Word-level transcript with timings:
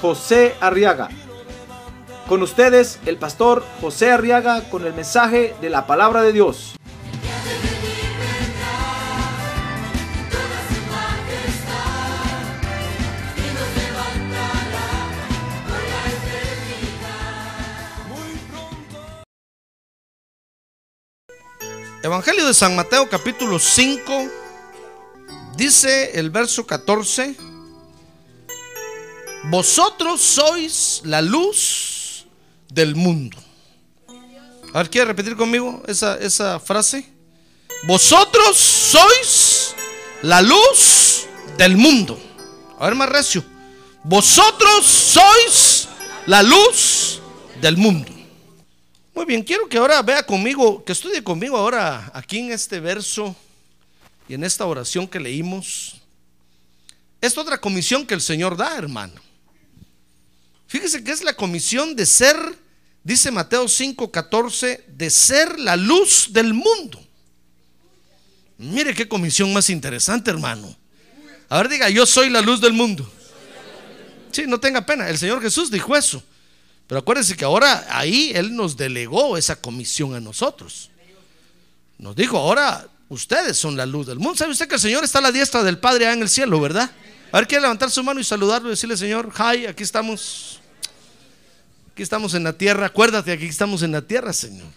José 0.00 0.54
Arriaga. 0.60 1.08
Con 2.28 2.42
ustedes, 2.42 2.98
el 3.06 3.18
pastor 3.18 3.64
José 3.80 4.10
Arriaga 4.10 4.68
con 4.68 4.84
el 4.84 4.92
mensaje 4.94 5.54
de 5.60 5.70
la 5.70 5.86
palabra 5.86 6.22
de 6.22 6.32
Dios. 6.32 6.76
Evangelio 22.02 22.46
de 22.46 22.54
San 22.54 22.76
Mateo 22.76 23.08
capítulo 23.08 23.58
5, 23.58 24.28
dice 25.56 26.18
el 26.20 26.30
verso 26.30 26.64
14, 26.64 27.34
vosotros 29.48 30.20
sois 30.20 31.00
la 31.04 31.22
luz 31.22 32.26
del 32.68 32.94
mundo. 32.94 33.36
A 34.72 34.78
ver, 34.78 34.90
¿quiere 34.90 35.06
repetir 35.06 35.36
conmigo 35.36 35.82
esa, 35.86 36.16
esa 36.18 36.58
frase? 36.60 37.08
Vosotros 37.84 38.56
sois 38.56 39.74
la 40.22 40.42
luz 40.42 41.26
del 41.56 41.76
mundo. 41.76 42.20
A 42.78 42.86
ver, 42.86 42.94
más 42.94 43.08
recio. 43.08 43.44
Vosotros 44.02 44.84
sois 44.84 45.88
la 46.26 46.42
luz 46.42 47.20
del 47.60 47.76
mundo. 47.76 48.12
Muy 49.14 49.24
bien, 49.24 49.42
quiero 49.42 49.68
que 49.68 49.78
ahora 49.78 50.02
vea 50.02 50.22
conmigo, 50.24 50.84
que 50.84 50.92
estudie 50.92 51.22
conmigo 51.24 51.56
ahora 51.56 52.10
aquí 52.12 52.38
en 52.40 52.52
este 52.52 52.80
verso 52.80 53.34
y 54.28 54.34
en 54.34 54.44
esta 54.44 54.66
oración 54.66 55.08
que 55.08 55.18
leímos. 55.18 56.02
Es 57.20 57.38
otra 57.38 57.58
comisión 57.58 58.06
que 58.06 58.14
el 58.14 58.20
Señor 58.20 58.56
da, 58.56 58.76
hermano. 58.76 59.25
Fíjese 60.66 61.04
que 61.04 61.12
es 61.12 61.22
la 61.22 61.34
comisión 61.34 61.94
de 61.94 62.06
ser, 62.06 62.36
dice 63.04 63.30
Mateo 63.30 63.66
5:14, 63.66 64.84
de 64.88 65.10
ser 65.10 65.58
la 65.60 65.76
luz 65.76 66.28
del 66.30 66.54
mundo. 66.54 67.02
Mire 68.58 68.94
qué 68.94 69.06
comisión 69.06 69.52
más 69.52 69.70
interesante, 69.70 70.30
hermano. 70.30 70.74
A 71.48 71.58
ver, 71.58 71.68
diga, 71.68 71.88
yo 71.88 72.06
soy 72.06 72.30
la 72.30 72.40
luz 72.40 72.60
del 72.60 72.72
mundo. 72.72 73.10
Sí, 74.32 74.44
no 74.46 74.58
tenga 74.58 74.84
pena. 74.84 75.08
El 75.08 75.18
Señor 75.18 75.40
Jesús 75.40 75.70
dijo 75.70 75.96
eso. 75.96 76.22
Pero 76.86 77.00
acuérdense 77.00 77.36
que 77.36 77.44
ahora 77.44 77.86
ahí 77.90 78.32
Él 78.34 78.54
nos 78.54 78.76
delegó 78.76 79.36
esa 79.36 79.56
comisión 79.56 80.14
a 80.14 80.20
nosotros. 80.20 80.90
Nos 81.98 82.14
dijo, 82.14 82.36
ahora 82.38 82.88
ustedes 83.08 83.56
son 83.56 83.76
la 83.76 83.86
luz 83.86 84.06
del 84.06 84.18
mundo. 84.18 84.36
¿Sabe 84.36 84.52
usted 84.52 84.68
que 84.68 84.74
el 84.74 84.80
Señor 84.80 85.04
está 85.04 85.18
a 85.18 85.22
la 85.22 85.32
diestra 85.32 85.62
del 85.62 85.78
Padre 85.78 86.10
en 86.12 86.22
el 86.22 86.28
cielo, 86.28 86.60
verdad? 86.60 86.90
A 87.36 87.40
ver, 87.40 87.48
quiere 87.48 87.60
levantar 87.60 87.90
su 87.90 88.02
mano 88.02 88.18
y 88.18 88.24
saludarlo 88.24 88.68
y 88.68 88.70
decirle, 88.70 88.96
Señor, 88.96 89.30
hi, 89.36 89.66
aquí 89.66 89.82
estamos. 89.82 90.58
Aquí 91.92 92.02
estamos 92.02 92.32
en 92.32 92.44
la 92.44 92.54
tierra. 92.56 92.86
Acuérdate, 92.86 93.30
aquí 93.30 93.44
estamos 93.44 93.82
en 93.82 93.92
la 93.92 94.00
tierra, 94.00 94.32
Señor. 94.32 94.68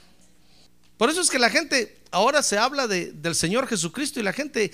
Por 0.98 1.10
eso 1.10 1.22
es 1.22 1.30
que 1.30 1.40
la 1.40 1.50
gente, 1.50 2.02
ahora 2.12 2.44
se 2.44 2.58
habla 2.58 2.86
de, 2.86 3.14
del 3.14 3.34
Señor 3.34 3.66
Jesucristo 3.66 4.20
y 4.20 4.24
la 4.24 4.34
gente 4.34 4.74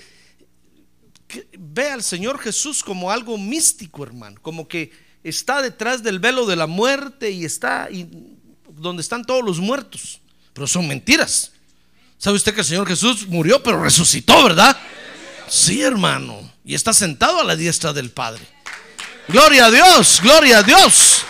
ve 1.60 1.92
al 1.92 2.02
Señor 2.02 2.40
Jesús 2.40 2.82
como 2.82 3.12
algo 3.12 3.38
místico, 3.38 4.02
hermano. 4.02 4.40
Como 4.42 4.68
que 4.68 4.90
está 5.24 5.62
detrás 5.62 6.02
del 6.02 6.18
velo 6.18 6.48
de 6.48 6.56
la 6.56 6.66
muerte 6.66 7.30
y 7.30 7.46
está 7.46 7.88
donde 8.68 9.04
están 9.04 9.24
todos 9.24 9.46
los 9.46 9.60
muertos. 9.60 10.22
Pero 10.54 10.66
son 10.66 10.88
mentiras. 10.88 11.52
¿Sabe 12.18 12.38
usted 12.38 12.52
que 12.56 12.62
el 12.62 12.66
Señor 12.66 12.88
Jesús 12.88 13.28
murió 13.28 13.62
pero 13.62 13.84
resucitó, 13.84 14.44
verdad? 14.44 14.76
Sí, 15.48 15.82
hermano. 15.82 16.52
Y 16.64 16.76
está 16.76 16.94
sentado 16.94 17.40
a 17.40 17.44
la 17.44 17.56
diestra 17.56 17.94
del 17.94 18.12
Padre. 18.12 18.46
Gloria 19.28 19.66
a 19.66 19.72
Dios, 19.72 20.20
gloria 20.22 20.60
a 20.60 20.64
Dios. 20.64 21.22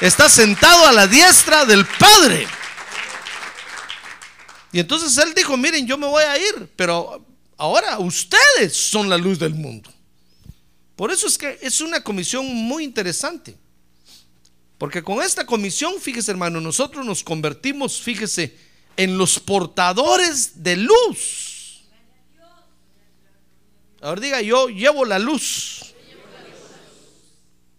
Está 0.00 0.28
sentado 0.28 0.86
a 0.86 0.92
la 0.92 1.06
diestra 1.06 1.64
del 1.64 1.86
Padre. 1.86 2.46
Y 4.72 4.80
entonces 4.80 5.16
él 5.18 5.34
dijo, 5.34 5.56
miren, 5.56 5.86
yo 5.86 5.96
me 5.96 6.06
voy 6.06 6.24
a 6.24 6.36
ir, 6.36 6.68
pero 6.74 7.24
ahora 7.56 7.98
ustedes 7.98 8.76
son 8.76 9.08
la 9.08 9.16
luz 9.16 9.38
del 9.38 9.54
mundo. 9.54 9.92
Por 10.96 11.12
eso 11.12 11.26
es 11.26 11.38
que 11.38 11.58
es 11.62 11.80
una 11.80 12.02
comisión 12.02 12.46
muy 12.46 12.84
interesante. 12.84 13.56
Porque 14.78 15.02
con 15.02 15.22
esta 15.22 15.46
comisión, 15.46 15.94
fíjese 16.00 16.32
hermano, 16.32 16.60
nosotros 16.60 17.06
nos 17.06 17.22
convertimos, 17.22 18.00
fíjese, 18.00 18.56
en 18.96 19.16
los 19.16 19.38
portadores 19.38 20.62
de 20.62 20.76
luz. 20.76 21.43
Ahora 24.04 24.20
diga, 24.20 24.42
yo 24.42 24.68
llevo 24.68 25.06
la 25.06 25.18
luz. 25.18 25.80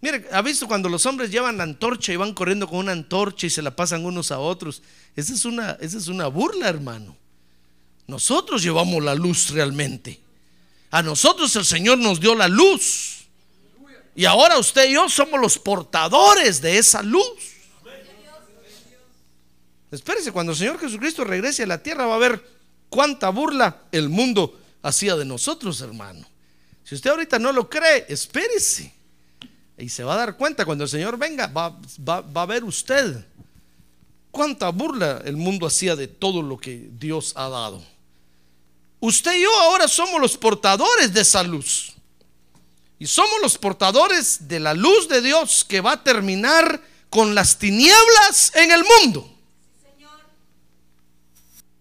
Mire, 0.01 0.27
¿ha 0.31 0.41
visto 0.41 0.67
cuando 0.67 0.89
los 0.89 1.05
hombres 1.05 1.29
llevan 1.29 1.57
la 1.57 1.63
antorcha 1.63 2.11
y 2.11 2.15
van 2.15 2.33
corriendo 2.33 2.67
con 2.67 2.79
una 2.79 2.93
antorcha 2.93 3.45
y 3.45 3.51
se 3.51 3.61
la 3.61 3.75
pasan 3.75 4.03
unos 4.03 4.31
a 4.31 4.39
otros? 4.39 4.81
Esa 5.15 5.35
es 5.35 5.45
una, 5.45 5.77
esa 5.79 5.99
es 5.99 6.07
una 6.07 6.25
burla, 6.25 6.67
hermano. 6.67 7.15
Nosotros 8.07 8.63
llevamos 8.63 9.03
la 9.03 9.13
luz 9.13 9.51
realmente. 9.51 10.19
A 10.89 11.03
nosotros 11.03 11.55
el 11.57 11.65
Señor 11.65 11.99
nos 11.99 12.19
dio 12.19 12.33
la 12.33 12.47
luz. 12.47 13.27
Y 14.15 14.25
ahora 14.25 14.57
usted 14.57 14.89
y 14.89 14.93
yo 14.93 15.07
somos 15.09 15.39
los 15.39 15.59
portadores 15.59 16.59
de 16.59 16.79
esa 16.79 17.03
luz. 17.03 17.23
Espérese, 19.91 20.31
cuando 20.31 20.53
el 20.53 20.57
Señor 20.57 20.79
Jesucristo 20.79 21.23
regrese 21.23 21.63
a 21.63 21.67
la 21.67 21.83
tierra 21.83 22.07
va 22.07 22.15
a 22.15 22.19
ver 22.19 22.43
cuánta 22.89 23.29
burla 23.29 23.83
el 23.91 24.09
mundo 24.09 24.64
hacía 24.85 25.15
de 25.15 25.25
nosotros, 25.25 25.81
hermano. 25.81 26.25
Si 26.83 26.95
usted 26.95 27.09
ahorita 27.09 27.39
no 27.39 27.51
lo 27.51 27.67
cree, 27.69 28.05
espérese. 28.07 28.93
Y 29.77 29.89
se 29.89 30.03
va 30.03 30.13
a 30.13 30.17
dar 30.17 30.37
cuenta 30.37 30.63
cuando 30.63 30.83
el 30.83 30.89
Señor 30.89 31.17
venga, 31.17 31.47
va, 31.47 31.77
va, 32.07 32.21
va 32.21 32.43
a 32.43 32.45
ver 32.45 32.63
usted 32.63 33.25
cuánta 34.31 34.69
burla 34.69 35.21
el 35.25 35.37
mundo 35.37 35.65
hacía 35.65 35.95
de 35.95 36.07
todo 36.07 36.41
lo 36.41 36.57
que 36.57 36.89
Dios 36.91 37.33
ha 37.35 37.49
dado. 37.49 37.83
Usted 38.99 39.33
y 39.35 39.43
yo 39.43 39.53
ahora 39.61 39.87
somos 39.87 40.21
los 40.21 40.37
portadores 40.37 41.13
de 41.13 41.21
esa 41.21 41.41
luz. 41.43 41.93
Y 42.99 43.07
somos 43.07 43.41
los 43.41 43.57
portadores 43.57 44.47
de 44.47 44.59
la 44.59 44.73
luz 44.73 45.09
de 45.09 45.21
Dios 45.21 45.65
que 45.67 45.81
va 45.81 45.93
a 45.93 46.03
terminar 46.03 46.81
con 47.09 47.33
las 47.33 47.57
tinieblas 47.57 48.51
en 48.55 48.71
el 48.71 48.83
mundo. 48.83 49.29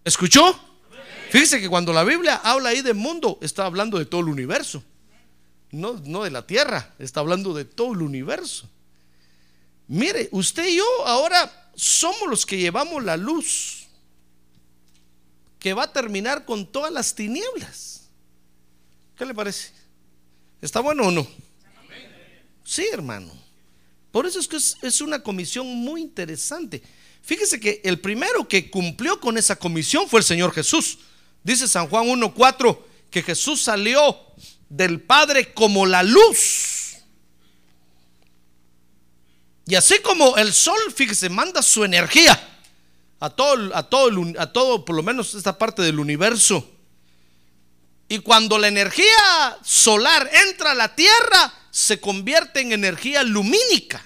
¿Escuchó? 0.03 0.64
Fíjese 1.35 1.59
que 1.59 1.67
cuando 1.67 1.91
la 1.91 2.05
Biblia 2.05 2.37
habla 2.37 2.69
ahí 2.69 2.81
de 2.81 2.93
mundo, 2.93 3.39
está 3.41 3.65
hablando 3.65 3.99
de 3.99 4.05
todo 4.05 4.21
el 4.21 4.29
universo. 4.29 4.81
No, 5.69 6.01
no 6.05 6.23
de 6.23 6.31
la 6.31 6.47
tierra, 6.47 6.95
está 6.97 7.19
hablando 7.19 7.53
de 7.53 7.65
todo 7.65 7.91
el 7.91 8.03
universo. 8.03 8.69
Mire, 9.89 10.29
usted 10.31 10.65
y 10.65 10.77
yo 10.77 10.85
ahora 11.05 11.71
somos 11.75 12.29
los 12.29 12.45
que 12.45 12.57
llevamos 12.57 13.03
la 13.03 13.17
luz 13.17 13.85
que 15.59 15.73
va 15.73 15.83
a 15.83 15.91
terminar 15.91 16.45
con 16.45 16.71
todas 16.71 16.93
las 16.93 17.13
tinieblas. 17.13 18.07
¿Qué 19.17 19.25
le 19.25 19.33
parece? 19.33 19.73
¿Está 20.61 20.79
bueno 20.79 21.07
o 21.07 21.11
no? 21.11 21.27
Sí, 22.63 22.87
hermano. 22.93 23.33
Por 24.09 24.25
eso 24.25 24.39
es 24.39 24.47
que 24.47 24.55
es, 24.55 24.77
es, 24.81 25.01
una 25.01 25.21
comisión 25.21 25.67
muy 25.67 25.99
interesante. 25.99 26.81
Fíjese 27.21 27.59
que 27.59 27.81
el 27.83 27.99
primero 27.99 28.47
que 28.47 28.71
cumplió 28.71 29.19
con 29.19 29.37
esa 29.37 29.57
comisión 29.57 30.07
fue 30.07 30.21
el 30.21 30.25
Señor 30.25 30.53
Jesús. 30.53 30.97
Dice 31.45 31.67
San 31.67 31.87
Juan 31.87 32.07
1.4 32.07 32.79
que 33.11 33.21
Jesús 33.21 33.61
salió 33.61 34.17
del 34.67 34.99
Padre 34.99 35.53
como 35.53 35.85
la 35.85 36.01
luz. 36.01 36.95
Y 39.67 39.75
así 39.75 39.99
como 39.99 40.37
el 40.37 40.51
sol, 40.51 40.79
fíjese, 40.95 41.29
manda 41.29 41.61
su 41.61 41.83
energía 41.83 42.33
a 43.19 43.29
todo, 43.29 43.75
a 43.75 43.83
todo, 43.83 44.09
a 44.39 44.51
todo, 44.51 44.85
por 44.85 44.95
lo 44.95 45.03
menos 45.03 45.35
esta 45.35 45.55
parte 45.55 45.83
del 45.83 45.99
universo. 45.99 46.67
Y 48.09 48.19
cuando 48.19 48.57
la 48.57 48.67
energía 48.67 49.59
solar 49.63 50.27
entra 50.47 50.71
a 50.71 50.75
la 50.75 50.95
Tierra, 50.95 51.53
se 51.69 51.99
convierte 51.99 52.61
en 52.61 52.71
energía 52.71 53.21
lumínica. 53.21 54.03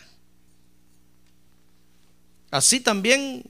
Así 2.51 2.81
también 2.81 3.45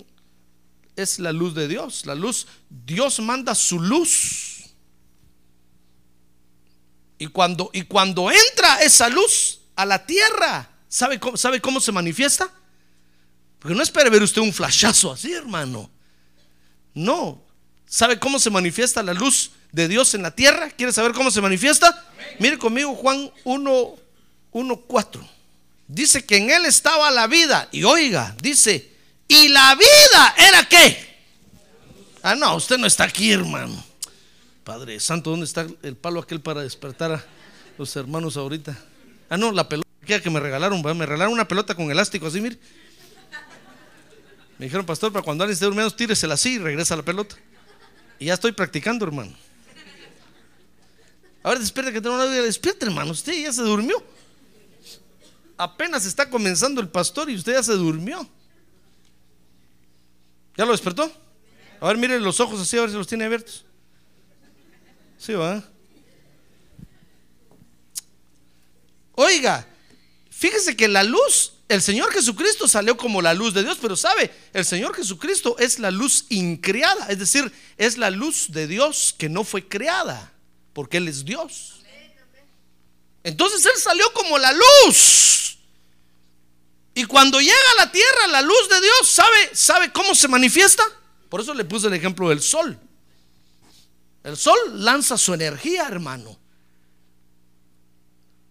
es 1.01 1.19
la 1.19 1.31
luz 1.31 1.53
de 1.55 1.67
Dios. 1.67 2.05
La 2.05 2.15
luz, 2.15 2.47
Dios 2.69 3.19
manda 3.19 3.55
su 3.55 3.79
luz. 3.79 4.63
Y 7.17 7.27
cuando, 7.27 7.69
y 7.73 7.83
cuando 7.83 8.31
entra 8.31 8.81
esa 8.81 9.09
luz 9.09 9.59
a 9.75 9.85
la 9.85 10.05
tierra, 10.05 10.69
¿Sabe 10.89 11.19
cómo, 11.19 11.37
¿Sabe 11.37 11.61
cómo 11.61 11.79
se 11.79 11.91
manifiesta? 11.91 12.51
Porque 13.59 13.75
no 13.75 13.83
espere 13.83 14.09
ver 14.09 14.23
usted 14.23 14.41
un 14.41 14.51
flashazo 14.51 15.11
así, 15.11 15.31
hermano. 15.31 15.89
No. 16.95 17.43
¿Sabe 17.85 18.19
cómo 18.19 18.39
se 18.39 18.49
manifiesta 18.49 19.03
la 19.03 19.13
luz 19.13 19.51
de 19.71 19.87
Dios 19.87 20.15
en 20.15 20.23
la 20.23 20.31
tierra? 20.31 20.69
¿Quiere 20.71 20.91
saber 20.91 21.11
cómo 21.11 21.29
se 21.29 21.41
manifiesta? 21.41 22.05
Mire 22.39 22.57
conmigo 22.57 22.95
Juan 22.95 23.31
1, 23.43 23.95
1, 24.51 24.75
4. 24.87 25.29
Dice 25.87 26.25
que 26.25 26.37
en 26.37 26.49
él 26.49 26.65
estaba 26.65 27.11
la 27.11 27.27
vida. 27.27 27.69
Y 27.71 27.83
oiga, 27.83 28.35
dice, 28.41 28.88
¿y 29.29 29.47
la 29.47 29.75
vida 29.75 30.35
era 30.37 30.67
qué? 30.67 31.07
Ah, 32.21 32.35
no, 32.35 32.57
usted 32.57 32.77
no 32.77 32.85
está 32.85 33.05
aquí, 33.05 33.31
hermano. 33.31 33.81
Padre 34.65 34.99
Santo, 34.99 35.29
¿dónde 35.29 35.45
está 35.45 35.65
el 35.81 35.95
palo 35.95 36.19
aquel 36.19 36.41
para 36.41 36.61
despertar 36.61 37.13
a 37.13 37.25
los 37.77 37.95
hermanos 37.95 38.35
ahorita? 38.35 38.77
Ah, 39.29 39.37
no, 39.37 39.53
la 39.53 39.69
pelota 39.69 39.87
que 40.05 40.29
me 40.29 40.39
regalaron, 40.41 40.81
me 40.81 41.05
regalaron 41.05 41.33
una 41.33 41.47
pelota 41.47 41.73
con 41.75 41.89
elástico 41.89 42.27
así, 42.27 42.41
mire. 42.41 42.59
Me 44.57 44.65
dijeron, 44.65 44.85
pastor, 44.85 45.13
para 45.13 45.23
cuando 45.23 45.45
alguien 45.45 45.53
esté 45.53 45.65
durmiendo, 45.65 45.95
tíresela 45.95 46.33
así 46.33 46.55
y 46.55 46.57
regresa 46.57 46.95
la 46.95 47.03
pelota. 47.03 47.37
Y 48.19 48.25
ya 48.25 48.33
estoy 48.33 48.51
practicando, 48.51 49.05
hermano. 49.05 49.31
A 51.41 51.49
ver, 51.49 51.59
despierta 51.59 51.93
que 51.93 52.01
tengo 52.01 52.15
una 52.15 52.25
vida. 52.25 52.41
Despierta, 52.41 52.85
hermano. 52.85 53.11
Usted 53.11 53.41
ya 53.41 53.53
se 53.53 53.61
durmió. 53.61 54.03
Apenas 55.57 56.05
está 56.05 56.29
comenzando 56.29 56.81
el 56.81 56.89
pastor 56.89 57.29
y 57.29 57.35
usted 57.35 57.53
ya 57.53 57.63
se 57.63 57.73
durmió. 57.73 58.27
¿Ya 60.59 60.65
lo 60.65 60.73
despertó? 60.73 61.09
A 61.79 61.87
ver, 61.87 61.95
mire 61.95 62.19
los 62.19 62.41
ojos 62.41 62.59
así, 62.59 62.77
a 62.77 62.81
ver 62.81 62.89
si 62.89 62.97
los 62.97 63.07
tiene 63.07 63.23
abiertos. 63.23 63.63
Sí, 65.17 65.31
va. 65.31 65.63
Oiga, 69.13 69.65
fíjese 70.29 70.75
que 70.75 70.89
la 70.89 71.05
luz, 71.05 71.53
el 71.69 71.81
Señor 71.81 72.11
Jesucristo 72.11 72.67
salió 72.67 72.97
como 72.97 73.21
la 73.21 73.33
luz 73.33 73.53
de 73.53 73.63
Dios, 73.63 73.77
pero 73.81 73.95
sabe, 73.95 74.31
el 74.51 74.65
Señor 74.65 74.93
Jesucristo 74.93 75.55
es 75.59 75.79
la 75.79 75.91
luz 75.91 76.25
increada, 76.27 77.07
es 77.07 77.19
decir, 77.19 77.49
es 77.77 77.97
la 77.97 78.09
luz 78.09 78.47
de 78.49 78.67
Dios 78.67 79.15
que 79.17 79.29
no 79.29 79.45
fue 79.45 79.65
creada, 79.65 80.33
porque 80.73 80.97
Él 80.97 81.07
es 81.07 81.23
Dios. 81.23 81.79
Entonces 83.23 83.65
Él 83.65 83.79
salió 83.81 84.11
como 84.11 84.37
la 84.37 84.51
luz. 84.51 85.48
Y 86.99 87.05
cuando 87.05 87.39
llega 87.39 87.53
a 87.77 87.85
la 87.85 87.91
tierra 87.93 88.27
la 88.29 88.41
luz 88.41 88.67
de 88.69 88.81
Dios, 88.81 89.09
¿sabe, 89.09 89.37
sabe 89.53 89.89
cómo 89.93 90.13
se 90.13 90.27
manifiesta? 90.27 90.83
Por 91.29 91.39
eso 91.39 91.53
le 91.53 91.63
puse 91.63 91.87
el 91.87 91.93
ejemplo 91.93 92.27
del 92.27 92.41
sol. 92.41 92.77
El 94.21 94.35
sol 94.35 94.57
lanza 94.73 95.17
su 95.17 95.33
energía, 95.33 95.87
hermano. 95.87 96.37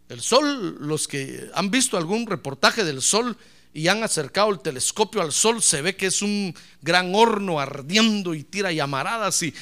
El 0.08 0.22
sol, 0.22 0.78
los 0.80 1.06
que 1.06 1.50
han 1.52 1.70
visto 1.70 1.98
algún 1.98 2.26
reportaje 2.26 2.84
del 2.84 3.02
sol 3.02 3.36
y 3.74 3.88
han 3.88 4.02
acercado 4.02 4.48
el 4.48 4.60
telescopio 4.60 5.20
al 5.20 5.32
sol, 5.32 5.62
se 5.62 5.82
ve 5.82 5.94
que 5.94 6.06
es 6.06 6.22
un 6.22 6.54
gran 6.80 7.14
horno 7.14 7.60
ardiendo 7.60 8.34
y 8.34 8.44
tira 8.44 8.72
llamaradas 8.72 9.42
y 9.42 9.52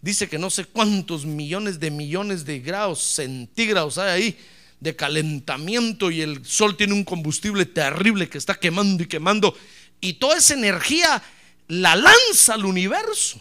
dice 0.00 0.28
que 0.28 0.38
no 0.38 0.50
sé 0.50 0.66
cuántos 0.66 1.26
millones 1.26 1.80
de 1.80 1.90
millones 1.90 2.44
de 2.44 2.60
grados 2.60 3.02
centígrados 3.02 3.98
hay 3.98 4.08
ahí 4.08 4.38
de 4.80 4.94
calentamiento 4.94 6.10
y 6.10 6.20
el 6.20 6.44
sol 6.44 6.76
tiene 6.76 6.92
un 6.92 7.04
combustible 7.04 7.64
terrible 7.66 8.28
que 8.28 8.38
está 8.38 8.54
quemando 8.54 9.02
y 9.02 9.06
quemando 9.06 9.56
y 10.00 10.14
toda 10.14 10.38
esa 10.38 10.54
energía 10.54 11.22
la 11.68 11.96
lanza 11.96 12.54
al 12.54 12.64
universo. 12.64 13.40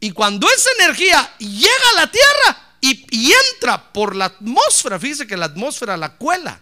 Y 0.00 0.10
cuando 0.10 0.48
esa 0.48 0.70
energía 0.80 1.36
llega 1.38 1.90
a 1.94 2.00
la 2.00 2.10
Tierra 2.10 2.76
y, 2.80 3.32
entra 3.54 3.92
por 3.92 4.16
la 4.16 4.24
atmósfera, 4.26 4.98
fíjese 4.98 5.26
que 5.26 5.36
la 5.36 5.46
atmósfera 5.46 5.96
la 5.96 6.16
cuela. 6.16 6.60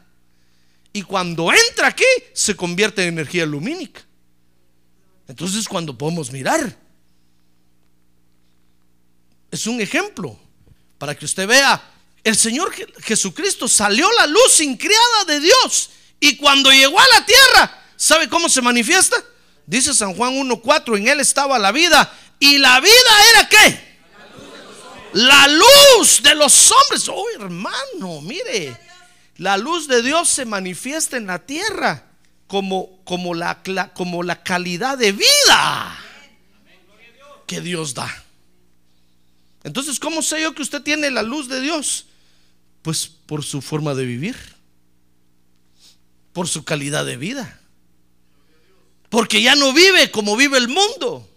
Y 0.93 1.03
cuando 1.03 1.51
entra 1.53 1.89
aquí, 1.89 2.05
se 2.35 2.55
convierte 2.55 3.03
en 3.03 3.09
energía 3.09 3.47
lumínica. 3.47 4.03
Entonces, 5.27 5.67
cuando 5.69 5.97
podemos 5.97 6.31
mirar, 6.33 6.77
es 9.51 9.67
un 9.67 9.81
ejemplo 9.81 10.39
para 10.99 11.15
que 11.15 11.25
usted 11.25 11.47
vea, 11.47 11.83
el 12.25 12.37
Señor 12.37 12.72
Jesucristo 13.02 13.69
salió 13.69 14.11
la 14.12 14.26
luz 14.26 14.61
increada 14.61 15.25
de 15.26 15.40
Dios. 15.40 15.90
Y 16.20 16.37
cuando 16.37 16.70
llegó 16.70 17.00
a 17.00 17.08
la 17.19 17.25
tierra, 17.25 17.84
¿sabe 17.96 18.28
cómo 18.28 18.49
se 18.49 18.61
manifiesta? 18.61 19.17
Dice 19.67 19.94
San 19.94 20.14
Juan 20.14 20.34
1.4, 20.34 20.99
en 20.99 21.08
él 21.08 21.20
estaba 21.20 21.58
la 21.58 21.72
vida. 21.72 22.12
¿Y 22.38 22.58
la 22.58 22.81
vida 22.81 23.28
era 23.31 23.49
qué? 23.49 23.90
La 25.14 25.49
luz 25.49 26.22
de 26.22 26.34
los 26.34 26.70
hombres. 26.70 27.08
Oh, 27.08 27.25
hermano, 27.34 28.20
mire. 28.20 28.76
La 29.37 29.56
luz 29.56 29.88
de 29.88 30.02
Dios 30.02 30.28
se 30.28 30.44
manifiesta 30.44 31.17
en 31.17 31.26
la 31.26 31.38
tierra 31.38 32.05
como, 32.46 33.02
como, 33.05 33.32
la, 33.34 33.62
como 33.94 34.22
la 34.22 34.43
calidad 34.43 34.99
de 34.99 35.12
vida 35.12 35.99
que 37.46 37.61
Dios 37.61 37.94
da. 37.94 38.25
Entonces, 39.64 39.99
¿cómo 39.99 40.22
sé 40.22 40.43
yo 40.43 40.55
que 40.55 40.62
usted 40.62 40.82
tiene 40.82 41.11
la 41.11 41.22
luz 41.22 41.49
de 41.49 41.61
Dios? 41.61 42.06
Pues 42.82 43.06
por 43.06 43.44
su 43.44 43.61
forma 43.61 43.94
de 43.94 44.05
vivir, 44.05 44.37
por 46.32 46.49
su 46.49 46.65
calidad 46.65 47.05
de 47.05 47.17
vida. 47.17 47.61
Porque 49.09 49.43
ya 49.43 49.55
no 49.56 49.73
vive 49.73 50.11
como 50.11 50.37
vive 50.37 50.56
el 50.56 50.69
mundo. 50.69 51.29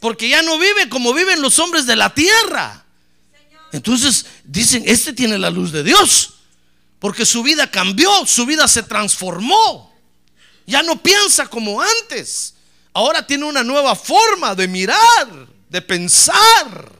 Porque 0.00 0.28
ya 0.28 0.42
no 0.42 0.58
vive 0.58 0.88
como 0.88 1.14
viven 1.14 1.40
los 1.40 1.58
hombres 1.58 1.86
de 1.86 1.96
la 1.96 2.12
tierra. 2.12 2.84
Entonces 3.72 4.26
dicen, 4.44 4.82
este 4.86 5.12
tiene 5.12 5.38
la 5.38 5.50
luz 5.50 5.72
de 5.72 5.82
Dios. 5.82 6.34
Porque 6.98 7.24
su 7.24 7.42
vida 7.42 7.70
cambió, 7.70 8.26
su 8.26 8.44
vida 8.44 8.68
se 8.68 8.82
transformó. 8.82 9.94
Ya 10.66 10.82
no 10.82 11.02
piensa 11.02 11.46
como 11.46 11.80
antes. 11.80 12.54
Ahora 12.92 13.26
tiene 13.26 13.44
una 13.44 13.62
nueva 13.62 13.96
forma 13.96 14.54
de 14.54 14.68
mirar, 14.68 15.48
de 15.68 15.82
pensar. 15.82 16.92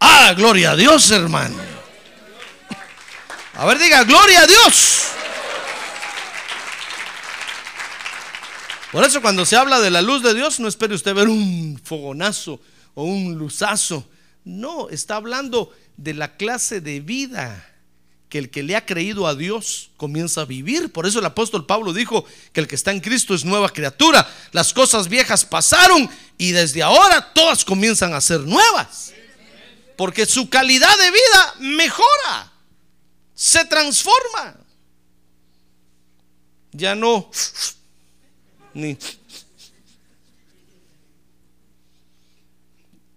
Ah, 0.00 0.34
gloria 0.36 0.72
a 0.72 0.76
Dios, 0.76 1.10
hermano. 1.10 1.56
A 3.54 3.64
ver, 3.64 3.78
diga, 3.78 4.04
gloria 4.04 4.42
a 4.42 4.46
Dios. 4.46 5.02
Por 8.92 9.04
eso 9.04 9.20
cuando 9.20 9.44
se 9.44 9.56
habla 9.56 9.80
de 9.80 9.90
la 9.90 10.02
luz 10.02 10.22
de 10.22 10.34
Dios, 10.34 10.60
no 10.60 10.68
espere 10.68 10.94
usted 10.94 11.14
ver 11.14 11.28
un 11.28 11.80
fogonazo 11.82 12.60
o 12.94 13.04
un 13.04 13.34
luzazo. 13.36 14.08
No, 14.44 14.88
está 14.90 15.16
hablando 15.16 15.72
de 15.96 16.14
la 16.14 16.36
clase 16.36 16.80
de 16.80 17.00
vida 17.00 17.72
que 18.28 18.38
el 18.38 18.50
que 18.50 18.62
le 18.62 18.76
ha 18.76 18.84
creído 18.84 19.26
a 19.26 19.34
Dios 19.34 19.90
comienza 19.96 20.42
a 20.42 20.44
vivir. 20.44 20.92
Por 20.92 21.06
eso 21.06 21.18
el 21.20 21.26
apóstol 21.26 21.66
Pablo 21.66 21.92
dijo 21.92 22.24
que 22.52 22.60
el 22.60 22.68
que 22.68 22.74
está 22.74 22.90
en 22.90 23.00
Cristo 23.00 23.34
es 23.34 23.44
nueva 23.44 23.68
criatura. 23.70 24.28
Las 24.52 24.72
cosas 24.72 25.08
viejas 25.08 25.44
pasaron 25.44 26.08
y 26.38 26.52
desde 26.52 26.82
ahora 26.82 27.32
todas 27.32 27.64
comienzan 27.64 28.14
a 28.14 28.20
ser 28.20 28.40
nuevas. 28.40 29.12
Porque 29.96 30.26
su 30.26 30.48
calidad 30.50 30.96
de 30.98 31.10
vida 31.10 31.54
mejora, 31.76 32.52
se 33.34 33.64
transforma. 33.64 34.56
Ya 36.72 36.94
no 36.94 37.30
ni. 38.76 38.96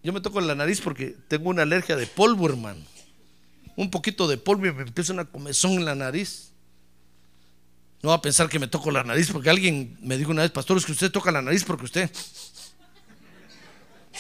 Yo 0.02 0.14
me 0.14 0.22
toco 0.22 0.40
la 0.40 0.56
nariz 0.56 0.80
porque 0.80 1.16
tengo 1.28 1.50
una 1.50 1.64
alergia 1.64 1.96
de 1.96 2.08
polvo, 2.08 2.48
hermano. 2.48 2.80
Un 3.76 3.92
poquito 3.92 4.28
de 4.28 4.38
polvo 4.38 4.66
y 4.66 4.72
me 4.72 4.84
empieza 4.84 5.14
una 5.14 5.26
comezón 5.26 5.74
en 5.74 5.86
la 5.86 5.96
nariz. 5.96 6.52
No 8.02 8.10
va 8.10 8.16
a 8.16 8.22
pensar 8.22 8.48
que 8.48 8.60
me 8.60 8.68
toco 8.68 8.92
la 8.92 9.04
nariz 9.04 9.30
porque 9.30 9.50
alguien 9.50 9.98
me 10.02 10.18
dijo 10.18 10.32
una 10.32 10.44
vez, 10.44 10.52
pastor, 10.52 10.78
es 10.78 10.86
que 10.86 10.94
usted 10.94 11.12
toca 11.12 11.32
la 11.32 11.42
nariz 11.42 11.66
porque 11.66 11.84
usted, 11.84 12.10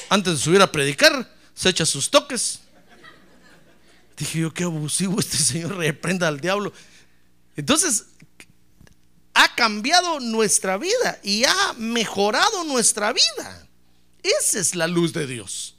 antes 0.09 0.33
de 0.33 0.39
subir 0.39 0.61
a 0.61 0.69
predicar, 0.69 1.38
se 1.59 1.67
echa 1.67 1.85
sus 1.85 2.09
toques. 2.09 2.61
Dije 4.15 4.39
yo, 4.39 4.53
qué 4.53 4.63
abusivo 4.63 5.19
este 5.19 5.35
señor, 5.37 5.75
reprenda 5.75 6.29
al 6.29 6.39
diablo. 6.39 6.71
Entonces, 7.57 8.05
ha 9.33 9.53
cambiado 9.55 10.21
nuestra 10.21 10.77
vida 10.77 11.19
y 11.21 11.43
ha 11.43 11.73
mejorado 11.73 12.63
nuestra 12.63 13.11
vida. 13.11 13.67
Esa 14.23 14.59
es 14.59 14.73
la 14.73 14.87
luz 14.87 15.11
de 15.11 15.27
Dios. 15.27 15.75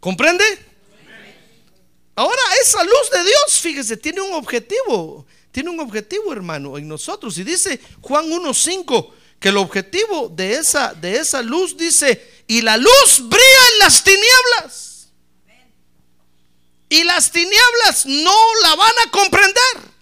¿Comprende? 0.00 0.44
Ahora, 2.14 2.42
esa 2.62 2.84
luz 2.84 3.10
de 3.10 3.22
Dios, 3.22 3.58
fíjese, 3.58 3.96
tiene 3.96 4.20
un 4.20 4.34
objetivo. 4.34 5.24
Tiene 5.50 5.70
un 5.70 5.80
objetivo, 5.80 6.30
hermano, 6.30 6.76
en 6.76 6.86
nosotros. 6.86 7.38
Y 7.38 7.44
dice 7.44 7.80
Juan 8.02 8.26
1.5 8.26 9.12
que 9.40 9.48
el 9.48 9.56
objetivo 9.56 10.28
de 10.28 10.56
esa, 10.56 10.92
de 10.92 11.16
esa 11.16 11.40
luz 11.40 11.74
dice, 11.74 12.33
y 12.46 12.62
la 12.62 12.76
luz 12.76 13.20
brilla 13.20 13.68
en 13.72 13.78
las 13.78 14.04
tinieblas. 14.04 15.08
Y 16.88 17.02
las 17.04 17.30
tinieblas 17.30 18.06
no 18.06 18.36
la 18.62 18.76
van 18.76 18.92
a 19.06 19.10
comprender. 19.10 19.94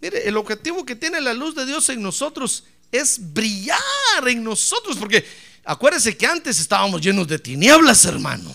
Mire, 0.00 0.28
el 0.28 0.36
objetivo 0.36 0.84
que 0.84 0.94
tiene 0.94 1.20
la 1.20 1.34
luz 1.34 1.54
de 1.54 1.66
Dios 1.66 1.88
en 1.88 2.02
nosotros 2.02 2.64
es 2.92 3.18
brillar 3.32 3.78
en 4.26 4.44
nosotros, 4.44 4.96
porque 4.98 5.26
acuérdese 5.64 6.16
que 6.16 6.26
antes 6.26 6.60
estábamos 6.60 7.00
llenos 7.00 7.26
de 7.26 7.38
tinieblas, 7.38 8.04
hermano. 8.04 8.54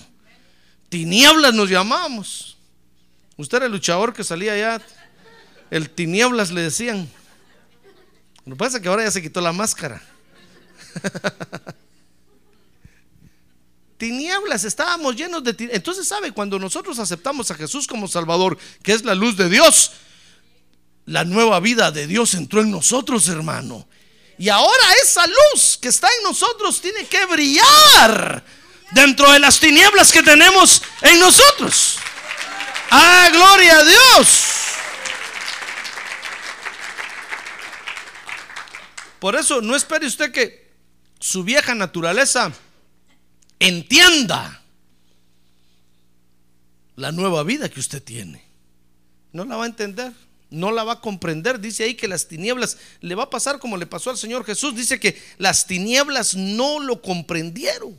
Tinieblas 0.90 1.54
nos 1.54 1.70
llamamos. 1.70 2.58
Usted 3.38 3.58
era 3.58 3.66
el 3.66 3.72
luchador 3.72 4.14
que 4.14 4.24
salía 4.24 4.54
allá 4.54 4.82
El 5.72 5.90
tinieblas 5.90 6.52
le 6.52 6.62
decían. 6.62 7.10
Lo 8.46 8.54
que 8.54 8.58
pasa 8.58 8.78
es 8.78 8.84
que 8.84 8.90
ahora 8.90 9.04
ya 9.04 9.12
se 9.12 9.22
quitó 9.22 9.42
la 9.42 9.52
máscara. 9.52 10.02
tinieblas, 14.02 14.64
estábamos 14.64 15.16
llenos 15.16 15.44
de 15.44 15.54
tinieblas. 15.54 15.78
Entonces, 15.78 16.08
¿sabe? 16.08 16.32
Cuando 16.32 16.58
nosotros 16.58 16.98
aceptamos 16.98 17.52
a 17.52 17.54
Jesús 17.56 17.86
como 17.86 18.08
Salvador, 18.08 18.58
que 18.82 18.94
es 18.94 19.06
la 19.06 19.14
luz 19.14 19.38
de 19.38 19.48
Dios, 19.48 19.92
la 21.06 21.24
nueva 21.24 21.60
vida 21.60 21.92
de 21.92 22.08
Dios 22.08 22.34
entró 22.34 22.62
en 22.62 22.72
nosotros, 22.72 23.28
hermano. 23.28 23.88
Y 24.40 24.50
ahora 24.50 24.84
esa 25.04 25.28
luz 25.28 25.78
que 25.80 25.90
está 25.90 26.08
en 26.18 26.24
nosotros 26.24 26.82
tiene 26.82 27.06
que 27.06 27.28
brillar 27.28 28.44
dentro 28.90 29.32
de 29.32 29.38
las 29.38 29.60
tinieblas 29.60 30.12
que 30.12 30.24
tenemos 30.24 30.82
en 31.04 31.20
nosotros. 31.20 32.00
¡Ah, 32.90 33.30
gloria 33.32 33.78
a 33.78 33.84
Dios! 33.84 34.30
Por 39.20 39.36
eso 39.36 39.62
no 39.62 39.76
espere 39.76 40.08
usted 40.08 40.32
que 40.32 40.72
su 41.20 41.44
vieja 41.44 41.76
naturaleza 41.76 42.52
entienda 43.62 44.60
la 46.96 47.12
nueva 47.12 47.44
vida 47.44 47.70
que 47.70 47.80
usted 47.80 48.04
tiene. 48.04 48.44
No 49.32 49.46
la 49.46 49.56
va 49.56 49.64
a 49.64 49.68
entender, 49.68 50.12
no 50.50 50.72
la 50.72 50.84
va 50.84 50.94
a 50.94 51.02
comprender. 51.02 51.60
Dice 51.60 51.84
ahí 51.84 51.96
que 51.96 52.08
las 52.08 52.28
tinieblas 52.28 52.78
le 53.00 53.16
va 53.16 53.24
a 53.24 53.30
pasar 53.30 53.60
como 53.60 53.78
le 53.78 53.86
pasó 53.86 54.10
al 54.10 54.18
Señor 54.18 54.44
Jesús. 54.46 54.76
Dice 54.76 55.00
que 55.00 55.22
las 55.38 55.68
tinieblas 55.68 56.36
no 56.36 56.80
lo 56.80 57.02
comprendieron. 57.02 57.96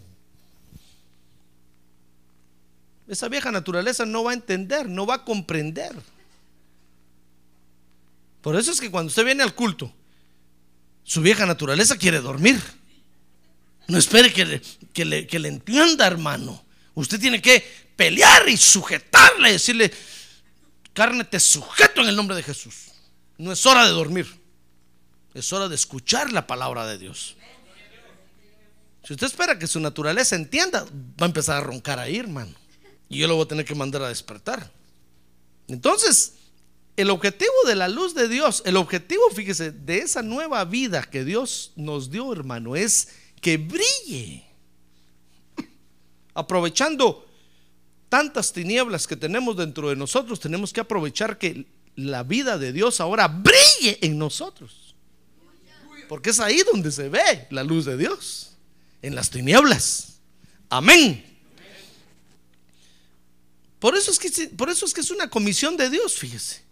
Esa 3.07 3.28
vieja 3.28 3.52
naturaleza 3.52 4.04
no 4.04 4.25
va 4.25 4.33
a 4.33 4.35
entender, 4.35 4.88
no 4.88 5.07
va 5.07 5.16
a 5.16 5.25
comprender. 5.25 5.95
Por 8.40 8.57
eso 8.57 8.73
es 8.73 8.81
que 8.81 8.90
cuando 8.90 9.09
usted 9.09 9.25
viene 9.25 9.45
al 9.45 9.54
culto, 9.54 9.92
su 11.04 11.21
vieja 11.21 11.47
naturaleza 11.47 11.97
quiere 11.97 12.21
dormir. 12.21 12.61
No 13.88 13.98
espere 13.98 14.32
que 14.32 15.04
le, 15.04 15.48
entienda, 15.48 16.06
hermano. 16.06 16.64
Usted 16.94 17.20
tiene 17.20 17.40
que 17.40 17.64
pelear 17.96 18.48
y 18.48 18.56
sujetarle, 18.56 19.52
decirle, 19.52 19.92
carne, 20.92 21.24
te 21.24 21.40
sujeto 21.40 22.02
en 22.02 22.08
el 22.08 22.16
nombre 22.16 22.36
de 22.36 22.42
Jesús. 22.42 22.92
No 23.38 23.52
es 23.52 23.64
hora 23.66 23.84
de 23.84 23.90
dormir, 23.90 24.26
es 25.34 25.52
hora 25.52 25.68
de 25.68 25.74
escuchar 25.74 26.32
la 26.32 26.46
palabra 26.46 26.86
de 26.86 26.98
Dios. 26.98 27.36
Si 29.04 29.14
usted 29.14 29.26
espera 29.26 29.58
que 29.58 29.66
su 29.66 29.80
naturaleza 29.80 30.36
entienda, 30.36 30.84
va 30.84 31.26
a 31.26 31.26
empezar 31.26 31.56
a 31.56 31.60
roncar 31.60 31.98
ahí, 31.98 32.18
hermano. 32.18 32.54
Y 33.08 33.18
yo 33.18 33.26
lo 33.26 33.34
voy 33.34 33.44
a 33.44 33.48
tener 33.48 33.64
que 33.64 33.74
mandar 33.74 34.02
a 34.02 34.08
despertar. 34.08 34.70
Entonces, 35.66 36.34
el 36.96 37.10
objetivo 37.10 37.52
de 37.66 37.74
la 37.74 37.88
luz 37.88 38.14
de 38.14 38.28
Dios, 38.28 38.62
el 38.64 38.76
objetivo, 38.76 39.22
fíjese, 39.34 39.72
de 39.72 39.98
esa 39.98 40.22
nueva 40.22 40.64
vida 40.64 41.02
que 41.02 41.24
Dios 41.24 41.72
nos 41.74 42.10
dio, 42.10 42.32
hermano, 42.32 42.76
es 42.76 43.08
que 43.42 43.58
brille. 43.58 44.44
Aprovechando 46.32 47.28
tantas 48.08 48.54
tinieblas 48.54 49.06
que 49.06 49.16
tenemos 49.16 49.56
dentro 49.56 49.90
de 49.90 49.96
nosotros, 49.96 50.40
tenemos 50.40 50.72
que 50.72 50.80
aprovechar 50.80 51.37
que 51.37 51.66
la 51.96 52.22
vida 52.22 52.56
de 52.56 52.72
Dios 52.72 53.00
ahora 53.00 53.28
brille 53.28 53.99
en 54.00 54.16
nosotros. 54.16 54.94
Porque 56.08 56.30
es 56.30 56.40
ahí 56.40 56.62
donde 56.72 56.90
se 56.90 57.08
ve 57.08 57.46
la 57.50 57.64
luz 57.64 57.84
de 57.84 57.96
Dios, 57.99 58.52
en 59.02 59.14
las 59.14 59.28
tinieblas. 59.28 60.20
Amén. 60.70 61.26
Por 63.78 63.96
eso 63.96 64.11
es 64.12 64.18
que, 64.18 64.49
por 64.50 64.70
eso 64.70 64.87
es, 64.87 64.94
que 64.94 65.00
es 65.00 65.11
una 65.11 65.28
comisión 65.28 65.76
de 65.76 65.90
Dios, 65.90 66.16
fíjese. 66.16 66.62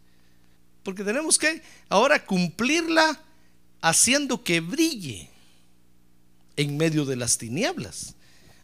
Porque 0.85 1.03
tenemos 1.03 1.37
que 1.37 1.63
ahora 1.89 2.25
cumplirla 2.25 3.21
haciendo 3.81 4.45
que 4.45 4.61
brille 4.61 5.30
en 6.61 6.77
medio 6.77 7.05
de 7.05 7.17
las 7.17 7.39
tinieblas. 7.39 8.15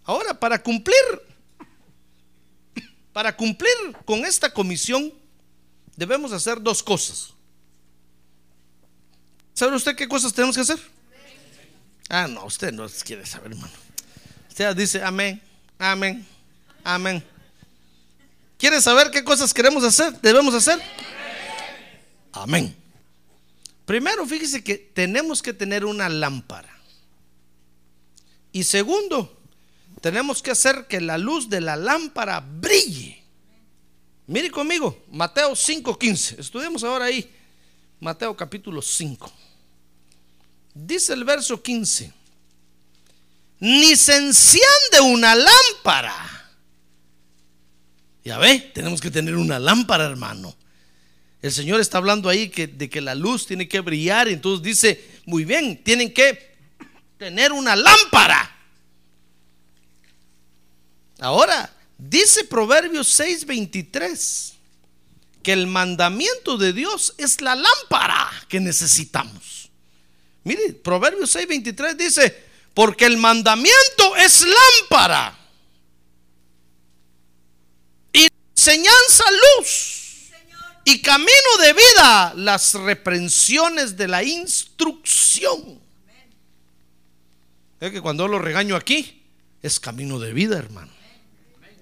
Ahora, 0.04 0.38
para 0.38 0.62
cumplir, 0.62 0.94
para 3.12 3.34
cumplir 3.34 3.72
con 4.04 4.24
esta 4.24 4.52
comisión, 4.52 5.12
debemos 5.96 6.32
hacer 6.32 6.60
dos 6.60 6.82
cosas. 6.82 7.32
¿Sabe 9.54 9.74
usted 9.74 9.96
qué 9.96 10.06
cosas 10.06 10.32
tenemos 10.32 10.54
que 10.54 10.62
hacer? 10.62 10.78
Ah, 12.10 12.28
no, 12.28 12.44
usted 12.44 12.70
no 12.72 12.86
quiere 13.04 13.24
saber, 13.24 13.52
hermano. 13.52 13.72
Usted 14.48 14.76
dice 14.76 15.02
amén, 15.02 15.40
amén, 15.78 16.26
amén. 16.84 17.24
¿Quiere 18.58 18.80
saber 18.82 19.10
qué 19.10 19.24
cosas 19.24 19.52
queremos 19.54 19.82
hacer? 19.84 20.20
¿Debemos 20.20 20.54
hacer? 20.54 20.80
Amén. 22.32 22.76
Primero, 23.86 24.26
fíjese 24.26 24.62
que 24.62 24.76
tenemos 24.76 25.42
que 25.42 25.54
tener 25.54 25.84
una 25.84 26.08
lámpara. 26.08 26.75
Y 28.56 28.64
segundo, 28.64 29.38
tenemos 30.00 30.40
que 30.40 30.50
hacer 30.50 30.86
que 30.88 30.98
la 30.98 31.18
luz 31.18 31.50
de 31.50 31.60
la 31.60 31.76
lámpara 31.76 32.40
brille. 32.40 33.22
Mire 34.28 34.50
conmigo, 34.50 35.04
Mateo 35.12 35.54
5:15. 35.54 36.40
Estudiemos 36.40 36.82
ahora 36.82 37.04
ahí, 37.04 37.30
Mateo 38.00 38.34
capítulo 38.34 38.80
5. 38.80 39.30
Dice 40.72 41.12
el 41.12 41.24
verso 41.24 41.62
15, 41.62 42.10
ni 43.60 43.94
se 43.94 44.16
enciende 44.16 45.02
una 45.02 45.34
lámpara. 45.34 46.50
Ya 48.24 48.38
ve, 48.38 48.70
tenemos 48.72 49.02
que 49.02 49.10
tener 49.10 49.36
una 49.36 49.58
lámpara, 49.58 50.06
hermano. 50.06 50.56
El 51.42 51.52
Señor 51.52 51.78
está 51.78 51.98
hablando 51.98 52.30
ahí 52.30 52.48
que, 52.48 52.66
de 52.66 52.88
que 52.88 53.02
la 53.02 53.14
luz 53.14 53.46
tiene 53.46 53.68
que 53.68 53.80
brillar. 53.80 54.28
Entonces 54.28 54.62
dice, 54.64 55.20
muy 55.26 55.44
bien, 55.44 55.84
tienen 55.84 56.10
que 56.10 56.55
tener 57.18 57.52
una 57.52 57.74
lámpara. 57.76 58.52
Ahora, 61.18 61.72
dice 61.96 62.44
Proverbios 62.44 63.08
6:23 63.18 64.52
que 65.42 65.52
el 65.52 65.66
mandamiento 65.66 66.58
de 66.58 66.72
Dios 66.72 67.14
es 67.18 67.40
la 67.40 67.54
lámpara 67.54 68.30
que 68.48 68.60
necesitamos. 68.60 69.70
Mire, 70.44 70.72
Proverbios 70.74 71.34
6:23 71.34 71.96
dice, 71.96 72.44
porque 72.74 73.06
el 73.06 73.16
mandamiento 73.16 74.16
es 74.16 74.44
lámpara 74.44 75.38
y 78.12 78.28
enseñanza 78.54 79.24
luz 79.56 80.30
y 80.84 81.00
camino 81.00 81.56
de 81.62 81.72
vida 81.72 82.32
las 82.36 82.74
reprensiones 82.74 83.96
de 83.96 84.08
la 84.08 84.22
instrucción. 84.22 85.85
Es 87.80 87.92
que 87.92 88.00
cuando 88.00 88.26
lo 88.28 88.38
regaño 88.38 88.76
aquí, 88.76 89.22
es 89.62 89.80
camino 89.80 90.18
de 90.18 90.32
vida, 90.32 90.58
hermano. 90.58 90.92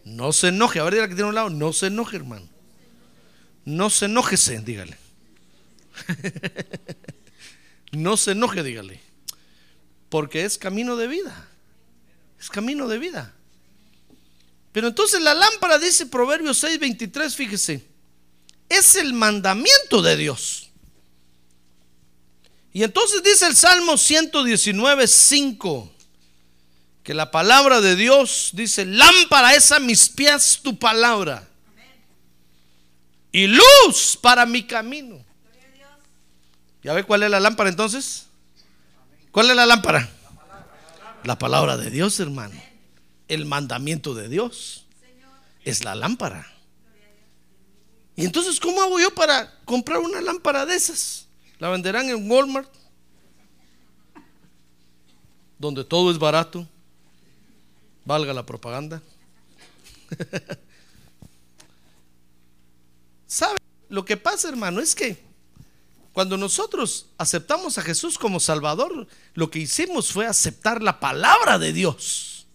No 0.05 0.33
se 0.33 0.49
enoje. 0.49 0.81
A 0.81 0.85
ver, 0.85 0.95
dígale 0.95 1.09
que 1.09 1.15
tiene 1.15 1.29
un 1.29 1.35
lado. 1.35 1.51
No 1.51 1.73
se 1.73 1.87
enoje, 1.87 2.17
hermano. 2.17 2.49
No 3.65 3.91
se 3.91 4.07
enojese, 4.07 4.61
dígale. 4.61 4.99
no 7.93 8.17
se 8.17 8.33
enoje, 8.33 8.63
dígale. 8.63 9.01
Porque 10.09 10.45
es 10.45 10.59
camino 10.59 10.97
de 10.97 11.09
vida. 11.09 11.49
Es 12.39 12.51
camino 12.51 12.89
de 12.89 12.99
vida. 12.99 13.35
Pero 14.73 14.89
entonces 14.89 15.21
la 15.21 15.35
lámpara 15.35 15.79
dice 15.79 16.07
Proverbios 16.07 16.63
6:23, 16.63 17.35
fíjese, 17.35 17.87
es 18.69 18.97
el 18.97 19.13
mandamiento 19.13 20.03
de 20.03 20.17
Dios. 20.17 20.64
Y 22.75 22.83
entonces 22.83 23.23
dice 23.23 23.47
el 23.47 23.55
Salmo 23.55 23.97
119, 23.97 25.07
5 25.07 25.93
que 27.05 27.15
la 27.15 27.31
palabra 27.31 27.81
de 27.81 27.95
Dios 27.95 28.51
dice, 28.53 28.85
lámpara 28.85 29.55
es 29.55 29.71
a 29.71 29.79
mis 29.79 30.09
pies 30.09 30.59
tu 30.61 30.77
palabra 30.77 31.47
y 33.31 33.47
luz 33.47 34.19
para 34.21 34.45
mi 34.45 34.67
camino. 34.67 35.25
¿Ya 36.83 36.95
ve 36.95 37.05
cuál 37.05 37.23
es 37.23 37.31
la 37.31 37.39
lámpara 37.39 37.71
entonces? 37.71 38.27
¿Cuál 39.31 39.51
es 39.51 39.57
la 39.57 39.67
lámpara? 39.67 40.11
La 41.23 41.39
palabra 41.39 41.77
de 41.77 41.91
Dios, 41.91 42.19
hermano. 42.19 42.61
El 43.29 43.47
mandamiento 43.47 44.15
de 44.15 44.29
Dios 44.29 44.85
es 45.65 45.85
la 45.85 45.95
lámpara. 45.95 46.51
Y 48.17 48.25
entonces, 48.25 48.59
¿cómo 48.59 48.83
hago 48.83 48.99
yo 48.99 49.15
para 49.15 49.61
comprar 49.65 50.01
una 50.01 50.21
lámpara 50.21 50.67
de 50.67 50.75
esas? 50.75 51.24
La 51.59 51.69
venderán 51.71 52.09
en 52.09 52.31
Walmart, 52.31 52.73
donde 55.59 55.85
todo 55.85 56.11
es 56.11 56.19
barato 56.19 56.67
valga 58.05 58.33
la 58.33 58.45
propaganda. 58.45 59.03
¿Sabe? 63.27 63.59
Lo 63.89 64.05
que 64.05 64.17
pasa, 64.17 64.49
hermano, 64.49 64.81
es 64.81 64.95
que 64.95 65.23
cuando 66.13 66.37
nosotros 66.37 67.07
aceptamos 67.19 67.79
a 67.79 67.83
Jesús 67.83 68.19
como 68.19 68.39
Salvador, 68.39 69.09
lo 69.35 69.51
que 69.51 69.59
hicimos 69.61 70.13
fue 70.13 70.27
aceptar 70.27 70.83
la 70.83 71.01
palabra 71.01 71.59
de 71.59 71.73
Dios. 71.73 72.47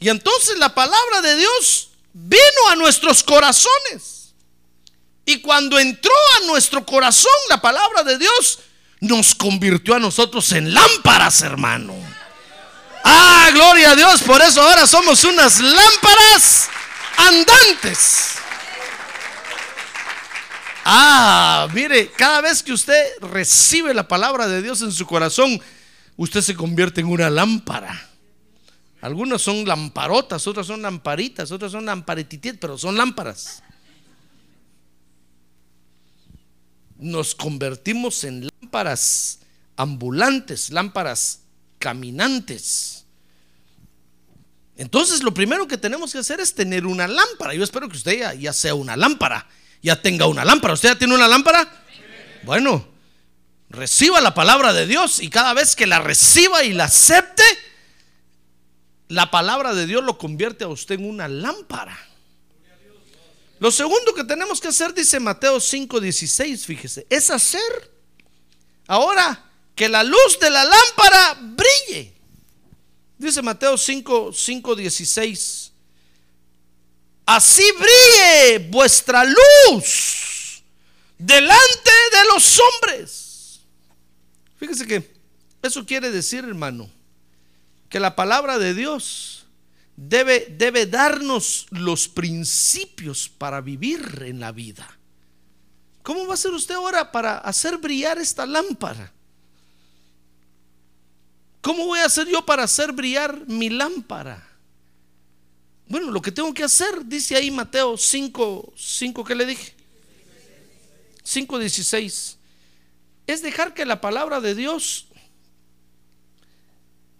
Y 0.00 0.08
entonces 0.08 0.58
la 0.58 0.74
palabra 0.74 1.20
de 1.22 1.36
Dios 1.36 1.90
vino 2.12 2.68
a 2.70 2.76
nuestros 2.76 3.22
corazones. 3.22 4.23
Y 5.24 5.40
cuando 5.40 5.78
entró 5.78 6.12
a 6.40 6.46
nuestro 6.46 6.84
corazón 6.84 7.32
la 7.48 7.60
palabra 7.60 8.02
de 8.02 8.18
Dios, 8.18 8.60
nos 9.00 9.34
convirtió 9.34 9.94
a 9.94 9.98
nosotros 9.98 10.52
en 10.52 10.72
lámparas, 10.72 11.42
hermano. 11.42 11.94
Ah, 13.04 13.50
gloria 13.52 13.90
a 13.90 13.96
Dios. 13.96 14.22
Por 14.22 14.40
eso 14.42 14.62
ahora 14.62 14.86
somos 14.86 15.24
unas 15.24 15.60
lámparas 15.60 16.68
andantes. 17.16 18.34
Ah, 20.86 21.66
mire, 21.72 22.10
cada 22.12 22.42
vez 22.42 22.62
que 22.62 22.72
usted 22.72 23.02
recibe 23.20 23.94
la 23.94 24.06
palabra 24.06 24.46
de 24.46 24.60
Dios 24.60 24.82
en 24.82 24.92
su 24.92 25.06
corazón, 25.06 25.60
usted 26.16 26.42
se 26.42 26.54
convierte 26.54 27.00
en 27.00 27.06
una 27.06 27.30
lámpara. 27.30 28.10
Algunas 29.00 29.42
son 29.42 29.66
lamparotas, 29.66 30.46
otras 30.46 30.66
son 30.66 30.82
lamparitas, 30.82 31.50
otras 31.50 31.72
son 31.72 31.86
lamparetitit, 31.86 32.58
pero 32.58 32.78
son 32.78 32.96
lámparas. 32.96 33.62
Nos 37.04 37.34
convertimos 37.34 38.24
en 38.24 38.48
lámparas 38.48 39.40
ambulantes, 39.76 40.70
lámparas 40.70 41.40
caminantes. 41.78 43.04
Entonces 44.78 45.22
lo 45.22 45.34
primero 45.34 45.68
que 45.68 45.76
tenemos 45.76 46.12
que 46.12 46.18
hacer 46.18 46.40
es 46.40 46.54
tener 46.54 46.86
una 46.86 47.06
lámpara. 47.06 47.52
Yo 47.52 47.62
espero 47.62 47.90
que 47.90 47.98
usted 47.98 48.38
ya, 48.38 48.52
sea 48.54 48.74
una 48.74 48.96
lámpara, 48.96 49.46
ya 49.82 50.00
tenga 50.00 50.26
una 50.26 50.46
lámpara. 50.46 50.72
¿Usted 50.72 50.88
ya 50.88 50.98
tiene 50.98 51.14
una 51.14 51.28
lámpara? 51.28 51.70
Bueno, 52.44 52.88
reciba 53.68 54.22
la 54.22 54.32
palabra 54.32 54.72
de 54.72 54.86
Dios 54.86 55.20
y 55.20 55.28
cada 55.28 55.52
vez 55.52 55.76
que 55.76 55.86
la 55.86 55.98
reciba 55.98 56.64
y 56.64 56.72
la 56.72 56.84
acepte, 56.84 57.44
la 59.08 59.30
palabra 59.30 59.74
de 59.74 59.86
Dios 59.86 60.02
lo 60.02 60.16
convierte 60.16 60.64
a 60.64 60.68
usted 60.68 60.94
en 60.94 61.06
una 61.06 61.28
lámpara. 61.28 61.98
Lo 63.58 63.70
segundo 63.70 64.14
que 64.14 64.24
tenemos 64.24 64.60
que 64.60 64.68
hacer, 64.68 64.92
dice 64.92 65.20
Mateo 65.20 65.58
5:16, 65.58 66.64
fíjese, 66.64 67.06
es 67.08 67.30
hacer 67.30 67.90
ahora 68.86 69.44
que 69.74 69.88
la 69.88 70.02
luz 70.02 70.38
de 70.40 70.50
la 70.50 70.64
lámpara 70.64 71.38
brille. 71.40 72.14
Dice 73.18 73.42
Mateo 73.42 73.78
5, 73.78 74.32
16. 74.76 75.72
Así 77.26 77.64
brille 77.78 78.68
vuestra 78.70 79.24
luz 79.24 80.62
delante 81.16 81.90
de 82.12 82.24
los 82.32 82.60
hombres. 82.60 83.60
Fíjese 84.58 84.86
que 84.86 85.14
eso 85.62 85.86
quiere 85.86 86.10
decir, 86.10 86.44
hermano, 86.44 86.90
que 87.88 87.98
la 88.00 88.14
palabra 88.14 88.58
de 88.58 88.74
Dios 88.74 89.43
debe, 89.96 90.54
debe 90.56 90.86
darnos 90.86 91.66
los 91.70 92.08
principios 92.08 93.28
para 93.28 93.60
vivir 93.60 94.22
en 94.26 94.40
la 94.40 94.52
vida. 94.52 94.98
¿Cómo 96.02 96.26
va 96.26 96.32
a 96.32 96.34
hacer 96.34 96.52
usted 96.52 96.74
ahora 96.74 97.10
para 97.10 97.38
hacer 97.38 97.78
brillar 97.78 98.18
esta 98.18 98.44
lámpara? 98.44 99.12
¿Cómo 101.62 101.86
voy 101.86 102.00
a 102.00 102.04
hacer 102.04 102.28
yo 102.28 102.44
para 102.44 102.64
hacer 102.64 102.92
brillar 102.92 103.46
mi 103.46 103.70
lámpara? 103.70 104.46
Bueno, 105.88 106.10
lo 106.10 106.20
que 106.20 106.30
tengo 106.30 106.52
que 106.52 106.64
hacer, 106.64 107.06
dice 107.06 107.36
ahí 107.36 107.50
Mateo 107.50 107.96
5, 107.96 108.74
5, 108.76 109.24
¿qué 109.24 109.34
le 109.34 109.46
dije? 109.46 109.74
5, 111.22 111.58
16. 111.58 112.36
Es 113.26 113.42
dejar 113.42 113.72
que 113.72 113.86
la 113.86 114.00
palabra 114.00 114.40
de 114.40 114.54
Dios 114.54 115.06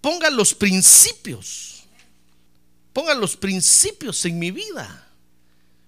ponga 0.02 0.28
los 0.28 0.52
principios, 0.54 1.73
ponga 2.94 3.12
los 3.14 3.36
principios 3.36 4.24
en 4.24 4.38
mi 4.38 4.50
vida, 4.50 5.06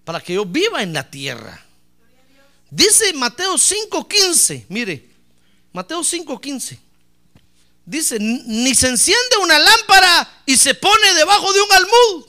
para 0.05 0.21
que 0.21 0.35
yo 0.35 0.45
viva 0.45 0.83
en 0.83 0.93
la 0.93 1.09
tierra. 1.09 1.65
Dice 2.69 3.15
Mateo 3.15 3.57
5:15, 3.57 4.67
mire, 4.69 5.09
Mateo 5.73 6.03
5:15. 6.03 6.79
Dice, 7.87 8.19
ni 8.19 8.75
se 8.75 8.89
enciende 8.89 9.37
una 9.41 9.61
lámpara 9.61 10.43
y 10.45 10.57
se 10.57 10.75
pone 10.75 11.15
debajo 11.15 11.53
de 11.53 11.61
un 11.63 11.73
almud, 11.73 12.27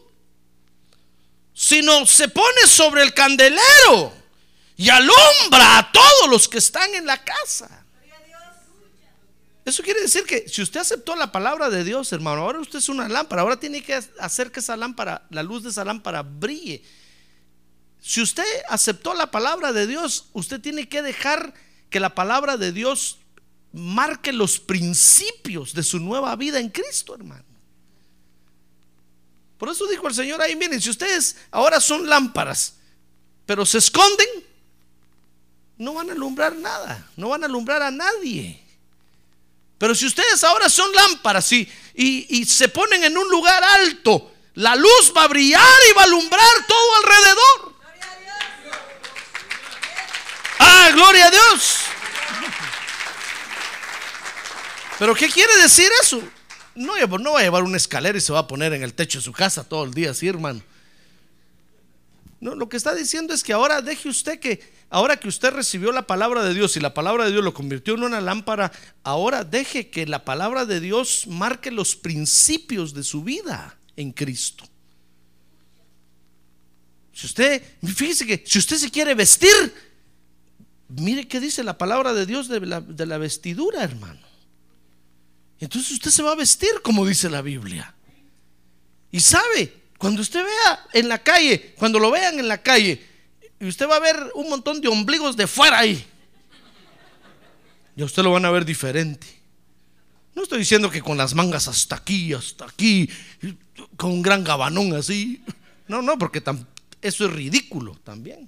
sino 1.55 2.05
se 2.05 2.27
pone 2.27 2.67
sobre 2.67 3.01
el 3.01 3.11
candelero 3.15 4.13
y 4.75 4.89
alumbra 4.89 5.79
a 5.79 5.91
todos 5.91 6.29
los 6.29 6.47
que 6.47 6.59
están 6.59 6.93
en 6.93 7.07
la 7.07 7.23
casa. 7.23 7.87
Eso 9.67 9.84
quiere 9.84 9.99
decir 9.99 10.23
que 10.23 10.47
si 10.47 10.62
usted 10.62 10.80
aceptó 10.80 11.13
la 11.17 11.30
palabra 11.30 11.69
de 11.69 11.84
Dios, 11.84 12.13
hermano, 12.13 12.43
ahora 12.43 12.62
usted 12.62 12.80
es 12.80 12.88
una 12.88 13.10
lámpara, 13.10 13.41
ahora 13.41 13.60
tiene 13.60 13.84
que 13.84 14.01
hacer 14.17 14.49
que 14.49 14.62
esa 14.62 14.77
lámpara, 14.77 15.27
la 15.30 15.43
luz 15.43 15.63
de 15.63 15.71
esa 15.71 15.84
lámpara 15.84 16.23
brille. 16.23 16.82
Si 17.99 18.21
usted 18.21 18.45
aceptó 18.69 19.13
la 19.13 19.30
palabra 19.30 19.73
de 19.73 19.86
Dios, 19.86 20.30
usted 20.32 20.62
tiene 20.62 20.88
que 20.88 21.01
dejar 21.01 21.53
que 21.89 21.99
la 21.99 22.15
palabra 22.15 22.56
de 22.56 22.71
Dios 22.71 23.17
marque 23.73 24.32
los 24.32 24.58
principios 24.58 25.73
de 25.73 25.84
su 25.84 25.99
nueva 25.99 26.34
vida 26.38 26.62
en 26.62 26.69
Cristo, 26.69 27.13
hermano. 27.13 27.43
Por 29.58 29.67
eso 29.67 29.86
dijo 29.88 30.08
el 30.08 30.13
Señor 30.13 30.41
ahí, 30.41 30.56
miren, 30.56 30.80
si 30.80 30.91
ustedes 30.91 31.36
ahora 31.51 31.82
son 31.82 32.08
lámparas, 32.08 32.75
pero 33.45 33.65
se 33.65 33.80
esconden, 33.80 34.30
no 35.77 35.95
van 35.95 36.10
a 36.10 36.13
alumbrar 36.13 36.56
nada, 36.56 37.06
no 37.17 37.27
van 37.27 37.43
a 37.43 37.47
alumbrar 37.47 37.82
a 37.82 37.91
nadie. 37.91 38.65
Pero 39.77 39.93
si 39.93 40.05
ustedes 40.05 40.43
ahora 40.43 40.69
son 40.69 40.91
lámparas 40.93 41.51
y, 41.51 42.45
se 42.45 42.69
ponen 42.69 43.03
en 43.03 43.17
un 43.17 43.29
lugar 43.29 43.63
alto, 43.63 44.31
la 44.55 44.75
luz 44.75 45.13
va 45.15 45.23
a 45.23 45.27
brillar 45.27 45.79
y 45.89 45.93
va 45.93 46.01
a 46.01 46.05
alumbrar 46.05 46.65
todo 46.67 46.95
alrededor. 46.95 47.73
Ah, 50.59 50.89
gloria 50.93 51.27
a 51.27 51.31
Dios. 51.31 51.77
Pero 54.97 55.13
¿qué 55.13 55.29
quiere 55.29 55.55
decir 55.57 55.89
eso? 56.01 56.23
No, 56.73 56.93
va 56.93 57.39
a 57.39 57.43
llevar 57.43 57.63
una 57.63 57.77
escalera 57.77 58.17
y 58.17 58.21
se 58.21 58.33
va 58.33 58.39
a 58.39 58.47
poner 58.47 58.73
en 58.73 58.83
el 58.83 58.93
techo 58.93 59.19
de 59.19 59.23
su 59.23 59.31
casa 59.31 59.63
todo 59.63 59.83
el 59.83 59.93
día 59.93 60.11
así, 60.11 60.27
hermano. 60.27 60.61
No, 62.39 62.55
lo 62.55 62.69
que 62.69 62.77
está 62.77 62.95
diciendo 62.95 63.33
es 63.33 63.43
que 63.43 63.53
ahora 63.53 63.81
deje 63.81 64.09
usted 64.09 64.39
que 64.39 64.76
Ahora 64.89 65.17
que 65.17 65.28
usted 65.28 65.52
recibió 65.52 65.91
la 65.91 66.08
palabra 66.08 66.43
de 66.43 66.54
Dios 66.54 66.78
y 66.78 66.80
la 66.80 66.93
palabra 66.93 67.26
de 67.26 67.32
Dios 67.32 67.43
lo 67.43 67.54
convirtió 67.54 67.95
en 67.95 68.04
una 68.04 68.21
lámpara, 68.21 68.71
ahora 69.04 69.43
deje 69.43 69.89
que 69.89 70.06
la 70.06 70.23
palabra 70.23 70.65
de 70.65 70.80
Dios 70.80 71.28
marque 71.28 71.71
los 71.71 71.95
principios 71.95 72.93
de 72.93 73.04
su 73.04 73.23
vida 73.23 73.78
en 73.97 74.13
Cristo. 74.13 74.63
Si 77.12 77.26
usted, 77.26 77.62
fíjese 77.84 78.26
que 78.26 78.43
si 78.45 78.60
usted 78.60 78.78
se 78.78 78.91
quiere 78.91 79.13
vestir, 79.13 79.73
mire 80.88 81.28
qué 81.28 81.39
dice 81.41 81.63
la 81.63 81.78
palabra 81.78 82.13
de 82.13 82.26
Dios 82.26 82.47
de 82.47 82.62
la, 82.62 82.80
de 82.80 83.06
la 83.06 83.17
vestidura, 83.17 83.84
hermano. 83.84 84.21
Entonces 85.60 85.91
usted 85.91 86.12
se 86.12 86.23
va 86.23 86.32
a 86.32 86.36
vestir 86.36 86.69
como 86.82 87.06
dice 87.06 87.30
la 87.30 87.41
Biblia. 87.41 87.93
Y 89.12 89.19
sabe, 89.19 89.73
cuando 89.97 90.21
usted 90.21 90.43
vea 90.43 90.86
en 90.93 91.10
la 91.10 91.21
calle, 91.23 91.73
cuando 91.78 92.00
lo 92.00 92.12
vean 92.12 92.39
en 92.39 92.47
la 92.47 92.62
calle, 92.62 93.04
y 93.59 93.67
usted 93.67 93.87
va 93.89 93.95
a 93.95 93.99
ver 93.99 94.31
un 94.35 94.49
montón 94.49 94.81
de 94.81 94.87
ombligos 94.87 95.35
de 95.35 95.47
fuera 95.47 95.79
ahí. 95.79 96.05
Y 97.95 98.01
a 98.01 98.05
usted 98.05 98.23
lo 98.23 98.31
van 98.31 98.45
a 98.45 98.51
ver 98.51 98.65
diferente. 98.65 99.25
No 100.35 100.43
estoy 100.43 100.59
diciendo 100.59 100.91
que 100.91 101.01
con 101.01 101.17
las 101.17 101.33
mangas 101.33 101.67
hasta 101.67 101.95
aquí, 101.95 102.31
hasta 102.33 102.65
aquí, 102.65 103.09
con 103.95 104.11
un 104.11 104.21
gran 104.21 104.43
gabanón 104.43 104.93
así. 104.93 105.41
No, 105.87 106.03
no, 106.03 106.17
porque 106.17 106.43
eso 107.01 107.25
es 107.25 107.31
ridículo 107.31 107.95
también. 108.03 108.47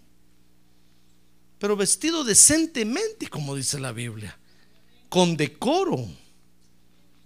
Pero 1.57 1.75
vestido 1.75 2.23
decentemente, 2.23 3.27
como 3.27 3.55
dice 3.55 3.79
la 3.79 3.91
Biblia, 3.91 4.37
con 5.09 5.35
decoro, 5.35 6.07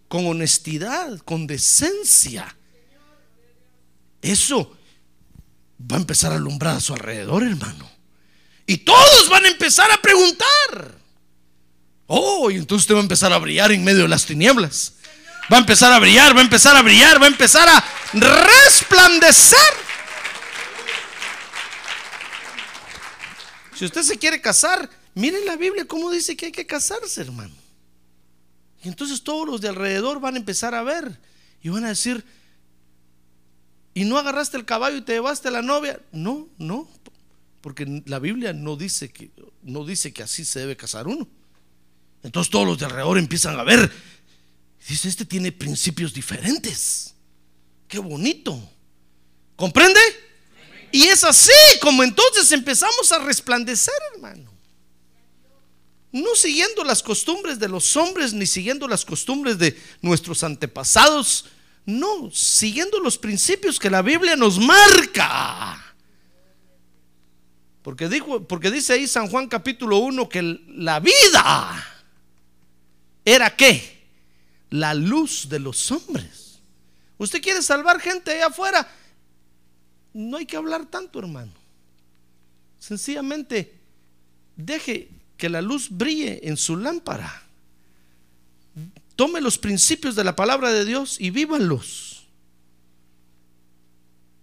con 0.07 0.25
honestidad, 0.27 1.19
con 1.19 1.45
decencia. 1.45 2.55
Eso 4.21 4.77
va 5.91 5.97
a 5.97 5.99
empezar 5.99 6.31
a 6.31 6.35
alumbrar 6.35 6.77
a 6.77 6.79
su 6.79 6.93
alrededor, 6.93 7.43
hermano. 7.43 7.89
Y 8.65 8.77
todos 8.77 9.29
van 9.29 9.45
a 9.45 9.49
empezar 9.49 9.91
a 9.91 10.01
preguntar. 10.01 10.97
Oh, 12.07 12.49
y 12.51 12.55
entonces 12.55 12.83
usted 12.83 12.95
va 12.95 12.99
a 12.99 13.03
empezar 13.03 13.33
a 13.33 13.37
brillar 13.37 13.71
en 13.71 13.83
medio 13.83 14.03
de 14.03 14.07
las 14.07 14.25
tinieblas. 14.25 14.93
Va 15.51 15.57
a 15.57 15.59
empezar 15.59 15.91
a 15.91 15.99
brillar, 15.99 16.35
va 16.35 16.39
a 16.39 16.43
empezar 16.43 16.75
a 16.75 16.81
brillar, 16.81 17.21
va 17.21 17.25
a 17.25 17.29
empezar 17.29 17.67
a 17.67 17.83
resplandecer. 18.13 19.59
Si 23.75 23.85
usted 23.85 24.03
se 24.03 24.17
quiere 24.17 24.39
casar, 24.39 24.89
miren 25.15 25.45
la 25.45 25.57
Biblia 25.57 25.85
cómo 25.85 26.09
dice 26.09 26.37
que 26.37 26.45
hay 26.45 26.51
que 26.51 26.65
casarse, 26.65 27.21
hermano. 27.21 27.53
Y 28.83 28.87
entonces 28.87 29.23
todos 29.23 29.47
los 29.47 29.59
de 29.59 29.69
alrededor 29.69 30.19
van 30.21 30.35
a 30.35 30.37
empezar 30.37 30.75
a 30.75 30.83
ver 30.83 31.19
y 31.61 31.69
van 31.69 31.85
a 31.85 31.89
decir, 31.89 32.23
y 33.93 34.05
no 34.05 34.17
agarraste 34.17 34.57
el 34.57 34.65
caballo 34.65 34.97
y 34.97 35.01
te 35.01 35.13
llevaste 35.13 35.49
a 35.49 35.51
la 35.51 35.61
novia. 35.61 35.99
No, 36.11 36.49
no, 36.57 36.89
porque 37.61 38.03
la 38.05 38.19
Biblia 38.19 38.53
no 38.53 38.75
dice 38.75 39.11
que, 39.11 39.31
no 39.61 39.85
dice 39.85 40.11
que 40.11 40.23
así 40.23 40.45
se 40.45 40.59
debe 40.59 40.75
casar 40.75 41.07
uno. 41.07 41.27
Entonces 42.23 42.49
todos 42.49 42.65
los 42.65 42.79
de 42.79 42.85
alrededor 42.85 43.17
empiezan 43.17 43.59
a 43.59 43.63
ver. 43.63 43.91
Dice, 44.87 45.07
este 45.07 45.25
tiene 45.25 45.51
principios 45.51 46.13
diferentes. 46.13 47.13
Qué 47.87 47.99
bonito. 47.99 48.59
¿Comprende? 49.55 49.99
Y 50.91 51.03
es 51.03 51.23
así 51.23 51.51
como 51.81 52.03
entonces 52.03 52.51
empezamos 52.51 53.11
a 53.11 53.19
resplandecer, 53.19 53.93
hermano. 54.13 54.51
No 56.11 56.35
siguiendo 56.35 56.83
las 56.83 57.01
costumbres 57.01 57.59
de 57.59 57.67
los 57.67 57.95
hombres, 57.95 58.33
ni 58.33 58.45
siguiendo 58.45 58.87
las 58.87 59.03
costumbres 59.03 59.57
de 59.57 59.79
nuestros 60.01 60.43
antepasados. 60.43 61.45
No, 61.85 62.31
siguiendo 62.31 62.99
los 62.99 63.17
principios 63.17 63.79
que 63.79 63.89
la 63.89 64.01
Biblia 64.01 64.35
nos 64.35 64.57
marca. 64.59 65.79
Porque, 67.81 68.07
dijo, 68.07 68.47
porque 68.47 68.71
dice 68.71 68.93
ahí 68.93 69.07
San 69.07 69.27
Juan 69.27 69.47
capítulo 69.47 69.97
1 69.97 70.29
que 70.29 70.41
la 70.69 71.01
vida 71.01 71.85
era 73.25 73.55
qué? 73.55 74.07
La 74.69 74.93
luz 74.93 75.49
de 75.49 75.59
los 75.59 75.91
hombres. 75.91 76.59
Usted 77.17 77.41
quiere 77.41 77.61
salvar 77.61 77.99
gente 77.99 78.31
allá 78.31 78.47
afuera. 78.47 78.89
No 80.13 80.37
hay 80.37 80.45
que 80.45 80.57
hablar 80.57 80.85
tanto, 80.85 81.19
hermano. 81.19 81.51
Sencillamente, 82.79 83.79
deje 84.55 85.09
que 85.37 85.49
la 85.49 85.61
luz 85.61 85.89
brille 85.89 86.39
en 86.43 86.55
su 86.55 86.77
lámpara. 86.77 87.43
Tome 89.23 89.39
los 89.39 89.57
principios 89.57 90.17
de 90.17 90.25
la 90.25 90.35
palabra 90.35 90.69
de 90.73 90.83
Dios 90.83 91.15
y 91.17 91.29
vívalos. 91.29 92.27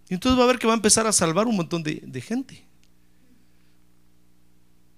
Y 0.08 0.14
entonces 0.14 0.40
va 0.40 0.44
a 0.44 0.46
ver 0.46 0.58
que 0.58 0.66
va 0.66 0.72
a 0.72 0.76
empezar 0.76 1.06
a 1.06 1.12
salvar 1.12 1.46
un 1.46 1.56
montón 1.56 1.82
de, 1.82 2.00
de 2.02 2.20
gente. 2.22 2.64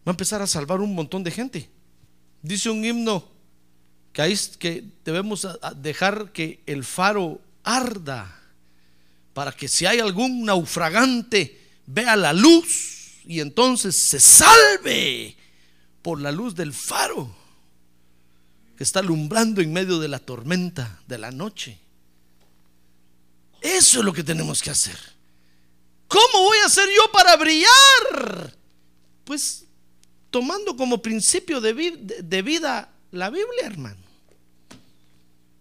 Va 0.07 0.11
a 0.11 0.11
empezar 0.11 0.41
a 0.41 0.47
salvar 0.47 0.81
un 0.81 0.95
montón 0.95 1.25
de 1.25 1.33
gente. 1.33 1.69
Dice 2.43 2.71
un 2.71 2.85
himno 2.85 3.29
que, 4.13 4.23
ahí, 4.23 4.39
que 4.61 4.85
debemos 5.05 5.49
dejar 5.75 6.31
que 6.31 6.63
el 6.67 6.85
faro 6.85 7.41
arda 7.65 8.41
para 9.35 9.51
que 9.51 9.67
si 9.67 9.85
hay 9.85 9.99
algún 9.99 10.45
naufragante 10.45 11.61
vea 11.87 12.15
la 12.15 12.33
luz 12.33 13.19
y 13.27 13.41
entonces 13.41 13.97
se 13.97 14.21
salve 14.21 15.37
por 16.03 16.21
la 16.21 16.31
luz 16.31 16.55
del 16.55 16.73
faro 16.73 17.42
que 18.77 18.85
está 18.85 19.01
alumbrando 19.01 19.61
en 19.61 19.73
medio 19.73 19.99
de 19.99 20.09
la 20.09 20.19
tormenta 20.19 21.01
de 21.07 21.19
la 21.19 21.31
noche. 21.31 21.79
Eso 23.61 24.01
es 24.01 24.05
lo 24.05 24.13
que 24.13 24.25
tenemos 24.25 24.61
que 24.61 24.71
hacer. 24.71 24.99
¿Cómo 26.09 26.43
voy 26.43 26.59
a 26.59 26.67
hacer 26.67 26.89
yo 26.95 27.11
para 27.13 27.37
brillar? 27.37 28.55
Pues 29.25 29.65
tomando 30.31 30.77
como 30.77 31.01
principio 31.01 31.61
de, 31.61 31.73
vida 32.43 32.91
la 33.13 33.31
Biblia, 33.31 33.67
hermano. 33.67 34.03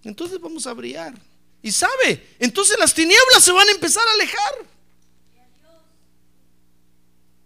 Entonces 0.04 0.41
vamos 0.41 0.65
a 0.65 0.74
brillar. 0.74 1.13
Y 1.62 1.71
sabe, 1.71 2.36
entonces 2.39 2.78
las 2.80 2.93
tinieblas 2.93 3.43
se 3.43 3.52
van 3.52 3.67
a 3.67 3.71
empezar 3.71 4.04
a 4.08 4.13
alejar. 4.13 4.54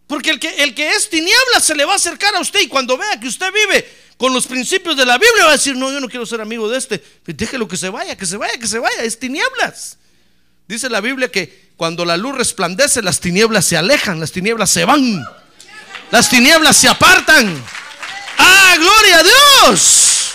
Porque 0.08 0.30
el 0.30 0.40
que, 0.40 0.64
el 0.64 0.74
que 0.74 0.92
es 0.92 1.10
tiniebla 1.10 1.60
se 1.60 1.76
le 1.76 1.84
va 1.84 1.94
a 1.94 1.98
acercar 1.98 2.34
a 2.36 2.40
usted 2.40 2.62
y 2.62 2.68
cuando 2.68 2.98
vea 2.98 3.20
que 3.20 3.28
usted 3.28 3.52
vive 3.52 4.05
con 4.18 4.34
los 4.34 4.48
principios 4.48 4.96
de 4.96 5.06
la 5.06 5.18
Biblia 5.18 5.44
va 5.44 5.50
a 5.50 5.54
decir, 5.54 5.76
no, 5.76 5.92
yo 5.92 6.00
no 6.00 6.08
quiero 6.08 6.26
ser 6.26 6.40
amigo 6.42 6.70
de 6.70 6.78
este. 6.78 7.04
Déjelo 7.26 7.68
que 7.68 7.76
se 7.76 7.90
vaya, 7.90 8.16
que 8.16 8.26
se 8.26 8.38
vaya, 8.38 8.58
que 8.58 8.68
se 8.68 8.80
vaya. 8.80 9.04
Es 9.04 9.20
tinieblas. 9.20 9.98
Dice 10.68 10.90
la 10.90 11.02
Biblia 11.02 11.30
que 11.30 11.72
cuando 11.76 12.06
la 12.06 12.16
luz 12.16 12.36
resplandece, 12.36 13.02
las 13.02 13.20
tinieblas 13.20 13.66
se 13.66 13.78
alejan, 13.78 14.20
las 14.20 14.32
tinieblas 14.32 14.70
se 14.70 14.86
van. 14.86 15.26
Las 16.12 16.30
tinieblas 16.30 16.78
se 16.78 16.88
apartan. 16.88 17.62
¡Ah, 18.38 18.76
gloria 18.78 19.20
a 19.20 19.24
Dios! 19.24 20.32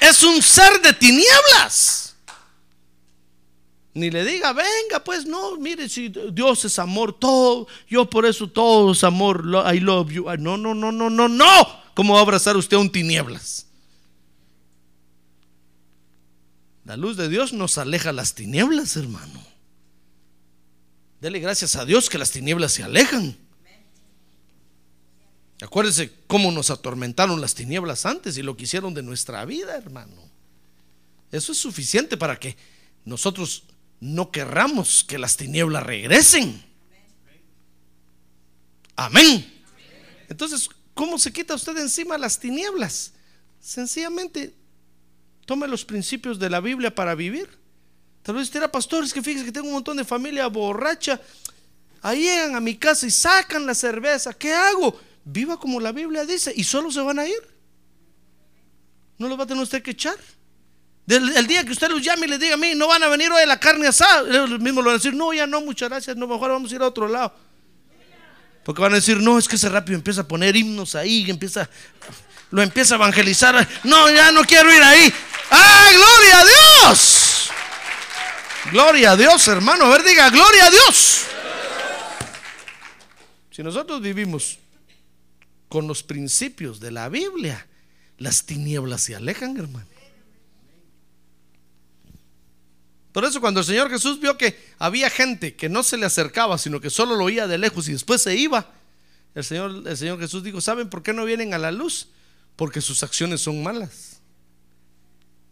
Es 0.00 0.22
un 0.22 0.40
ser 0.42 0.80
de 0.80 0.92
tinieblas. 0.94 1.97
Ni 3.98 4.10
le 4.10 4.24
diga, 4.24 4.52
venga, 4.52 5.02
pues 5.04 5.26
no, 5.26 5.56
mire, 5.56 5.88
si 5.88 6.08
Dios 6.08 6.64
es 6.64 6.78
amor, 6.78 7.18
todo, 7.18 7.66
yo 7.88 8.08
por 8.08 8.26
eso 8.26 8.48
todo 8.48 8.92
es 8.92 9.02
amor, 9.02 9.44
I 9.72 9.80
love 9.80 10.10
you. 10.10 10.26
No, 10.38 10.56
no, 10.56 10.72
no, 10.72 10.92
no, 10.92 11.10
no, 11.10 11.28
no. 11.28 11.68
¿Cómo 11.94 12.14
va 12.14 12.20
a 12.20 12.22
abrazar 12.22 12.56
usted 12.56 12.76
a 12.76 12.80
un 12.80 12.90
tinieblas? 12.90 13.66
La 16.84 16.96
luz 16.96 17.16
de 17.16 17.28
Dios 17.28 17.52
nos 17.52 17.76
aleja 17.76 18.12
las 18.12 18.34
tinieblas, 18.34 18.96
hermano. 18.96 19.44
Dele 21.20 21.40
gracias 21.40 21.74
a 21.74 21.84
Dios 21.84 22.08
que 22.08 22.18
las 22.18 22.30
tinieblas 22.30 22.72
se 22.72 22.84
alejan. 22.84 23.36
Acuérdese 25.60 26.12
cómo 26.28 26.52
nos 26.52 26.70
atormentaron 26.70 27.40
las 27.40 27.54
tinieblas 27.54 28.06
antes 28.06 28.38
y 28.38 28.42
lo 28.42 28.56
que 28.56 28.62
hicieron 28.62 28.94
de 28.94 29.02
nuestra 29.02 29.44
vida, 29.44 29.76
hermano. 29.76 30.22
Eso 31.32 31.50
es 31.50 31.58
suficiente 31.58 32.16
para 32.16 32.38
que 32.38 32.56
nosotros 33.04 33.64
no 34.00 34.30
querramos 34.30 35.04
que 35.04 35.18
las 35.18 35.36
tinieblas 35.36 35.82
regresen. 35.82 36.64
Amén. 38.96 39.62
Entonces, 40.28 40.68
¿cómo 40.94 41.18
se 41.18 41.32
quita 41.32 41.54
usted 41.54 41.76
encima 41.78 42.18
las 42.18 42.38
tinieblas? 42.38 43.12
Sencillamente, 43.60 44.54
tome 45.46 45.68
los 45.68 45.84
principios 45.84 46.38
de 46.38 46.50
la 46.50 46.60
Biblia 46.60 46.94
para 46.94 47.14
vivir. 47.14 47.48
Tal 48.22 48.34
vez 48.34 48.44
usted 48.44 48.58
era 48.58 48.70
pastor, 48.70 49.04
es 49.04 49.12
que 49.12 49.22
fíjese 49.22 49.44
que 49.44 49.52
tengo 49.52 49.68
un 49.68 49.74
montón 49.74 49.96
de 49.96 50.04
familia 50.04 50.46
borracha. 50.48 51.20
Ahí 52.02 52.22
llegan 52.22 52.54
a 52.54 52.60
mi 52.60 52.76
casa 52.76 53.06
y 53.06 53.10
sacan 53.10 53.66
la 53.66 53.74
cerveza. 53.74 54.32
¿Qué 54.32 54.52
hago? 54.52 55.00
Viva 55.24 55.58
como 55.58 55.80
la 55.80 55.92
Biblia 55.92 56.24
dice 56.24 56.52
y 56.54 56.64
solo 56.64 56.90
se 56.90 57.00
van 57.00 57.18
a 57.18 57.26
ir. 57.26 57.58
No 59.18 59.28
los 59.28 59.38
va 59.38 59.44
a 59.44 59.46
tener 59.46 59.62
usted 59.62 59.82
que 59.82 59.92
echar. 59.92 60.16
El 61.16 61.46
día 61.46 61.64
que 61.64 61.72
usted 61.72 61.88
los 61.88 62.02
llame 62.02 62.26
y 62.26 62.30
les 62.30 62.40
diga 62.40 62.54
a 62.54 62.58
mí, 62.58 62.74
no 62.74 62.88
van 62.88 63.02
a 63.02 63.08
venir 63.08 63.32
hoy 63.32 63.42
a 63.42 63.46
la 63.46 63.58
carne 63.58 63.86
asada, 63.86 64.28
ellos 64.28 64.60
mismos 64.60 64.84
lo 64.84 64.90
van 64.90 64.96
a 64.96 64.98
decir, 64.98 65.14
no, 65.14 65.32
ya 65.32 65.46
no, 65.46 65.60
muchas 65.62 65.88
gracias, 65.88 66.16
no, 66.16 66.26
mejor 66.26 66.50
vamos 66.50 66.70
a 66.70 66.74
ir 66.74 66.82
a 66.82 66.86
otro 66.86 67.08
lado. 67.08 67.34
Porque 68.62 68.82
van 68.82 68.92
a 68.92 68.96
decir, 68.96 69.16
no, 69.16 69.38
es 69.38 69.48
que 69.48 69.56
ese 69.56 69.70
rápido 69.70 69.96
empieza 69.96 70.20
a 70.20 70.28
poner 70.28 70.54
himnos 70.54 70.94
ahí, 70.94 71.24
empieza, 71.30 71.70
lo 72.50 72.60
empieza 72.60 72.94
a 72.94 72.98
evangelizar. 72.98 73.66
No, 73.84 74.10
ya 74.10 74.30
no 74.30 74.44
quiero 74.44 74.70
ir 74.70 74.82
ahí. 74.82 75.10
¡Ah, 75.50 75.86
gloria 75.94 76.40
a 76.40 76.44
Dios! 76.44 77.50
Gloria 78.70 79.12
a 79.12 79.16
Dios, 79.16 79.48
hermano. 79.48 79.86
A 79.86 79.88
ver, 79.88 80.02
diga, 80.02 80.28
gloria 80.28 80.66
a 80.66 80.70
Dios. 80.70 81.22
Si 83.50 83.62
nosotros 83.62 84.02
vivimos 84.02 84.58
con 85.70 85.88
los 85.88 86.02
principios 86.02 86.78
de 86.78 86.90
la 86.90 87.08
Biblia, 87.08 87.66
las 88.18 88.44
tinieblas 88.44 89.00
se 89.00 89.16
alejan, 89.16 89.56
hermano. 89.56 89.86
Por 93.12 93.24
eso 93.24 93.40
cuando 93.40 93.60
el 93.60 93.66
Señor 93.66 93.90
Jesús 93.90 94.20
vio 94.20 94.36
que 94.36 94.58
había 94.78 95.10
gente 95.10 95.56
que 95.56 95.68
no 95.68 95.82
se 95.82 95.96
le 95.96 96.06
acercaba, 96.06 96.58
sino 96.58 96.80
que 96.80 96.90
solo 96.90 97.16
lo 97.16 97.24
oía 97.24 97.46
de 97.46 97.58
lejos 97.58 97.88
y 97.88 97.92
después 97.92 98.22
se 98.22 98.36
iba, 98.36 98.70
el 99.34 99.44
Señor, 99.44 99.82
el 99.86 99.96
Señor 99.96 100.18
Jesús 100.18 100.42
dijo, 100.42 100.60
¿saben 100.60 100.88
por 100.90 101.02
qué 101.02 101.12
no 101.12 101.24
vienen 101.24 101.54
a 101.54 101.58
la 101.58 101.70
luz? 101.70 102.08
Porque 102.56 102.80
sus 102.80 103.02
acciones 103.02 103.40
son 103.40 103.62
malas. 103.62 104.20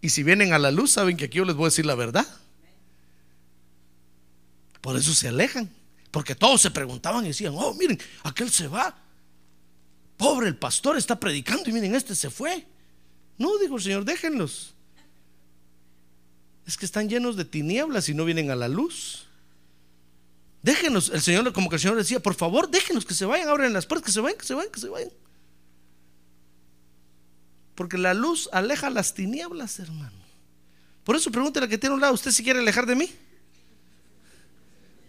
Y 0.01 0.11
si 0.11 0.23
vienen 0.23 0.53
a 0.53 0.59
la 0.59 0.71
luz, 0.71 0.93
saben 0.93 1.17
que 1.17 1.25
aquí 1.25 1.39
yo 1.39 1.45
les 1.45 1.57
voy 1.57 1.65
a 1.65 1.69
decir 1.69 1.87
la 1.87 1.95
verdad. 1.95 2.27
Por 4.81 4.97
eso 4.97 5.13
se 5.15 5.29
alejan. 5.29 5.71
Porque 6.13 6.35
todos 6.35 6.61
se 6.61 6.71
preguntaban 6.71 7.25
y 7.25 7.29
decían, 7.29 7.55
oh, 7.57 7.75
miren, 7.75 8.01
aquel 8.23 8.51
se 8.51 8.69
va. 8.69 8.97
Pobre 10.17 10.49
el 10.49 10.57
pastor 10.57 10.97
está 10.97 11.19
predicando 11.19 11.69
y 11.69 11.73
miren, 11.73 11.95
este 11.95 12.15
se 12.15 12.31
fue. 12.31 12.67
No, 13.37 13.59
dijo 13.59 13.77
el 13.77 13.83
Señor, 13.83 14.05
déjenlos. 14.05 14.76
Es 16.67 16.77
que 16.77 16.85
están 16.85 17.09
llenos 17.09 17.37
de 17.37 17.45
tinieblas 17.45 18.09
y 18.09 18.15
no 18.15 18.25
vienen 18.25 18.51
a 18.51 18.57
la 18.57 18.69
luz. 18.69 19.27
Déjenos, 20.63 21.11
el 21.11 21.23
Señor, 21.23 21.53
como 21.53 21.69
que 21.69 21.77
el 21.77 21.81
Señor 21.81 21.97
decía, 21.97 22.21
por 22.21 22.35
favor, 22.35 22.69
déjenos 22.69 23.07
que 23.07 23.15
se 23.15 23.25
vayan, 23.25 23.49
abren 23.49 23.73
las 23.73 23.87
puertas, 23.87 24.07
que 24.07 24.13
se 24.13 24.21
vayan, 24.21 24.37
que 24.37 24.45
se 24.45 24.55
vayan, 24.55 24.73
que 24.73 24.81
se 24.81 24.89
vayan. 24.89 25.11
Porque 27.77 27.97
la 27.99 28.15
luz 28.15 28.49
aleja 28.53 28.91
las 28.91 29.15
tinieblas, 29.15 29.79
hermano. 29.79 30.27
Por 31.05 31.15
eso 31.15 31.31
pregúntale 31.31 31.67
a 31.67 31.69
que 31.69 31.79
tiene 31.79 31.95
un 31.95 32.01
lado, 32.01 32.15
¿usted 32.15 32.33
si 32.33 32.43
quiere 32.43 32.59
alejar 32.59 32.85
de 32.85 32.97
mí? 32.97 33.09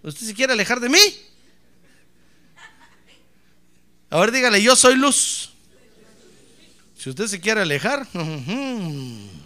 ¿Usted 0.04 0.28
se 0.28 0.34
quiere 0.36 0.54
alejar 0.54 0.80
de 0.80 0.90
mí? 0.90 1.00
A 4.12 4.20
ver, 4.20 4.32
dígale, 4.32 4.62
yo 4.62 4.76
soy 4.76 4.96
luz. 4.96 5.50
Si 6.96 7.10
usted 7.10 7.26
se 7.28 7.40
quiere 7.40 7.62
alejar, 7.62 8.08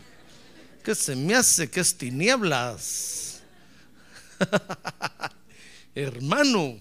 ¿qué 0.81 0.95
se 0.95 1.15
me 1.15 1.35
hace 1.35 1.69
que 1.69 1.79
es 1.79 1.97
tinieblas? 1.97 3.41
Hermano, 5.95 6.77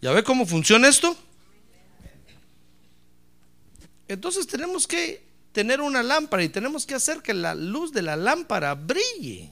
¿ya 0.00 0.12
ve 0.12 0.22
cómo 0.22 0.46
funciona 0.46 0.88
esto? 0.88 1.16
Entonces 4.08 4.46
tenemos 4.46 4.86
que 4.86 5.24
tener 5.52 5.80
una 5.80 6.02
lámpara 6.02 6.42
y 6.42 6.48
tenemos 6.48 6.84
que 6.84 6.94
hacer 6.94 7.22
que 7.22 7.32
la 7.32 7.54
luz 7.54 7.92
de 7.92 8.02
la 8.02 8.16
lámpara 8.16 8.74
brille. 8.74 9.50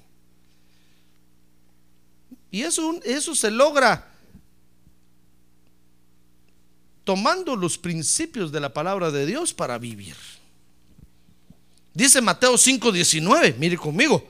Y 2.51 2.62
eso, 2.62 3.01
eso 3.05 3.35
se 3.35 3.51
logra 3.51 4.12
tomando 7.05 7.57
los 7.57 7.79
principios 7.79 8.53
de 8.53 8.61
la 8.61 8.73
palabra 8.73 9.11
de 9.11 9.27
Dios 9.27 9.55
para 9.55 9.79
vivir. 9.79 10.17
Dice 11.94 12.20
Mateo 12.20 12.55
5:19, 12.57 13.57
mire 13.59 13.76
conmigo. 13.76 14.28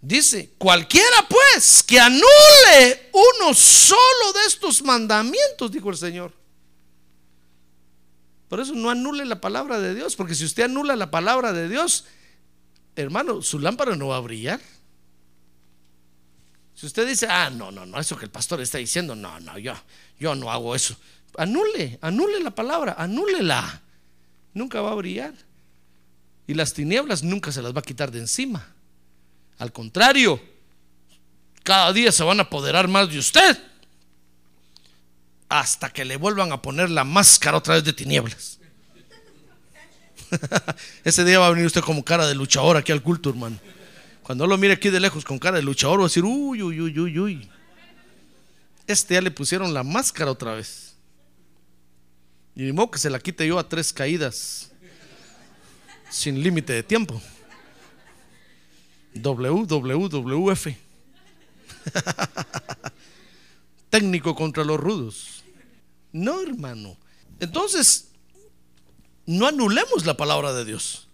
Dice, 0.00 0.52
cualquiera 0.58 1.26
pues 1.28 1.82
que 1.82 1.98
anule 1.98 3.10
uno 3.12 3.52
solo 3.52 4.32
de 4.34 4.46
estos 4.46 4.82
mandamientos, 4.82 5.70
dijo 5.72 5.90
el 5.90 5.96
Señor. 5.96 6.32
Por 8.48 8.60
eso 8.60 8.74
no 8.74 8.90
anule 8.90 9.24
la 9.24 9.40
palabra 9.40 9.78
de 9.80 9.94
Dios, 9.94 10.16
porque 10.16 10.34
si 10.34 10.44
usted 10.44 10.64
anula 10.64 10.96
la 10.96 11.10
palabra 11.10 11.52
de 11.52 11.68
Dios, 11.68 12.04
hermano, 12.96 13.42
su 13.42 13.58
lámpara 13.58 13.96
no 13.96 14.08
va 14.08 14.16
a 14.16 14.20
brillar. 14.20 14.60
Si 16.74 16.86
usted 16.86 17.06
dice, 17.06 17.26
ah, 17.28 17.50
no, 17.50 17.72
no, 17.72 17.84
no, 17.84 17.98
eso 17.98 18.16
que 18.16 18.24
el 18.24 18.30
pastor 18.30 18.60
está 18.60 18.78
diciendo, 18.78 19.16
no, 19.16 19.40
no, 19.40 19.58
yo, 19.58 19.74
yo 20.18 20.34
no 20.36 20.50
hago 20.50 20.74
eso. 20.76 20.96
Anule, 21.36 21.98
anule 22.00 22.40
la 22.40 22.52
palabra, 22.52 22.94
anúlela. 22.96 23.82
Nunca 24.54 24.80
va 24.80 24.92
a 24.92 24.94
brillar. 24.94 25.34
Y 26.46 26.54
las 26.54 26.72
tinieblas 26.72 27.22
nunca 27.22 27.52
se 27.52 27.62
las 27.62 27.74
va 27.74 27.80
a 27.80 27.82
quitar 27.82 28.10
de 28.10 28.20
encima. 28.20 28.66
Al 29.58 29.72
contrario, 29.72 30.40
cada 31.62 31.92
día 31.92 32.10
se 32.12 32.24
van 32.24 32.38
a 32.40 32.44
apoderar 32.44 32.88
más 32.88 33.10
de 33.10 33.18
usted 33.18 33.58
hasta 35.48 35.90
que 35.90 36.04
le 36.04 36.16
vuelvan 36.16 36.52
a 36.52 36.60
poner 36.62 36.90
la 36.90 37.04
máscara 37.04 37.56
otra 37.56 37.74
vez 37.74 37.84
de 37.84 37.92
tinieblas. 37.92 38.58
Ese 41.04 41.24
día 41.24 41.38
va 41.38 41.46
a 41.46 41.50
venir 41.50 41.66
usted 41.66 41.80
como 41.80 42.04
cara 42.04 42.26
de 42.26 42.34
luchador 42.34 42.76
aquí 42.76 42.92
al 42.92 43.02
culto, 43.02 43.30
hermano. 43.30 43.58
Cuando 44.22 44.46
lo 44.46 44.58
mire 44.58 44.74
aquí 44.74 44.90
de 44.90 45.00
lejos 45.00 45.24
con 45.24 45.38
cara 45.38 45.56
de 45.56 45.62
luchador, 45.62 46.00
va 46.00 46.04
a 46.04 46.08
decir, 46.08 46.24
uy, 46.24 46.62
uy, 46.62 46.80
uy, 46.80 46.98
uy, 46.98 47.18
uy. 47.18 47.50
Este 48.86 49.14
ya 49.14 49.22
le 49.22 49.30
pusieron 49.30 49.72
la 49.72 49.82
máscara 49.82 50.30
otra 50.30 50.54
vez. 50.54 50.87
Y 52.58 52.72
ni 52.72 52.88
que 52.88 52.98
se 52.98 53.08
la 53.08 53.20
quite 53.20 53.46
yo 53.46 53.56
a 53.56 53.68
tres 53.68 53.92
caídas, 53.92 54.72
sin 56.10 56.42
límite 56.42 56.72
de 56.72 56.82
tiempo. 56.82 57.22
WWWF. 59.14 60.66
Técnico 63.90 64.34
contra 64.34 64.64
los 64.64 64.80
rudos. 64.80 65.44
No, 66.10 66.42
hermano. 66.42 66.96
Entonces, 67.38 68.08
no 69.24 69.46
anulemos 69.46 70.04
la 70.04 70.16
palabra 70.16 70.52
de 70.52 70.64
Dios. 70.64 71.06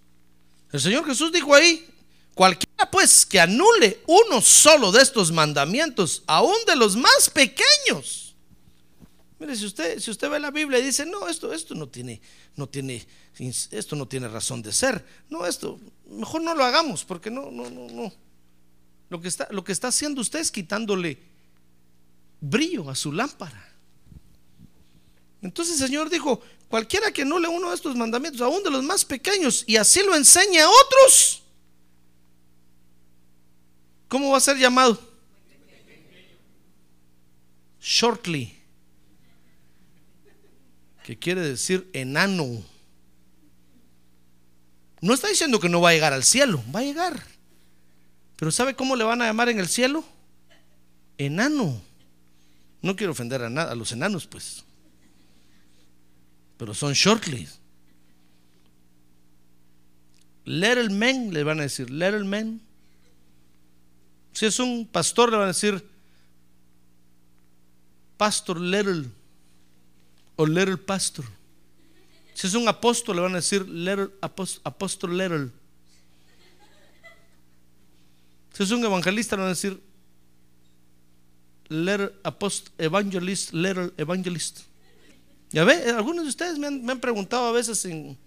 El 0.73 0.81
Señor 0.81 1.05
Jesús 1.05 1.31
dijo 1.31 1.55
ahí, 1.55 1.87
cualquiera 2.33 2.91
pues 2.91 3.27
que 3.27 3.39
anule 3.39 4.01
uno 4.07 4.41
solo 4.41 4.93
de 4.93 5.03
estos 5.03 5.31
mandamientos, 5.31 6.23
aún 6.27 6.57
de 6.67 6.75
los 6.75 6.97
más 6.97 7.29
pequeños. 7.29 8.24
Mire, 9.45 9.57
si 9.57 9.67
usted, 9.67 10.31
ve 10.31 10.41
la 10.41 10.51
Biblia 10.51 10.79
y 10.79 10.85
dice, 10.85 11.05
no, 11.05 11.29
esto, 11.29 11.53
esto 11.53 11.75
no 11.75 11.87
tiene, 11.87 12.19
no 12.57 12.67
tiene, 12.67 13.07
esto 13.71 13.95
no 13.95 14.09
tiene 14.09 14.27
razón 14.27 14.63
de 14.63 14.73
ser. 14.73 15.05
No, 15.29 15.45
esto, 15.45 15.79
mejor 16.09 16.41
no 16.41 16.55
lo 16.55 16.65
hagamos, 16.65 17.05
porque 17.05 17.31
no, 17.31 17.51
no, 17.51 17.69
no, 17.69 17.87
no. 17.89 18.11
Lo 19.11 19.21
que 19.21 19.29
está, 19.29 19.47
lo 19.51 19.63
que 19.63 19.73
está 19.73 19.89
haciendo 19.89 20.23
usted 20.23 20.39
es 20.39 20.51
quitándole 20.51 21.19
brillo 22.41 22.89
a 22.89 22.95
su 22.95 23.13
lámpara. 23.13 23.71
Entonces 25.43 25.79
el 25.79 25.89
Señor 25.89 26.09
dijo, 26.09 26.41
cualquiera 26.69 27.13
que 27.13 27.27
no 27.27 27.39
le 27.39 27.47
uno 27.47 27.69
de 27.69 27.75
estos 27.75 27.95
mandamientos, 27.97 28.41
aún 28.41 28.63
de 28.63 28.71
los 28.71 28.83
más 28.83 29.05
pequeños, 29.05 29.63
y 29.67 29.77
así 29.77 30.03
lo 30.03 30.17
enseñe 30.17 30.61
a 30.61 30.71
otros, 30.71 31.43
¿cómo 34.09 34.31
va 34.31 34.39
a 34.39 34.41
ser 34.41 34.57
llamado? 34.57 34.99
Shortly, 37.79 38.54
que 41.05 41.17
quiere 41.19 41.43
decir 41.43 41.89
enano. 41.93 42.65
No 45.01 45.13
está 45.15 45.29
diciendo 45.29 45.61
que 45.61 45.69
no 45.69 45.83
va 45.83 45.91
a 45.91 45.93
llegar 45.93 46.15
al 46.15 46.25
cielo, 46.25 46.65
va 46.75 46.81
a 46.81 46.85
llegar. 46.85 47.23
Pero 48.37 48.51
¿sabe 48.51 48.75
cómo 48.75 48.97
le 48.97 49.05
van 49.05 49.21
a 49.23 49.27
llamar 49.27 49.51
en 49.51 49.61
el 49.61 49.69
cielo? 49.69 50.03
Enano. 51.19 51.81
No 52.81 52.97
quiero 52.97 53.13
ofender 53.13 53.43
a, 53.43 53.51
nada, 53.51 53.71
a 53.71 53.75
los 53.75 53.93
enanos, 53.93 54.27
pues 54.27 54.65
pero 56.57 56.73
son 56.73 56.93
shortly. 56.95 57.47
Little 60.47 60.89
men 60.89 61.33
le 61.33 61.43
van 61.43 61.59
a 61.59 61.65
decir, 61.65 61.91
little 61.91 62.25
men. 62.25 62.61
Si 64.33 64.47
es 64.47 64.59
un 64.59 64.87
pastor, 64.87 65.31
le 65.31 65.37
van 65.37 65.45
a 65.45 65.49
decir, 65.49 65.87
pastor 68.17 68.61
little 68.61 69.11
o 70.37 70.47
little 70.47 70.77
pastor. 70.77 71.25
Si 72.35 72.47
es 72.47 72.55
un 72.55 72.67
apóstol, 72.69 73.17
le 73.17 73.23
van 73.23 73.33
a 73.33 73.37
decir, 73.37 73.69
little, 73.69 74.11
apóstol 74.21 75.17
little. 75.17 75.51
Si 78.53 78.63
es 78.63 78.71
un 78.71 78.85
evangelista, 78.85 79.37
le 79.37 79.43
van 79.43 79.51
a 79.51 79.55
decir, 79.55 79.81
little 81.69 82.13
apost 82.23 82.69
evangelist, 82.79 83.53
little 83.53 83.93
evangelist. 83.97 84.61
Ya 85.51 85.65
ve, 85.65 85.91
algunos 85.91 86.25
de 86.25 86.31
ustedes 86.31 86.59
me 86.59 86.67
han, 86.67 87.01
preguntado 87.01 87.47
a 87.47 87.53
veces 87.53 87.85
en, 87.85 88.19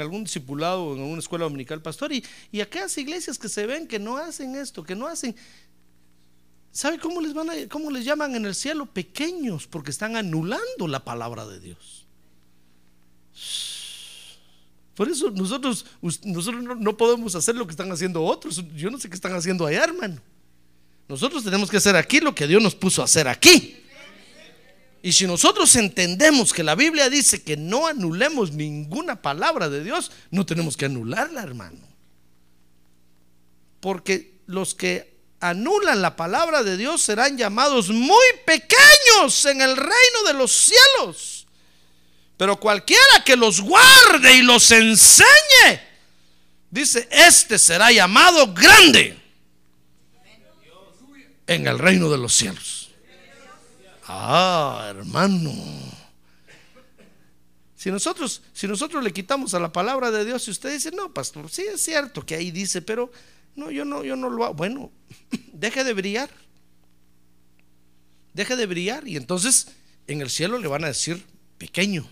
algún 0.00 0.24
discipulado 0.24 0.84
o 0.84 0.94
en 0.94 1.02
alguna 1.02 1.18
escuela 1.18 1.44
dominical, 1.44 1.82
pastor, 1.82 2.12
y, 2.12 2.24
y 2.50 2.60
aquellas 2.60 2.96
iglesias 2.96 3.38
que 3.38 3.48
se 3.48 3.66
ven 3.66 3.86
que 3.86 3.98
no 3.98 4.16
hacen 4.16 4.54
esto, 4.54 4.82
que 4.82 4.94
no 4.94 5.06
hacen, 5.06 5.34
¿sabe 6.72 6.98
cómo 6.98 7.20
les, 7.20 7.34
van 7.34 7.50
a, 7.50 7.54
cómo 7.68 7.90
les 7.90 8.04
llaman 8.04 8.34
en 8.34 8.46
el 8.46 8.54
cielo? 8.54 8.86
Pequeños, 8.86 9.66
porque 9.66 9.90
están 9.90 10.16
anulando 10.16 10.88
la 10.88 11.04
palabra 11.04 11.46
de 11.46 11.60
Dios. 11.60 12.06
Por 14.94 15.08
eso 15.08 15.30
nosotros, 15.30 15.86
nosotros 16.24 16.62
no 16.78 16.96
podemos 16.96 17.34
hacer 17.34 17.54
lo 17.54 17.66
que 17.66 17.70
están 17.70 17.90
haciendo 17.90 18.22
otros. 18.22 18.62
Yo 18.76 18.90
no 18.90 18.98
sé 18.98 19.08
qué 19.08 19.14
están 19.14 19.32
haciendo 19.32 19.64
allá, 19.66 19.84
hermano. 19.84 20.20
Nosotros 21.08 21.42
tenemos 21.42 21.70
que 21.70 21.78
hacer 21.78 21.96
aquí 21.96 22.20
lo 22.20 22.34
que 22.34 22.46
Dios 22.46 22.62
nos 22.62 22.74
puso 22.74 23.00
a 23.00 23.06
hacer 23.06 23.26
aquí. 23.26 23.76
Y 25.02 25.12
si 25.12 25.26
nosotros 25.26 25.74
entendemos 25.76 26.52
que 26.52 26.62
la 26.62 26.74
Biblia 26.74 27.08
dice 27.08 27.42
que 27.42 27.56
no 27.56 27.86
anulemos 27.86 28.52
ninguna 28.52 29.22
palabra 29.22 29.70
de 29.70 29.82
Dios, 29.82 30.12
no 30.30 30.44
tenemos 30.44 30.76
que 30.76 30.84
anularla, 30.84 31.42
hermano. 31.42 31.78
Porque 33.80 34.40
los 34.46 34.74
que 34.74 35.19
anulan 35.40 36.02
la 36.02 36.14
palabra 36.16 36.62
de 36.62 36.76
Dios 36.76 37.00
serán 37.02 37.36
llamados 37.36 37.88
muy 37.88 38.26
pequeños 38.44 39.44
en 39.46 39.62
el 39.62 39.76
reino 39.76 40.22
de 40.26 40.34
los 40.34 40.52
cielos. 40.52 41.46
Pero 42.36 42.58
cualquiera 42.58 43.24
que 43.24 43.36
los 43.36 43.60
guarde 43.60 44.34
y 44.34 44.42
los 44.42 44.70
enseñe, 44.70 45.80
dice, 46.70 47.08
este 47.10 47.58
será 47.58 47.90
llamado 47.90 48.52
grande 48.52 49.18
en 51.46 51.66
el 51.66 51.78
reino 51.78 52.10
de 52.10 52.18
los 52.18 52.34
cielos. 52.34 52.90
Ah, 54.06 54.86
hermano. 54.88 55.52
Si 57.76 57.90
nosotros, 57.90 58.42
si 58.52 58.68
nosotros 58.68 59.02
le 59.02 59.12
quitamos 59.12 59.54
a 59.54 59.60
la 59.60 59.72
palabra 59.72 60.10
de 60.10 60.24
Dios, 60.24 60.46
y 60.48 60.50
usted 60.50 60.72
dice, 60.72 60.90
no, 60.90 61.12
pastor, 61.14 61.50
sí 61.50 61.62
es 61.62 61.82
cierto 61.82 62.24
que 62.24 62.34
ahí 62.34 62.50
dice, 62.50 62.82
pero 62.82 63.10
no, 63.54 63.70
yo 63.70 63.84
no, 63.84 64.04
yo 64.04 64.16
no 64.16 64.30
lo 64.30 64.44
hago. 64.44 64.54
Bueno, 64.54 64.90
deje 65.52 65.84
de 65.84 65.92
brillar. 65.92 66.30
Deje 68.34 68.56
de 68.56 68.66
brillar. 68.66 69.06
Y 69.06 69.16
entonces 69.16 69.68
en 70.06 70.20
el 70.20 70.30
cielo 70.30 70.58
le 70.58 70.68
van 70.68 70.84
a 70.84 70.88
decir 70.88 71.22
pequeño. 71.58 72.08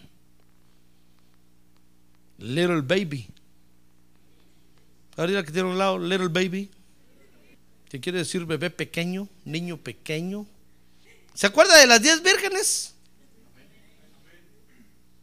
Little 2.39 2.83
baby. 2.83 3.29
Ahorita 5.17 5.45
que 5.45 5.53
tiene 5.53 5.69
un 5.69 5.79
lado, 5.79 5.99
little 5.99 6.29
baby. 6.29 6.71
Que 7.89 8.01
quiere 8.01 8.19
decir 8.19 8.45
bebé 8.45 8.71
pequeño, 8.71 9.29
niño 9.45 9.79
pequeño, 9.79 10.47
¿Se 11.39 11.47
acuerda 11.47 11.79
de 11.79 11.87
las 11.87 12.03
diez 12.03 12.21
vírgenes? 12.21 12.95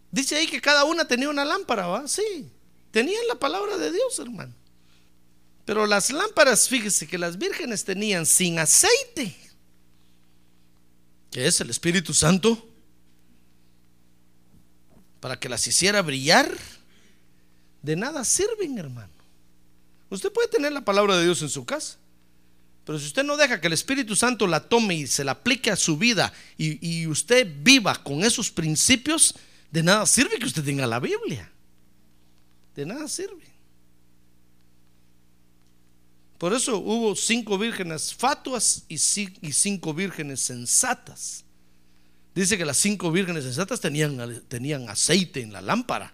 Dice 0.09 0.37
ahí 0.37 0.47
que 0.47 0.61
cada 0.61 0.85
una 0.85 1.05
tenía 1.05 1.27
una 1.27 1.43
lámpara, 1.43 1.87
¿va? 1.87 2.07
Sí, 2.07 2.49
tenían 2.89 3.27
la 3.27 3.35
palabra 3.35 3.77
de 3.77 3.91
Dios, 3.91 4.17
hermano. 4.19 4.53
Pero 5.65 5.87
las 5.87 6.11
lámparas, 6.11 6.69
fíjese 6.69 7.07
que 7.07 7.17
las 7.17 7.37
vírgenes 7.37 7.83
tenían 7.83 8.25
sin 8.25 8.59
aceite, 8.59 9.35
que 11.31 11.47
es 11.47 11.59
el 11.59 11.71
Espíritu 11.71 12.13
Santo, 12.13 12.69
para 15.19 15.39
que 15.39 15.49
las 15.49 15.65
hiciera 15.67 16.01
brillar. 16.03 16.55
De 17.81 17.95
nada 17.95 18.23
sirven, 18.23 18.77
hermano. 18.77 19.13
Usted 20.09 20.31
puede 20.31 20.47
tener 20.47 20.71
la 20.71 20.85
palabra 20.85 21.17
de 21.17 21.23
Dios 21.23 21.41
en 21.41 21.49
su 21.49 21.65
casa. 21.65 21.97
Pero 22.85 22.99
si 22.99 23.07
usted 23.07 23.23
no 23.23 23.35
deja 23.35 23.59
que 23.59 23.67
el 23.67 23.73
Espíritu 23.73 24.15
Santo 24.15 24.45
la 24.45 24.69
tome 24.69 24.93
y 24.93 25.07
se 25.07 25.23
la 25.23 25.31
aplique 25.31 25.71
a 25.71 25.75
su 25.75 25.97
vida 25.97 26.31
y, 26.57 27.07
usted 27.07 27.51
viva 27.61 27.95
con 28.03 28.23
esos 28.23 28.51
principios, 28.51 29.33
de 29.71 29.81
nada 29.81 30.05
sirve 30.05 30.37
que 30.37 30.45
usted 30.45 30.63
tenga 30.63 30.85
la 30.85 30.99
Biblia. 30.99 31.51
De 32.75 32.85
nada 32.85 33.07
sirve. 33.07 33.54
Por 36.37 36.53
eso 36.53 36.77
hubo 36.79 37.15
cinco 37.15 37.57
vírgenes 37.57 38.13
fatuas 38.13 38.85
y 38.89 38.97
cinco 38.97 39.93
vírgenes 39.93 40.41
sensatas. 40.41 41.45
Dice 42.33 42.57
que 42.57 42.65
las 42.65 42.77
cinco 42.77 43.11
vírgenes 43.11 43.45
sensatas 43.45 43.79
tenían, 43.79 44.43
tenían 44.49 44.89
aceite 44.89 45.41
en 45.41 45.53
la 45.53 45.61
lámpara. 45.61 46.13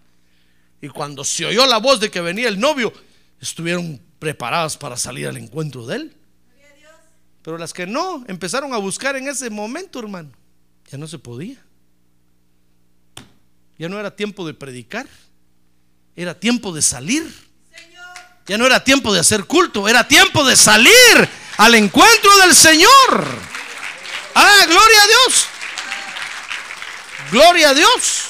Y 0.79 0.89
cuando 0.89 1.23
se 1.23 1.45
oyó 1.45 1.65
la 1.65 1.79
voz 1.79 1.99
de 1.99 2.11
que 2.11 2.21
venía 2.21 2.47
el 2.47 2.59
novio, 2.59 2.93
estuvieron 3.39 3.99
preparadas 4.19 4.77
para 4.77 4.97
salir 4.97 5.27
al 5.27 5.37
encuentro 5.37 5.85
de 5.87 5.95
él. 5.95 6.17
Pero 7.41 7.57
las 7.57 7.73
que 7.73 7.87
no 7.87 8.23
empezaron 8.27 8.71
a 8.73 8.77
buscar 8.77 9.15
en 9.15 9.27
ese 9.27 9.49
momento, 9.49 9.99
hermano, 9.99 10.29
ya 10.91 10.97
no 10.99 11.07
se 11.07 11.17
podía. 11.17 11.57
Ya 13.79 13.89
no 13.89 13.99
era 13.99 14.15
tiempo 14.15 14.45
de 14.45 14.53
predicar, 14.53 15.07
era 16.15 16.39
tiempo 16.39 16.71
de 16.71 16.83
salir. 16.83 17.50
Ya 18.51 18.57
no 18.57 18.65
era 18.65 18.83
tiempo 18.83 19.13
de 19.13 19.19
hacer 19.21 19.45
culto, 19.45 19.87
era 19.87 20.05
tiempo 20.05 20.43
de 20.43 20.57
salir 20.57 21.29
al 21.55 21.73
encuentro 21.73 22.37
del 22.39 22.53
Señor. 22.53 23.25
Ah, 24.35 24.65
gloria 24.67 25.03
a 25.03 25.07
Dios. 25.07 25.45
Gloria 27.31 27.69
a 27.69 27.73
Dios. 27.73 28.23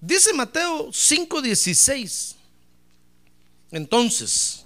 Dice 0.00 0.32
Mateo 0.32 0.92
5:16. 0.92 2.36
Entonces, 3.72 4.62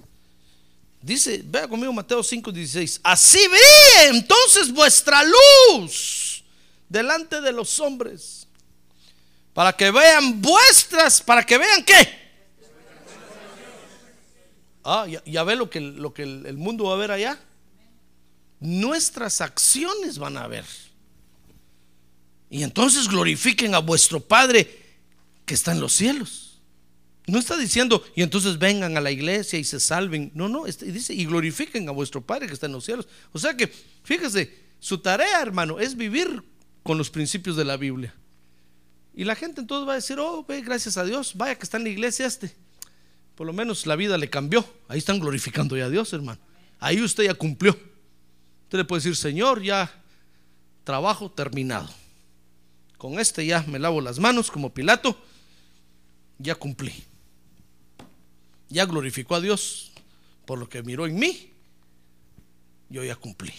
dice, 1.00 1.40
vea 1.46 1.66
conmigo 1.66 1.94
Mateo 1.94 2.22
5:16. 2.22 3.00
Así 3.02 3.38
brille 3.48 4.18
entonces 4.18 4.70
vuestra 4.70 5.22
luz 5.22 6.44
delante 6.90 7.40
de 7.40 7.52
los 7.52 7.80
hombres. 7.80 8.46
Para 9.54 9.72
que 9.72 9.90
vean 9.90 10.42
vuestras, 10.42 11.22
para 11.22 11.42
que 11.42 11.56
vean 11.56 11.82
qué. 11.82 12.25
Ah, 14.88 15.04
ya, 15.08 15.20
ya 15.24 15.42
ve 15.42 15.56
lo 15.56 15.68
que, 15.68 15.80
lo 15.80 16.14
que 16.14 16.22
el, 16.22 16.56
mundo 16.56 16.84
va 16.84 16.94
a 16.94 16.96
ver 16.96 17.10
allá. 17.10 17.40
Nuestras 18.60 19.40
acciones 19.40 20.16
van 20.18 20.36
a 20.36 20.46
ver. 20.46 20.64
Y 22.48 22.62
entonces 22.62 23.08
glorifiquen 23.08 23.74
a 23.74 23.80
vuestro 23.80 24.20
Padre 24.20 24.78
que 25.44 25.54
está 25.54 25.72
en 25.72 25.80
los 25.80 25.92
cielos. 25.92 26.60
No 27.26 27.40
está 27.40 27.56
diciendo, 27.56 28.04
y 28.14 28.22
entonces 28.22 28.60
vengan 28.60 28.96
a 28.96 29.00
la 29.00 29.10
iglesia 29.10 29.58
y 29.58 29.64
se 29.64 29.80
salven. 29.80 30.30
No, 30.34 30.48
no, 30.48 30.68
este- 30.68 30.86
dice, 30.86 31.12
y 31.12 31.26
glorifiquen 31.26 31.88
a 31.88 31.92
vuestro 31.92 32.20
Padre 32.20 32.46
que 32.46 32.54
está 32.54 32.66
en 32.66 32.72
los 32.72 32.84
cielos. 32.84 33.08
O 33.32 33.40
sea 33.40 33.56
que, 33.56 33.66
fíjese, 34.04 34.56
su 34.78 34.98
tarea, 34.98 35.42
hermano, 35.42 35.80
es 35.80 35.96
vivir 35.96 36.44
con 36.84 36.96
los 36.96 37.10
principios 37.10 37.56
de 37.56 37.64
la 37.64 37.76
Biblia. 37.76 38.14
Y 39.16 39.24
la 39.24 39.34
gente 39.34 39.60
entonces 39.60 39.88
va 39.88 39.94
a 39.94 39.96
decir, 39.96 40.20
oh, 40.20 40.44
ve, 40.46 40.60
gracias 40.60 40.96
a 40.96 41.04
Dios, 41.04 41.32
vaya 41.34 41.56
que 41.56 41.64
está 41.64 41.78
en 41.78 41.82
la 41.82 41.88
iglesia 41.88 42.26
este. 42.26 42.54
Por 43.36 43.46
lo 43.46 43.52
menos 43.52 43.86
la 43.86 43.96
vida 43.96 44.18
le 44.18 44.30
cambió. 44.30 44.64
Ahí 44.88 44.98
están 44.98 45.20
glorificando 45.20 45.76
ya 45.76 45.84
a 45.84 45.90
Dios, 45.90 46.12
hermano. 46.12 46.40
Ahí 46.80 47.00
usted 47.00 47.24
ya 47.24 47.34
cumplió. 47.34 47.72
Usted 48.64 48.78
le 48.78 48.84
puede 48.84 49.00
decir, 49.00 49.14
Señor, 49.14 49.62
ya 49.62 50.02
trabajo 50.84 51.30
terminado. 51.30 51.88
Con 52.96 53.20
este 53.20 53.44
ya 53.44 53.62
me 53.68 53.78
lavo 53.78 54.00
las 54.00 54.18
manos 54.18 54.50
como 54.50 54.72
Pilato. 54.72 55.20
Ya 56.38 56.54
cumplí. 56.54 57.04
Ya 58.70 58.86
glorificó 58.86 59.36
a 59.36 59.40
Dios 59.40 59.92
por 60.46 60.58
lo 60.58 60.68
que 60.68 60.82
miró 60.82 61.06
en 61.06 61.16
mí. 61.16 61.52
Yo 62.88 63.04
ya 63.04 63.16
cumplí. 63.16 63.52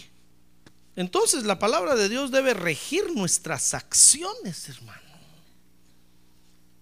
Entonces 0.96 1.44
la 1.44 1.60
palabra 1.60 1.94
de 1.94 2.08
Dios 2.08 2.32
debe 2.32 2.52
regir 2.54 3.14
nuestras 3.14 3.74
acciones, 3.74 4.68
hermano. 4.68 5.07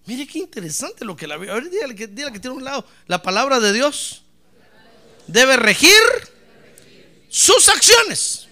Mire 0.07 0.25
qué 0.25 0.39
interesante 0.39 1.03
lo 1.03 1.15
que 1.17 1.27
la 1.27 1.35
Biblia. 1.35 1.53
A 1.53 1.59
ver, 1.59 1.69
que, 1.93 2.07
que 2.07 2.39
tiene 2.39 2.55
un 2.55 2.63
lado. 2.63 2.85
La 3.07 3.21
palabra 3.21 3.59
de 3.59 3.73
Dios 3.73 4.23
debe 5.27 5.57
regir 5.57 5.91
sus 7.29 7.67
acciones. 7.67 8.47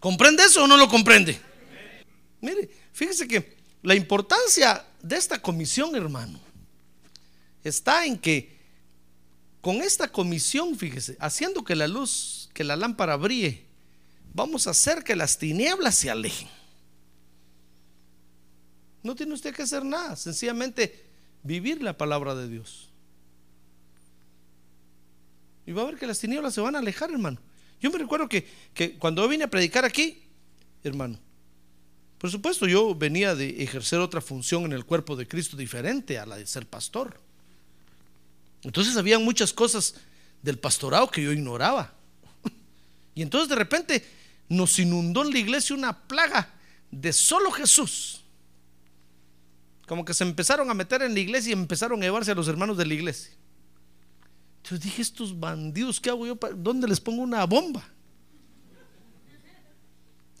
¿Comprende 0.00 0.42
eso 0.44 0.64
o 0.64 0.66
no 0.66 0.76
lo 0.76 0.88
comprende? 0.88 1.40
Mire, 2.40 2.68
fíjese 2.92 3.26
que 3.28 3.56
la 3.82 3.94
importancia 3.94 4.84
de 5.00 5.16
esta 5.16 5.40
comisión, 5.40 5.94
hermano, 5.94 6.40
está 7.62 8.04
en 8.04 8.18
que 8.18 8.58
con 9.60 9.76
esta 9.76 10.10
comisión, 10.10 10.76
fíjese, 10.76 11.16
haciendo 11.20 11.64
que 11.64 11.76
la 11.76 11.86
luz, 11.86 12.48
que 12.52 12.64
la 12.64 12.74
lámpara 12.74 13.14
brille, 13.16 13.64
vamos 14.34 14.66
a 14.66 14.70
hacer 14.70 15.04
que 15.04 15.14
las 15.14 15.38
tinieblas 15.38 15.94
se 15.94 16.10
alejen. 16.10 16.48
No 19.08 19.14
tiene 19.14 19.32
usted 19.32 19.54
que 19.54 19.62
hacer 19.62 19.86
nada, 19.86 20.16
sencillamente 20.16 21.06
vivir 21.42 21.82
la 21.82 21.96
palabra 21.96 22.34
de 22.34 22.46
Dios. 22.46 22.90
Y 25.64 25.72
va 25.72 25.80
a 25.80 25.86
ver 25.86 25.96
que 25.96 26.06
las 26.06 26.18
tinieblas 26.18 26.52
se 26.52 26.60
van 26.60 26.76
a 26.76 26.80
alejar, 26.80 27.10
hermano. 27.10 27.38
Yo 27.80 27.90
me 27.90 27.96
recuerdo 27.96 28.28
que, 28.28 28.46
que 28.74 28.98
cuando 28.98 29.22
yo 29.22 29.28
vine 29.30 29.44
a 29.44 29.48
predicar 29.48 29.86
aquí, 29.86 30.24
hermano, 30.84 31.18
por 32.18 32.30
supuesto 32.30 32.66
yo 32.66 32.94
venía 32.94 33.34
de 33.34 33.62
ejercer 33.62 33.98
otra 33.98 34.20
función 34.20 34.66
en 34.66 34.74
el 34.74 34.84
cuerpo 34.84 35.16
de 35.16 35.26
Cristo 35.26 35.56
diferente 35.56 36.18
a 36.18 36.26
la 36.26 36.36
de 36.36 36.46
ser 36.46 36.66
pastor. 36.66 37.18
Entonces 38.62 38.94
había 38.98 39.18
muchas 39.18 39.54
cosas 39.54 39.94
del 40.42 40.58
pastorado 40.58 41.10
que 41.10 41.22
yo 41.22 41.32
ignoraba. 41.32 41.94
Y 43.14 43.22
entonces 43.22 43.48
de 43.48 43.56
repente 43.56 44.04
nos 44.50 44.78
inundó 44.78 45.22
en 45.24 45.32
la 45.32 45.38
iglesia 45.38 45.74
una 45.74 45.98
plaga 45.98 46.52
de 46.90 47.10
solo 47.14 47.50
Jesús. 47.50 48.22
Como 49.88 50.04
que 50.04 50.12
se 50.12 50.22
empezaron 50.22 50.70
a 50.70 50.74
meter 50.74 51.00
en 51.02 51.14
la 51.14 51.20
iglesia 51.20 51.50
y 51.50 51.52
empezaron 51.54 52.00
a 52.00 52.04
llevarse 52.04 52.30
a 52.30 52.34
los 52.34 52.46
hermanos 52.46 52.76
de 52.76 52.84
la 52.84 52.92
iglesia. 52.94 53.32
Entonces 54.58 54.80
dije, 54.80 55.00
estos 55.00 55.40
bandidos, 55.40 55.98
¿qué 55.98 56.10
hago 56.10 56.26
yo? 56.26 56.38
¿Dónde 56.56 56.86
les 56.86 57.00
pongo 57.00 57.22
una 57.22 57.44
bomba? 57.46 57.82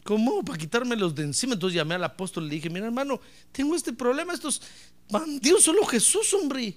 ¿Cómo? 0.04 0.44
Para 0.44 0.58
quitármelos 0.58 1.14
de 1.14 1.22
encima. 1.22 1.54
Entonces 1.54 1.76
llamé 1.76 1.94
al 1.94 2.04
apóstol 2.04 2.44
y 2.44 2.48
le 2.48 2.54
dije, 2.56 2.68
mira 2.68 2.86
hermano, 2.86 3.20
tengo 3.50 3.74
este 3.74 3.94
problema, 3.94 4.34
estos 4.34 4.60
bandidos, 5.08 5.64
solo 5.64 5.84
Jesús, 5.86 6.32
hombre. 6.34 6.76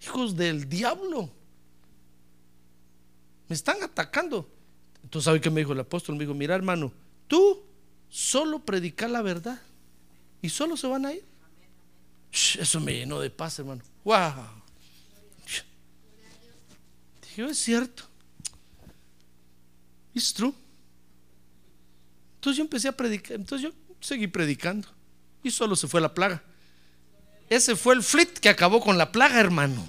Hijos 0.00 0.36
del 0.36 0.68
diablo. 0.68 1.30
Me 3.48 3.56
están 3.56 3.82
atacando. 3.82 4.48
Entonces, 5.02 5.24
¿sabe 5.24 5.40
qué 5.40 5.50
me 5.50 5.62
dijo 5.62 5.72
el 5.72 5.80
apóstol? 5.80 6.14
Me 6.14 6.20
dijo, 6.20 6.34
mira 6.34 6.54
hermano, 6.54 6.92
tú 7.26 7.64
solo 8.08 8.60
predicar 8.60 9.10
la 9.10 9.20
verdad 9.22 9.60
y 10.40 10.48
solo 10.48 10.76
se 10.76 10.86
van 10.86 11.06
a 11.06 11.12
ir. 11.12 11.31
Eso 12.32 12.80
me 12.80 12.94
llenó 12.94 13.20
de 13.20 13.30
paz, 13.30 13.58
hermano. 13.58 13.82
¡Wow! 14.04 14.62
Dije, 17.20 17.44
es 17.44 17.58
cierto. 17.58 18.04
It's 20.14 20.32
true. 20.32 20.54
Entonces 22.36 22.56
yo 22.56 22.62
empecé 22.64 22.88
a 22.88 22.92
predicar. 22.92 23.36
Entonces 23.36 23.70
yo 23.70 23.76
seguí 24.00 24.26
predicando. 24.26 24.88
Y 25.42 25.50
solo 25.50 25.76
se 25.76 25.88
fue 25.88 26.00
la 26.00 26.14
plaga. 26.14 26.42
Ese 27.50 27.76
fue 27.76 27.94
el 27.94 28.02
flit 28.02 28.38
que 28.38 28.48
acabó 28.48 28.80
con 28.80 28.96
la 28.96 29.12
plaga, 29.12 29.38
hermano. 29.38 29.86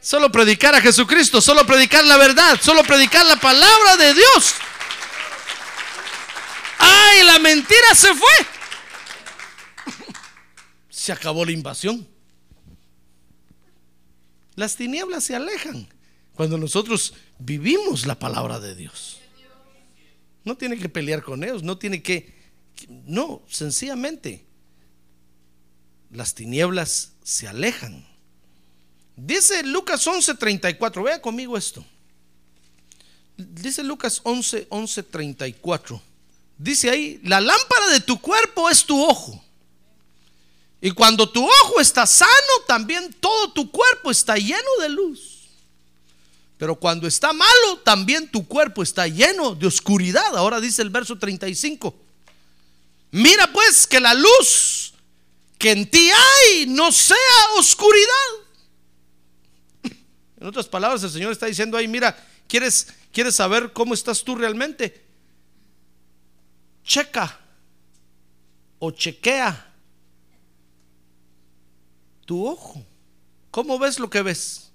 Solo 0.00 0.32
predicar 0.32 0.74
a 0.74 0.80
Jesucristo, 0.80 1.40
solo 1.40 1.66
predicar 1.66 2.04
la 2.04 2.16
verdad, 2.16 2.58
solo 2.60 2.82
predicar 2.82 3.26
la 3.26 3.36
palabra 3.36 3.96
de 3.96 4.14
Dios. 4.14 4.54
¡Ay, 6.78 7.24
la 7.24 7.38
mentira 7.38 7.94
se 7.94 8.14
fue! 8.14 8.57
Se 11.08 11.12
acabó 11.12 11.42
la 11.46 11.52
invasión. 11.52 12.06
Las 14.56 14.76
tinieblas 14.76 15.24
se 15.24 15.34
alejan 15.34 15.88
cuando 16.34 16.58
nosotros 16.58 17.14
vivimos 17.38 18.04
la 18.04 18.18
palabra 18.18 18.60
de 18.60 18.74
Dios. 18.74 19.18
No 20.44 20.58
tiene 20.58 20.76
que 20.76 20.90
pelear 20.90 21.22
con 21.22 21.42
ellos, 21.44 21.62
no 21.62 21.78
tiene 21.78 22.02
que... 22.02 22.36
No, 23.06 23.40
sencillamente 23.48 24.44
las 26.10 26.34
tinieblas 26.34 27.12
se 27.22 27.48
alejan. 27.48 28.06
Dice 29.16 29.62
Lucas 29.62 30.06
11:34, 30.06 31.02
vea 31.02 31.22
conmigo 31.22 31.56
esto. 31.56 31.86
Dice 33.34 33.82
Lucas 33.82 34.20
11, 34.24 34.66
11, 34.68 35.02
34. 35.04 36.02
Dice 36.58 36.90
ahí, 36.90 37.18
la 37.24 37.40
lámpara 37.40 37.88
de 37.92 38.00
tu 38.00 38.20
cuerpo 38.20 38.68
es 38.68 38.84
tu 38.84 39.02
ojo. 39.02 39.42
Y 40.80 40.92
cuando 40.92 41.28
tu 41.28 41.44
ojo 41.44 41.80
está 41.80 42.06
sano, 42.06 42.30
también 42.66 43.12
todo 43.20 43.52
tu 43.52 43.70
cuerpo 43.70 44.10
está 44.10 44.36
lleno 44.36 44.70
de 44.80 44.88
luz. 44.88 45.48
Pero 46.56 46.76
cuando 46.76 47.06
está 47.06 47.32
malo, 47.32 47.78
también 47.84 48.30
tu 48.30 48.46
cuerpo 48.46 48.82
está 48.82 49.06
lleno 49.06 49.54
de 49.54 49.66
oscuridad. 49.66 50.36
Ahora 50.36 50.60
dice 50.60 50.82
el 50.82 50.90
verso 50.90 51.18
35. 51.18 51.94
Mira 53.10 53.50
pues 53.52 53.86
que 53.86 54.00
la 54.00 54.14
luz 54.14 54.92
que 55.56 55.72
en 55.72 55.90
ti 55.90 56.10
hay 56.10 56.66
no 56.66 56.92
sea 56.92 57.16
oscuridad. 57.56 58.06
En 60.40 60.46
otras 60.46 60.66
palabras, 60.66 61.02
el 61.02 61.10
Señor 61.10 61.32
está 61.32 61.46
diciendo 61.46 61.76
ahí, 61.76 61.88
mira, 61.88 62.16
¿quieres, 62.46 62.88
quieres 63.12 63.34
saber 63.34 63.72
cómo 63.72 63.94
estás 63.94 64.22
tú 64.22 64.36
realmente? 64.36 65.04
Checa 66.84 67.40
o 68.78 68.92
chequea 68.92 69.67
tu 72.28 72.46
ojo. 72.46 72.84
¿Cómo 73.50 73.78
ves 73.78 73.98
lo 73.98 74.10
que 74.10 74.20
ves? 74.20 74.70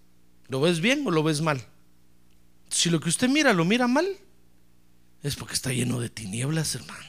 ¿Lo 0.47 0.59
ves 0.59 0.81
bien 0.81 1.05
o 1.05 1.11
lo 1.11 1.21
ves 1.21 1.39
mal? 1.39 1.63
Si 2.67 2.89
lo 2.89 2.99
que 2.99 3.09
usted 3.09 3.29
mira 3.29 3.53
lo 3.53 3.63
mira 3.63 3.87
mal, 3.87 4.07
es 5.21 5.35
porque 5.35 5.53
está 5.53 5.71
lleno 5.71 5.99
de 5.99 6.09
tinieblas, 6.09 6.73
hermano. 6.73 7.05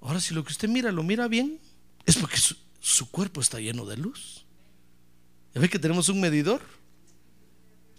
Ahora, 0.00 0.18
si 0.18 0.32
lo 0.32 0.42
que 0.44 0.52
usted 0.52 0.66
mira 0.66 0.90
lo 0.92 1.02
mira 1.02 1.28
bien, 1.28 1.60
es 2.06 2.16
porque 2.16 2.38
su, 2.38 3.10
cuerpo 3.10 3.42
está 3.42 3.60
lleno 3.60 3.84
de 3.84 3.98
luz. 3.98 4.46
¿Ve 5.52 5.68
que 5.68 5.78
tenemos 5.78 6.08
un 6.08 6.18
medidor? 6.18 6.62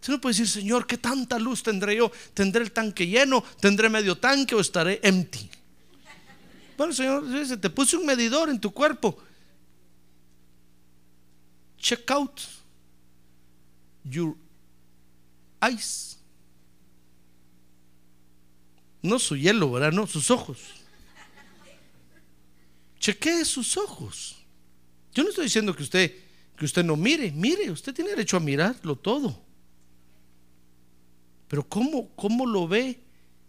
Usted 0.02 0.14
no 0.14 0.20
puede 0.20 0.34
decir, 0.34 0.48
Señor, 0.48 0.88
¿qué 0.88 0.98
tanta 0.98 1.38
luz 1.38 1.62
tendré 1.62 1.96
yo? 1.96 2.12
¿Tendré 2.34 2.64
el 2.64 2.72
tanque 2.72 3.06
lleno? 3.06 3.44
¿Tendré 3.60 3.88
medio 3.88 4.18
tanque 4.18 4.56
o 4.56 4.62
estaré 4.62 5.00
empty? 5.04 5.48
Bueno, 6.76 6.94
Señor, 6.94 7.24
te 7.62 7.70
puse 7.70 7.98
un 7.98 8.06
medidor 8.06 8.50
en 8.50 8.60
tu 8.60 8.72
cuerpo. 8.72 9.27
Check 11.78 12.10
out 12.12 12.42
your 14.04 14.36
eyes. 15.62 16.18
No 19.02 19.20
su 19.20 19.36
hielo, 19.36 19.72
¿verdad? 19.72 19.92
No, 19.92 20.08
sus 20.08 20.30
ojos. 20.32 20.60
Chequee 23.00 23.46
sus 23.46 23.78
ojos. 23.78 24.36
Yo 25.14 25.24
no 25.24 25.30
estoy 25.30 25.46
diciendo 25.46 25.76
que 25.76 25.84
usted 25.84 26.28
que 26.58 26.66
usted 26.66 26.84
no 26.84 26.96
mire, 26.96 27.32
mire, 27.32 27.70
usted 27.70 27.94
tiene 27.94 28.10
derecho 28.10 28.36
a 28.36 28.40
mirarlo 28.40 28.96
todo. 28.96 29.40
Pero 31.48 31.64
¿cómo, 31.68 32.10
cómo 32.16 32.48
lo 32.48 32.68
ve 32.68 33.00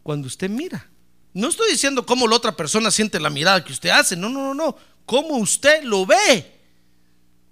cuando 0.03 0.27
usted 0.27 0.51
mira? 0.51 0.89
No 1.33 1.49
estoy 1.49 1.71
diciendo 1.71 2.05
cómo 2.05 2.29
la 2.29 2.37
otra 2.37 2.55
persona 2.55 2.91
siente 2.91 3.19
la 3.19 3.31
mirada 3.31 3.65
que 3.65 3.73
usted 3.73 3.89
hace, 3.89 4.15
no, 4.15 4.29
no, 4.29 4.43
no, 4.43 4.55
no, 4.55 4.77
cómo 5.07 5.39
usted 5.39 5.83
lo 5.85 6.05
ve. 6.05 6.58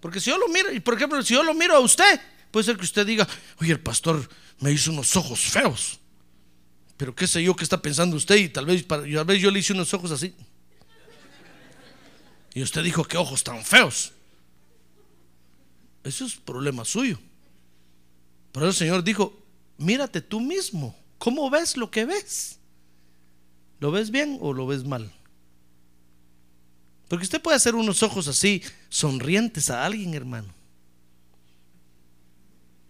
Porque 0.07 0.21
si 0.21 0.31
yo 0.31 0.39
lo 0.39 0.47
miro, 0.47 0.73
y 0.73 0.79
por 0.79 0.95
ejemplo, 0.95 1.21
si 1.21 1.35
yo 1.35 1.43
lo 1.43 1.53
miro 1.53 1.75
a 1.75 1.81
usted, 1.81 2.21
puede 2.53 2.63
ser 2.63 2.77
que 2.77 2.85
usted 2.85 3.05
diga, 3.05 3.27
oye, 3.61 3.73
el 3.73 3.81
pastor 3.81 4.29
me 4.61 4.71
hizo 4.71 4.93
unos 4.93 5.17
ojos 5.17 5.41
feos. 5.41 5.99
Pero 6.97 7.13
qué 7.13 7.27
sé 7.27 7.43
yo 7.43 7.57
qué 7.57 7.65
está 7.65 7.83
pensando 7.83 8.17
usted 8.17 8.37
y 8.37 8.49
tal 8.49 8.67
vez, 8.67 8.85
para, 8.85 9.03
tal 9.03 9.25
vez 9.25 9.43
yo 9.43 9.51
le 9.51 9.59
hice 9.59 9.73
unos 9.73 9.93
ojos 9.95 10.13
así. 10.13 10.33
Y 12.55 12.63
usted 12.63 12.85
dijo, 12.85 13.03
qué 13.03 13.17
ojos 13.17 13.43
tan 13.43 13.65
feos. 13.65 14.13
Eso 16.05 16.25
es 16.25 16.37
problema 16.37 16.85
suyo. 16.85 17.19
Pero 18.53 18.69
el 18.69 18.75
Señor 18.75 19.03
dijo, 19.03 19.37
mírate 19.77 20.21
tú 20.21 20.39
mismo. 20.39 20.97
¿Cómo 21.19 21.51
ves 21.51 21.77
lo 21.77 21.91
que 21.91 22.05
ves? 22.05 22.61
¿Lo 23.81 23.91
ves 23.91 24.13
bien 24.13 24.39
o 24.41 24.53
lo 24.53 24.69
ves 24.69 24.85
mal? 24.85 25.13
Porque 27.09 27.25
usted 27.25 27.41
puede 27.41 27.57
hacer 27.57 27.75
unos 27.75 28.03
ojos 28.03 28.29
así, 28.29 28.63
sonrientes 28.89 29.71
a 29.71 29.85
alguien, 29.85 30.15
hermano. 30.15 30.53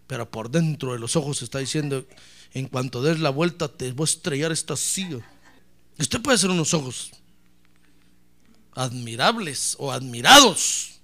Pero 0.06 0.30
por 0.30 0.50
dentro 0.50 0.92
de 0.92 0.98
los 0.98 1.16
ojos 1.16 1.42
está 1.42 1.58
diciendo, 1.58 2.06
en 2.54 2.68
cuanto 2.68 3.02
des 3.02 3.20
la 3.20 3.30
vuelta 3.30 3.68
te 3.68 3.92
voy 3.92 4.04
a 4.04 4.12
estrellar 4.12 4.52
esta 4.52 4.76
silla. 4.76 5.18
Usted 5.98 6.22
puede 6.22 6.36
hacer 6.36 6.50
unos 6.50 6.72
ojos 6.74 7.10
admirables 8.72 9.74
o 9.78 9.90
admirados. 9.90 11.00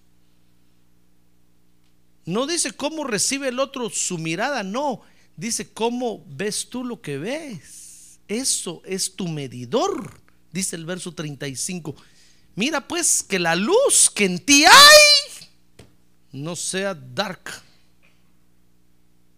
No 2.24 2.46
dice 2.46 2.72
cómo 2.72 3.04
recibe 3.04 3.48
el 3.48 3.58
otro 3.58 3.90
su 3.90 4.18
mirada, 4.18 4.62
no. 4.62 5.02
Dice 5.36 5.68
cómo 5.72 6.24
ves 6.28 6.68
tú 6.68 6.84
lo 6.84 7.00
que 7.00 7.18
ves. 7.18 8.20
Eso 8.28 8.80
es 8.84 9.16
tu 9.16 9.26
medidor, 9.28 10.20
dice 10.52 10.76
el 10.76 10.84
verso 10.84 11.12
35. 11.12 11.96
Mira 12.54 12.86
pues 12.86 13.22
que 13.22 13.38
la 13.38 13.54
luz 13.54 14.10
que 14.10 14.24
en 14.24 14.38
ti 14.38 14.64
hay 14.64 15.48
no 16.32 16.56
sea 16.56 16.94
dark, 16.94 17.62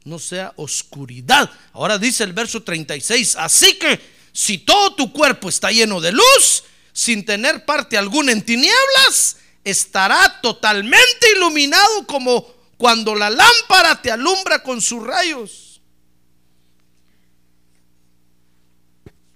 no 0.04 0.18
sea 0.18 0.52
oscuridad. 0.56 1.50
Ahora 1.72 1.98
dice 1.98 2.24
el 2.24 2.32
verso 2.32 2.62
36, 2.62 3.36
así 3.36 3.78
que 3.78 4.00
si 4.32 4.58
todo 4.58 4.94
tu 4.96 5.12
cuerpo 5.12 5.48
está 5.48 5.70
lleno 5.70 6.00
de 6.00 6.12
luz, 6.12 6.64
sin 6.92 7.24
tener 7.24 7.64
parte 7.64 7.96
alguna 7.96 8.32
en 8.32 8.44
tinieblas, 8.44 9.36
estará 9.62 10.40
totalmente 10.40 11.32
iluminado 11.36 12.06
como 12.06 12.46
cuando 12.76 13.14
la 13.14 13.30
lámpara 13.30 14.00
te 14.02 14.10
alumbra 14.10 14.62
con 14.62 14.80
sus 14.80 15.02
rayos. 15.02 15.80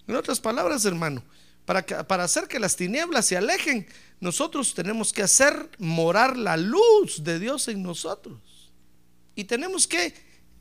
En 0.07 0.16
otras 0.16 0.41
palabras, 0.41 0.85
hermano, 0.85 1.22
para, 1.69 1.85
para 1.85 2.25
hacer 2.25 2.49
que 2.49 2.59
las 2.59 2.77
tinieblas 2.77 3.27
se 3.27 3.37
alejen, 3.37 3.87
nosotros 4.21 4.73
tenemos 4.73 5.12
que 5.12 5.23
hacer 5.23 5.69
morar 5.77 6.39
la 6.39 6.57
luz 6.57 7.23
de 7.23 7.39
Dios 7.39 7.69
en 7.69 7.83
nosotros. 7.83 8.41
Y 9.35 9.45
tenemos 9.45 9.87
que 9.87 10.14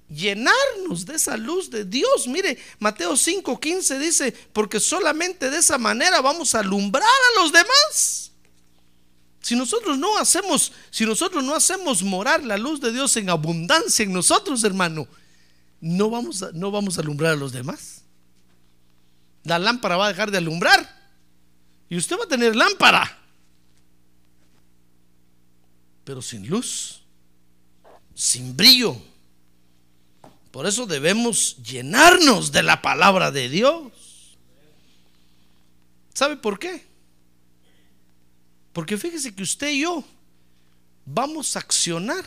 llenarnos 0.09 1.05
de 1.05 1.15
esa 1.15 1.37
luz 1.37 1.69
de 1.69 1.85
Dios. 1.85 2.27
Mire, 2.27 2.57
Mateo 2.79 3.13
5:15 3.13 3.99
dice, 3.99 4.33
porque 4.51 4.81
solamente 4.81 5.49
de 5.49 5.59
esa 5.59 5.77
manera 5.77 6.19
vamos 6.19 6.53
a 6.55 6.59
alumbrar 6.59 7.05
a 7.05 7.41
los 7.41 7.53
demás. 7.53 8.31
Si 9.41 9.55
nosotros 9.55 9.97
no 9.97 10.17
hacemos, 10.17 10.73
si 10.89 11.05
nosotros 11.05 11.41
no 11.41 11.55
hacemos 11.55 12.03
morar 12.03 12.43
la 12.43 12.57
luz 12.57 12.81
de 12.81 12.91
Dios 12.91 13.15
en 13.15 13.29
abundancia 13.29 14.03
en 14.03 14.11
nosotros, 14.11 14.61
hermano, 14.65 15.07
no 15.79 16.09
vamos 16.09 16.43
no 16.53 16.69
vamos 16.69 16.97
a 16.97 17.01
alumbrar 17.01 17.31
a 17.31 17.37
los 17.37 17.53
demás. 17.53 18.01
La 19.45 19.57
lámpara 19.57 19.95
va 19.95 20.07
a 20.07 20.09
dejar 20.09 20.31
de 20.31 20.39
alumbrar 20.39 20.96
y 21.89 21.97
usted 21.97 22.17
va 22.17 22.25
a 22.25 22.27
tener 22.27 22.55
lámpara, 22.55 23.17
pero 26.03 26.21
sin 26.21 26.47
luz, 26.47 27.01
sin 28.13 28.55
brillo. 28.55 28.97
Por 30.51 30.65
eso 30.65 30.85
debemos 30.85 31.57
llenarnos 31.63 32.51
de 32.51 32.63
la 32.63 32.81
palabra 32.81 33.31
de 33.31 33.49
Dios. 33.49 33.91
¿Sabe 36.13 36.35
por 36.35 36.57
qué? 36.57 36.85
Porque 38.73 38.97
fíjese 38.97 39.33
que 39.33 39.43
usted 39.43 39.69
y 39.69 39.81
yo 39.81 40.03
vamos 41.05 41.55
a 41.55 41.59
accionar 41.59 42.25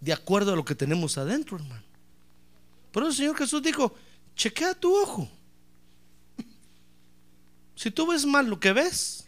de 0.00 0.12
acuerdo 0.12 0.52
a 0.52 0.56
lo 0.56 0.64
que 0.64 0.74
tenemos 0.74 1.18
adentro, 1.18 1.56
hermano. 1.56 1.82
Por 2.92 3.02
eso 3.02 3.10
el 3.10 3.16
Señor 3.16 3.36
Jesús 3.36 3.62
dijo, 3.62 3.94
chequea 4.34 4.74
tu 4.74 4.94
ojo. 4.96 5.30
Si 7.78 7.90
tú 7.92 8.06
ves 8.08 8.26
mal 8.26 8.46
lo 8.46 8.58
que 8.58 8.72
ves, 8.72 9.26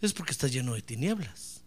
es 0.00 0.12
porque 0.12 0.32
estás 0.32 0.52
lleno 0.52 0.74
de 0.74 0.82
tinieblas. 0.82 1.62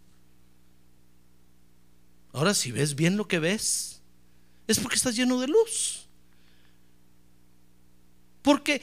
Ahora, 2.32 2.54
si 2.54 2.70
ves 2.70 2.94
bien 2.94 3.16
lo 3.16 3.26
que 3.26 3.40
ves, 3.40 4.00
es 4.68 4.78
porque 4.78 4.96
estás 4.96 5.16
lleno 5.16 5.40
de 5.40 5.48
luz. 5.48 6.06
Porque 8.42 8.80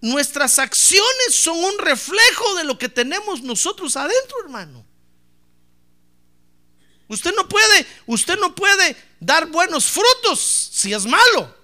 Nuestras 0.00 0.58
acciones 0.58 1.34
son 1.34 1.58
un 1.58 1.78
reflejo 1.78 2.54
de 2.54 2.64
lo 2.64 2.78
que 2.78 2.88
tenemos 2.88 3.42
nosotros 3.42 3.96
adentro, 3.96 4.40
hermano. 4.42 4.86
Usted 7.06 7.34
no 7.36 7.46
puede, 7.48 7.86
usted 8.06 8.38
no 8.38 8.54
puede 8.54 8.96
dar 9.18 9.46
buenos 9.48 9.84
frutos 9.84 10.40
si 10.40 10.94
es 10.94 11.04
malo. 11.04 11.54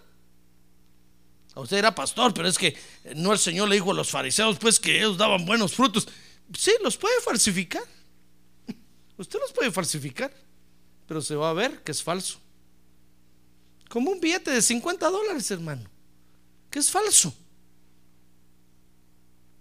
Usted 1.57 1.79
era 1.79 1.95
pastor, 1.95 2.35
pero 2.35 2.49
es 2.49 2.59
que 2.59 2.77
no 3.15 3.33
el 3.33 3.39
Señor 3.39 3.69
le 3.69 3.77
dijo 3.77 3.91
a 3.91 3.95
los 3.95 4.11
fariseos 4.11 4.59
pues 4.59 4.79
que 4.79 4.99
ellos 4.99 5.17
daban 5.17 5.47
buenos 5.47 5.75
frutos. 5.75 6.07
Sí, 6.57 6.73
los 6.83 6.97
puede 6.99 7.19
falsificar. 7.23 7.83
Usted 9.17 9.39
los 9.41 9.53
puede 9.53 9.71
falsificar, 9.71 10.33
pero 11.07 11.23
se 11.23 11.35
va 11.35 11.51
a 11.51 11.55
ver 11.55 11.83
que 11.83 11.93
es 11.93 12.03
falso. 12.03 12.39
Como 13.89 14.11
un 14.11 14.21
billete 14.21 14.51
de 14.51 14.61
50 14.61 15.09
dólares, 15.09 15.51
hermano, 15.51 15.89
que 16.71 16.79
es 16.79 16.91
falso. 16.91 17.35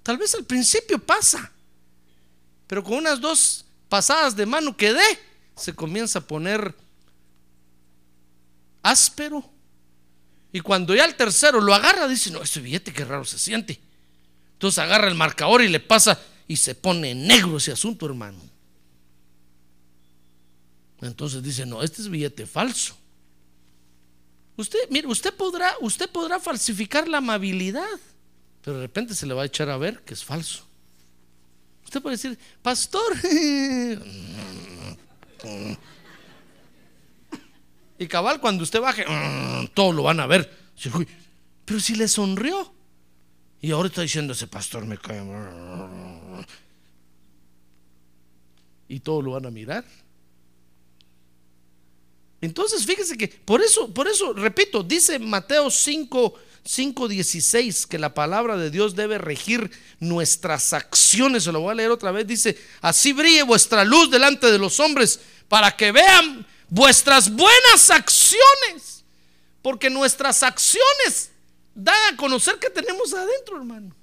Tal 0.04 0.18
vez 0.18 0.36
al 0.36 0.43
principio 0.43 1.00
pasa, 1.00 1.52
pero 2.68 2.84
con 2.84 2.96
unas 2.98 3.22
dos 3.22 3.66
pasadas 3.88 4.36
de 4.36 4.46
mano 4.46 4.76
que 4.76 4.93
dé, 4.93 5.20
se 5.56 5.74
comienza 5.74 6.20
a 6.20 6.28
poner 6.28 6.76
áspero. 8.84 9.55
Y 10.56 10.62
cuando 10.62 10.95
ya 10.95 11.03
el 11.03 11.16
tercero 11.16 11.60
lo 11.60 11.74
agarra, 11.74 12.08
dice, 12.08 12.32
no, 12.32 12.41
este 12.41 12.62
billete 12.62 12.93
qué 12.93 13.03
raro 13.03 13.26
se 13.26 13.38
siente. 13.38 13.78
Entonces 14.53 14.80
agarra 14.80 15.10
el 15.10 15.16
marcador 15.16 15.62
y 15.62 15.68
le 15.68 15.82
pasa 15.82 16.18
y 16.47 16.56
se 16.56 16.76
pone 16.76 17.14
negro 17.14 17.58
ese 17.58 17.74
asunto, 17.74 18.06
hermano. 18.06 18.39
Entonces 21.01 21.43
dice, 21.43 21.66
no, 21.66 21.84
este 21.84 22.01
es 22.01 22.08
billete 22.08 22.45
falso. 22.45 22.95
Usted, 24.56 24.80
mire, 24.89 25.08
usted 25.08 25.34
podrá, 25.34 25.74
usted 25.82 26.10
podrá 26.10 26.39
falsificar 26.39 27.06
la 27.10 27.18
amabilidad. 27.18 27.99
Pero 28.62 28.78
de 28.78 28.84
repente 28.84 29.14
se 29.14 29.26
le 29.26 29.34
va 29.34 29.41
a 29.41 29.47
echar 29.47 29.70
a 29.70 29.76
ver 29.76 30.03
que 30.03 30.14
es 30.14 30.24
falso. 30.24 30.66
Usted 31.84 32.01
puede 32.01 32.16
decir, 32.16 32.39
pastor. 32.62 33.12
Y 37.98 38.08
cabal, 38.08 38.41
cuando 38.41 38.64
usted 38.64 38.82
baje, 38.82 39.06
todos 39.74 39.96
lo 39.96 40.04
van 40.04 40.20
a 40.20 40.28
ver. 40.28 40.52
Pero 41.66 41.80
si 41.80 41.96
le 41.96 42.08
sonrió. 42.08 42.74
Y 43.62 43.72
ahora 43.72 43.88
está 43.88 44.02
diciendo 44.02 44.34
ese 44.34 44.48
pastor 44.48 44.86
me 44.86 44.98
cae. 44.98 45.24
Y 48.88 49.00
todos 49.00 49.24
lo 49.24 49.32
van 49.32 49.46
a 49.46 49.52
mirar. 49.52 49.84
Entonces, 52.41 52.86
fíjese 52.86 53.18
que 53.18 53.28
por 53.28 53.62
eso, 53.62 53.91
por 53.91 54.08
eso, 54.08 54.34
repito, 54.34 54.84
dice 54.84 55.18
Mateo 55.18 55.72
5, 55.72 56.36
5.16, 56.64 57.88
que 57.88 57.98
la 57.98 58.14
palabra 58.14 58.58
de 58.58 58.70
Dios 58.70 58.96
debe 58.96 59.18
regir 59.18 59.72
nuestras 60.00 60.74
acciones. 60.74 61.46
Se 61.46 61.52
lo 61.52 61.62
voy 61.62 61.72
a 61.72 61.76
leer 61.76 61.91
otra 61.91 62.12
vez. 62.12 62.28
Dice, 62.28 62.56
así 62.82 63.14
brille 63.14 63.41
vuestra 63.43 63.84
luz 63.84 64.12
delante 64.12 64.52
de 64.52 64.60
los 64.60 64.80
hombres 64.80 65.20
para 65.48 65.76
que 65.76 65.91
vean 65.91 66.46
vuestras 66.70 67.30
buenas 67.34 67.89
acciones. 67.89 69.03
Porque 69.61 69.89
nuestras 69.89 70.43
acciones 70.43 71.32
dan 71.74 72.13
a 72.13 72.18
conocer 72.18 72.59
que 72.59 72.70
tenemos 72.70 73.13
adentro, 73.13 73.57
hermano. 73.57 73.95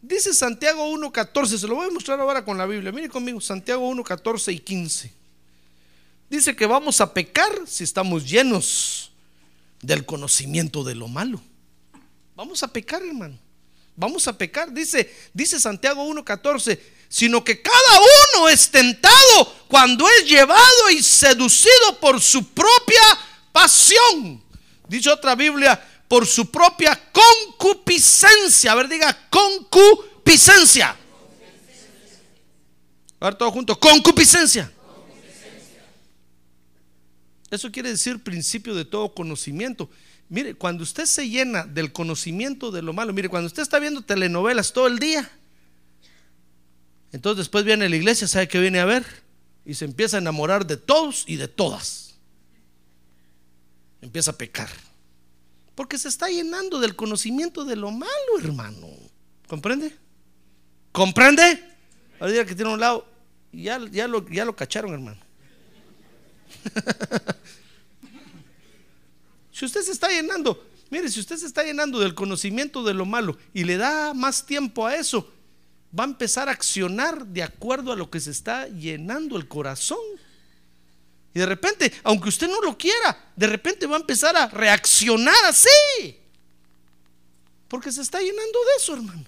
Dice 0.00 0.32
Santiago 0.32 0.88
1.14, 0.92 1.58
se 1.58 1.66
lo 1.66 1.74
voy 1.74 1.88
a 1.88 1.90
mostrar 1.90 2.20
ahora 2.20 2.44
con 2.44 2.56
la 2.56 2.66
Biblia. 2.66 2.92
Mire 2.92 3.08
conmigo, 3.08 3.40
Santiago 3.40 3.90
1.14 3.90 4.54
y 4.54 4.60
15. 4.60 5.12
Dice 6.30 6.54
que 6.54 6.66
vamos 6.66 7.00
a 7.00 7.12
pecar 7.12 7.50
si 7.66 7.84
estamos 7.84 8.28
llenos 8.28 9.10
del 9.82 10.04
conocimiento 10.04 10.84
de 10.84 10.94
lo 10.94 11.08
malo. 11.08 11.40
Vamos 12.36 12.62
a 12.62 12.68
pecar, 12.68 13.02
hermano. 13.02 13.36
Vamos 13.96 14.28
a 14.28 14.38
pecar. 14.38 14.72
Dice, 14.72 15.12
dice 15.34 15.58
Santiago 15.58 16.06
1.14, 16.06 16.78
sino 17.08 17.42
que 17.42 17.62
cada 17.62 18.00
uno 18.34 18.48
es 18.48 18.70
tentado 18.70 19.54
cuando 19.68 20.06
es 20.08 20.26
llevado 20.26 20.90
y 20.90 21.02
seducido 21.02 21.98
por 22.00 22.20
su 22.20 22.48
propia 22.48 23.02
pasión. 23.52 24.42
Dice 24.88 25.10
otra 25.10 25.34
Biblia, 25.34 25.82
por 26.08 26.26
su 26.26 26.50
propia 26.50 26.98
concupiscencia. 27.12 28.72
A 28.72 28.74
ver, 28.74 28.88
diga 28.88 29.28
concupiscencia. 29.30 30.96
A 33.20 33.24
ver, 33.24 33.34
todo 33.34 33.50
junto, 33.50 33.78
concupiscencia. 33.78 34.72
Eso 37.50 37.70
quiere 37.72 37.90
decir 37.90 38.22
principio 38.22 38.74
de 38.74 38.84
todo 38.84 39.14
conocimiento. 39.14 39.88
Mire, 40.28 40.54
cuando 40.54 40.82
usted 40.82 41.06
se 41.06 41.28
llena 41.28 41.64
del 41.64 41.92
conocimiento 41.92 42.70
de 42.70 42.82
lo 42.82 42.92
malo, 42.92 43.14
mire, 43.14 43.30
cuando 43.30 43.46
usted 43.46 43.62
está 43.62 43.78
viendo 43.78 44.02
telenovelas 44.02 44.72
todo 44.72 44.86
el 44.86 44.98
día, 44.98 45.30
entonces 47.12 47.38
después 47.38 47.64
viene 47.64 47.88
la 47.88 47.96
iglesia, 47.96 48.28
¿sabe 48.28 48.48
qué 48.48 48.60
viene 48.60 48.80
a 48.80 48.84
ver? 48.84 49.04
Y 49.64 49.74
se 49.74 49.84
empieza 49.84 50.16
a 50.16 50.20
enamorar 50.20 50.66
de 50.66 50.76
todos 50.76 51.24
y 51.26 51.36
de 51.36 51.48
todas. 51.48 52.16
Empieza 54.00 54.32
a 54.32 54.36
pecar. 54.36 54.68
Porque 55.74 55.98
se 55.98 56.08
está 56.08 56.28
llenando 56.28 56.80
del 56.80 56.96
conocimiento 56.96 57.64
de 57.64 57.76
lo 57.76 57.90
malo, 57.90 58.38
hermano. 58.40 58.88
¿Comprende? 59.46 59.96
¿Comprende? 60.92 61.64
Ahora 62.20 62.44
que 62.44 62.54
tiene 62.54 62.72
un 62.72 62.80
lado, 62.80 63.06
ya, 63.52 63.78
ya, 63.90 64.08
lo, 64.08 64.28
ya 64.28 64.44
lo 64.44 64.54
cacharon, 64.56 64.92
hermano. 64.92 65.20
si 69.52 69.64
usted 69.64 69.82
se 69.82 69.92
está 69.92 70.08
llenando, 70.08 70.66
mire, 70.90 71.08
si 71.08 71.20
usted 71.20 71.36
se 71.36 71.46
está 71.46 71.62
llenando 71.62 72.00
del 72.00 72.14
conocimiento 72.14 72.82
de 72.82 72.94
lo 72.94 73.04
malo 73.04 73.38
y 73.54 73.64
le 73.64 73.76
da 73.76 74.14
más 74.14 74.44
tiempo 74.44 74.86
a 74.86 74.96
eso, 74.96 75.32
va 75.96 76.04
a 76.04 76.08
empezar 76.08 76.48
a 76.48 76.52
accionar 76.52 77.26
de 77.26 77.42
acuerdo 77.42 77.92
a 77.92 77.96
lo 77.96 78.10
que 78.10 78.20
se 78.20 78.30
está 78.30 78.68
llenando 78.68 79.36
el 79.36 79.48
corazón. 79.48 79.98
Y 81.34 81.38
de 81.38 81.46
repente, 81.46 81.92
aunque 82.04 82.28
usted 82.28 82.48
no 82.48 82.60
lo 82.60 82.76
quiera, 82.76 83.32
de 83.36 83.46
repente 83.46 83.86
va 83.86 83.96
a 83.96 84.00
empezar 84.00 84.36
a 84.36 84.48
reaccionar 84.48 85.44
así. 85.46 86.18
Porque 87.68 87.92
se 87.92 88.02
está 88.02 88.18
llenando 88.18 88.58
de 88.58 88.76
eso, 88.78 88.94
hermano. 88.94 89.24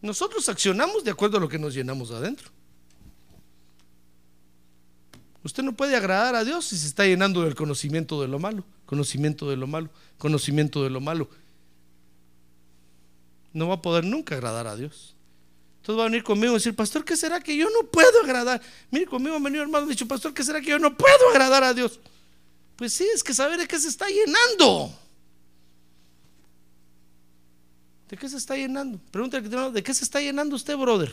Nosotros 0.00 0.48
accionamos 0.48 1.02
de 1.02 1.10
acuerdo 1.10 1.38
a 1.38 1.40
lo 1.40 1.48
que 1.48 1.58
nos 1.58 1.74
llenamos 1.74 2.10
adentro. 2.10 2.50
Usted 5.42 5.62
no 5.62 5.76
puede 5.76 5.96
agradar 5.96 6.34
a 6.34 6.44
Dios 6.44 6.66
si 6.66 6.76
se 6.76 6.86
está 6.86 7.04
llenando 7.04 7.42
del 7.42 7.54
conocimiento 7.54 8.20
de 8.20 8.28
lo 8.28 8.38
malo, 8.38 8.64
conocimiento 8.86 9.48
de 9.48 9.56
lo 9.56 9.66
malo, 9.66 9.88
conocimiento 10.18 10.82
de 10.82 10.90
lo 10.90 11.00
malo. 11.00 11.30
No 13.52 13.68
va 13.68 13.74
a 13.74 13.82
poder 13.82 14.04
nunca 14.04 14.34
agradar 14.34 14.66
a 14.66 14.76
Dios. 14.76 15.14
Entonces 15.80 16.00
va 16.00 16.04
a 16.04 16.08
venir 16.08 16.22
conmigo 16.22 16.52
y 16.52 16.56
decir, 16.56 16.76
pastor, 16.76 17.04
¿qué 17.04 17.16
será 17.16 17.40
que 17.40 17.56
yo 17.56 17.68
no 17.70 17.88
puedo 17.88 18.20
agradar? 18.22 18.60
Mire, 18.90 19.06
conmigo 19.06 19.36
han 19.36 19.42
venido 19.42 19.62
hermano 19.62 19.86
y 19.86 19.90
dicho, 19.90 20.06
pastor, 20.06 20.34
¿qué 20.34 20.44
será 20.44 20.60
que 20.60 20.70
yo 20.70 20.78
no 20.78 20.96
puedo 20.96 21.30
agradar 21.30 21.64
a 21.64 21.72
Dios? 21.72 21.98
Pues 22.76 22.92
sí, 22.92 23.06
es 23.12 23.24
que 23.24 23.32
saber 23.32 23.58
de 23.58 23.66
qué 23.66 23.78
se 23.78 23.88
está 23.88 24.06
llenando. 24.06 24.92
¿De 28.08 28.16
qué 28.16 28.28
se 28.28 28.36
está 28.36 28.56
llenando? 28.56 28.98
Pregúntale, 29.10 29.48
¿de 29.70 29.82
qué 29.82 29.94
se 29.94 30.04
está 30.04 30.20
llenando 30.20 30.56
usted, 30.56 30.76
brother? 30.76 31.12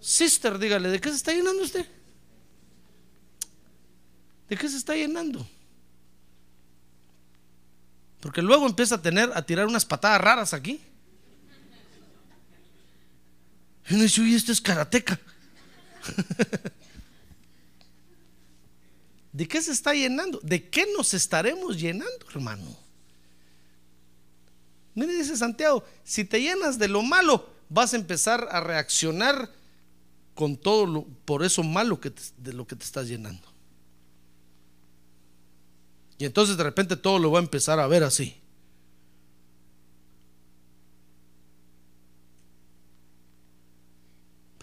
Sister, 0.00 0.58
dígale, 0.58 0.88
¿de 0.88 1.00
qué 1.00 1.08
se 1.08 1.16
está 1.16 1.32
llenando 1.32 1.62
usted? 1.62 1.86
¿De 4.48 4.56
qué 4.56 4.68
se 4.68 4.76
está 4.76 4.94
llenando? 4.94 5.46
Porque 8.24 8.40
luego 8.40 8.66
empieza 8.66 8.94
a 8.94 9.02
tener, 9.02 9.30
a 9.34 9.42
tirar 9.42 9.66
unas 9.66 9.84
patadas 9.84 10.18
raras 10.18 10.54
aquí. 10.54 10.80
Y 13.86 13.92
uno 13.92 14.02
dice, 14.02 14.22
uy, 14.22 14.34
este 14.34 14.50
es 14.50 14.62
karateca. 14.62 15.20
¿De 19.32 19.46
qué 19.46 19.60
se 19.60 19.72
está 19.72 19.92
llenando? 19.92 20.40
¿De 20.42 20.70
qué 20.70 20.86
nos 20.96 21.12
estaremos 21.12 21.78
llenando, 21.78 22.26
hermano? 22.30 22.64
Mire, 24.94 25.18
dice 25.18 25.36
Santiago, 25.36 25.84
si 26.02 26.24
te 26.24 26.40
llenas 26.40 26.78
de 26.78 26.88
lo 26.88 27.02
malo, 27.02 27.46
vas 27.68 27.92
a 27.92 27.96
empezar 27.96 28.48
a 28.50 28.60
reaccionar 28.60 29.50
con 30.34 30.56
todo 30.56 30.86
lo, 30.86 31.04
por 31.26 31.44
eso 31.44 31.62
malo 31.62 32.00
que 32.00 32.10
de 32.38 32.54
lo 32.54 32.66
que 32.66 32.74
te 32.74 32.84
estás 32.84 33.06
llenando. 33.06 33.53
Y 36.18 36.24
entonces 36.24 36.56
de 36.56 36.64
repente 36.64 36.96
todo 36.96 37.18
lo 37.18 37.30
va 37.30 37.40
a 37.40 37.42
empezar 37.42 37.80
a 37.80 37.86
ver 37.86 38.04
así. 38.04 38.40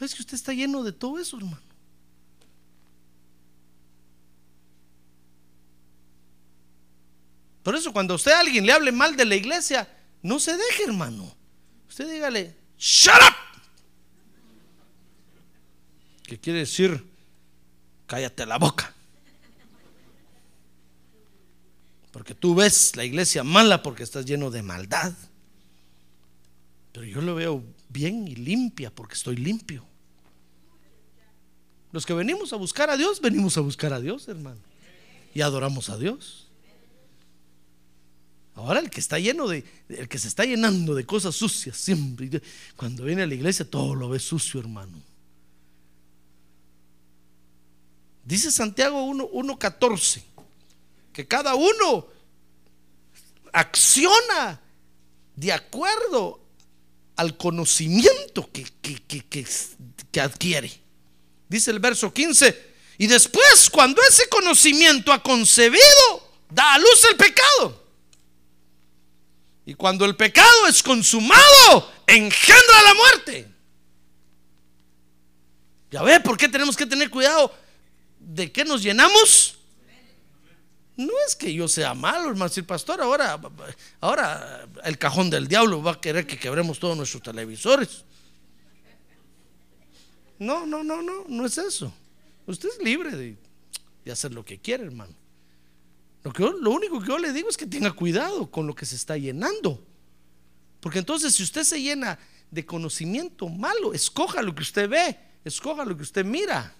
es 0.06 0.16
que 0.16 0.22
usted 0.22 0.36
está 0.36 0.54
lleno 0.54 0.84
de 0.84 0.92
todo 0.92 1.20
eso, 1.20 1.38
hermano. 1.38 1.62
Por 7.64 7.76
eso 7.76 7.94
cuando 7.94 8.16
usted 8.16 8.32
a 8.32 8.40
alguien 8.40 8.66
le 8.66 8.72
hable 8.72 8.92
mal 8.92 9.16
de 9.16 9.26
la 9.26 9.36
iglesia, 9.36 9.88
no 10.24 10.40
se 10.40 10.58
deje, 10.58 10.86
hermano. 10.86 11.36
Usted 11.88 12.12
dígale, 12.12 12.56
shut 12.78 13.14
up. 13.14 13.36
¿Qué 16.24 16.40
quiere 16.40 16.60
decir? 16.60 17.06
Cállate 18.08 18.46
la 18.46 18.58
boca. 18.58 18.94
Porque 22.12 22.36
tú 22.36 22.56
ves 22.56 22.96
la 22.96 23.06
iglesia 23.06 23.44
mala 23.44 23.82
porque 23.82 24.04
estás 24.04 24.26
lleno 24.26 24.52
de 24.52 24.62
maldad. 24.62 25.14
Pero 26.92 27.06
yo 27.06 27.22
lo 27.22 27.36
veo 27.36 27.64
bien 27.90 28.28
y 28.28 28.36
limpia 28.36 28.94
porque 28.94 29.16
estoy 29.16 29.38
limpio. 29.38 29.86
Los 31.92 32.06
que 32.06 32.14
venimos 32.14 32.54
a 32.54 32.58
buscar 32.58 32.90
a 32.90 32.98
Dios, 32.98 33.22
venimos 33.22 33.58
a 33.58 33.62
buscar 33.62 33.94
a 33.94 34.00
Dios, 34.00 34.28
hermano. 34.28 34.60
Y 35.34 35.42
adoramos 35.42 35.90
a 35.90 35.98
Dios. 35.98 36.48
Ahora 38.56 38.80
el 38.80 38.90
que 38.90 39.00
está 39.00 39.18
lleno 39.18 39.48
de, 39.48 39.64
el 39.88 40.10
que 40.10 40.20
se 40.20 40.28
está 40.28 40.44
llenando 40.44 40.94
de 40.94 41.06
cosas 41.06 41.36
sucias 41.36 41.78
siempre, 41.78 42.42
cuando 42.76 43.06
viene 43.06 43.24
a 43.24 43.28
la 43.28 43.34
iglesia 43.34 43.70
todo 43.70 43.96
lo 43.96 44.10
ve 44.10 44.20
sucio, 44.20 44.60
hermano. 44.60 45.02
Dice 48.26 48.52
Santiago 48.52 49.06
1.14 49.08 50.24
que 51.14 51.28
cada 51.28 51.56
uno 51.56 52.08
acciona 53.54 54.62
de 55.36 55.52
acuerdo 55.52 56.40
al 57.16 57.38
conocimiento 57.38 58.50
que, 58.52 58.66
que 60.12 60.22
adquiere. 60.22 60.72
Dice 61.48 61.72
el 61.72 61.80
verso 61.80 62.14
15. 62.14 62.72
Y 62.98 63.08
después, 63.08 63.70
cuando 63.70 64.02
ese 64.04 64.30
conocimiento 64.30 65.12
ha 65.12 65.22
concebido, 65.22 66.34
da 66.50 66.76
a 66.76 66.78
luz 66.78 67.06
el 67.10 67.18
pecado. 67.18 67.82
Y 69.66 69.74
cuando 69.74 70.06
el 70.06 70.16
pecado 70.16 70.68
es 70.68 70.82
consumado, 70.82 71.92
engendra 72.08 72.82
la 72.84 72.94
muerte. 72.94 73.48
Ya 75.92 76.04
ve, 76.04 76.20
¿por 76.20 76.38
qué 76.38 76.48
tenemos 76.48 76.76
que 76.76 76.86
tener 76.86 77.10
cuidado 77.10 77.54
de 78.20 78.52
qué 78.52 78.64
nos 78.64 78.82
llenamos? 78.82 79.58
No 80.98 81.14
es 81.28 81.36
que 81.36 81.54
yo 81.54 81.68
sea 81.68 81.94
malo, 81.94 82.30
hermano. 82.30 82.52
el 82.56 82.66
pastor 82.66 83.02
ahora, 83.02 83.40
ahora 84.02 84.68
el 84.84 84.98
cajón 84.98 85.30
del 85.30 85.48
diablo 85.48 85.82
va 85.82 85.94
a 85.94 86.02
querer 86.02 86.28
que 86.28 86.38
quebremos 86.38 86.80
todos 86.80 86.98
nuestros 86.98 87.24
televisores. 87.24 88.04
No, 90.38 90.66
no, 90.66 90.84
no, 90.84 91.02
no, 91.02 91.26
no 91.28 91.46
es 91.46 91.58
eso. 91.58 91.94
Usted 92.48 92.70
es 92.70 92.84
libre 92.84 93.12
de, 93.16 94.12
hacer 94.12 94.34
lo 94.34 94.44
que 94.44 94.60
quiere, 94.60 94.84
hermano. 94.86 95.14
Lo, 96.24 96.34
que 96.34 96.44
lo 96.44 96.72
único 96.72 97.00
que 97.00 97.08
yo 97.08 97.18
le 97.18 97.32
digo 97.32 97.50
es 97.50 97.58
que 97.58 97.66
tenga 97.66 97.92
cuidado 97.92 98.50
con 98.52 98.68
lo 98.68 98.76
que 98.76 98.86
se 98.86 98.96
está 98.96 99.18
llenando. 99.18 99.84
Porque 100.80 101.00
entonces 101.00 101.34
si 101.36 101.44
usted 101.44 101.64
se 101.64 101.82
llena 101.82 102.20
de 102.50 102.66
conocimiento 102.66 103.48
malo, 103.48 103.94
escoja 103.94 104.42
lo 104.42 104.54
que 104.54 104.64
usted 104.64 104.90
ve, 104.90 105.18
escoja 105.46 105.86
lo 105.86 105.96
que 105.96 106.04
usted 106.04 106.26
mira. 106.26 106.76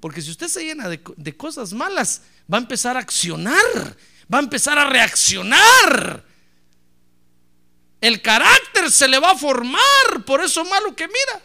Porque 0.00 0.22
si 0.22 0.30
usted 0.30 0.46
se 0.46 0.64
llena 0.64 0.88
de 0.88 1.36
cosas 1.36 1.72
malas, 1.72 2.22
va 2.52 2.58
a 2.58 2.60
empezar 2.60 2.96
a 2.96 3.00
accionar, 3.00 3.96
va 4.32 4.38
a 4.38 4.42
empezar 4.42 4.78
a 4.78 4.88
reaccionar. 4.88 6.24
El 8.00 8.22
carácter 8.22 8.90
se 8.90 9.08
le 9.08 9.18
va 9.18 9.32
a 9.32 9.36
formar 9.38 10.24
por 10.24 10.40
eso 10.42 10.64
malo 10.64 10.94
que 10.94 11.06
mira. 11.08 11.42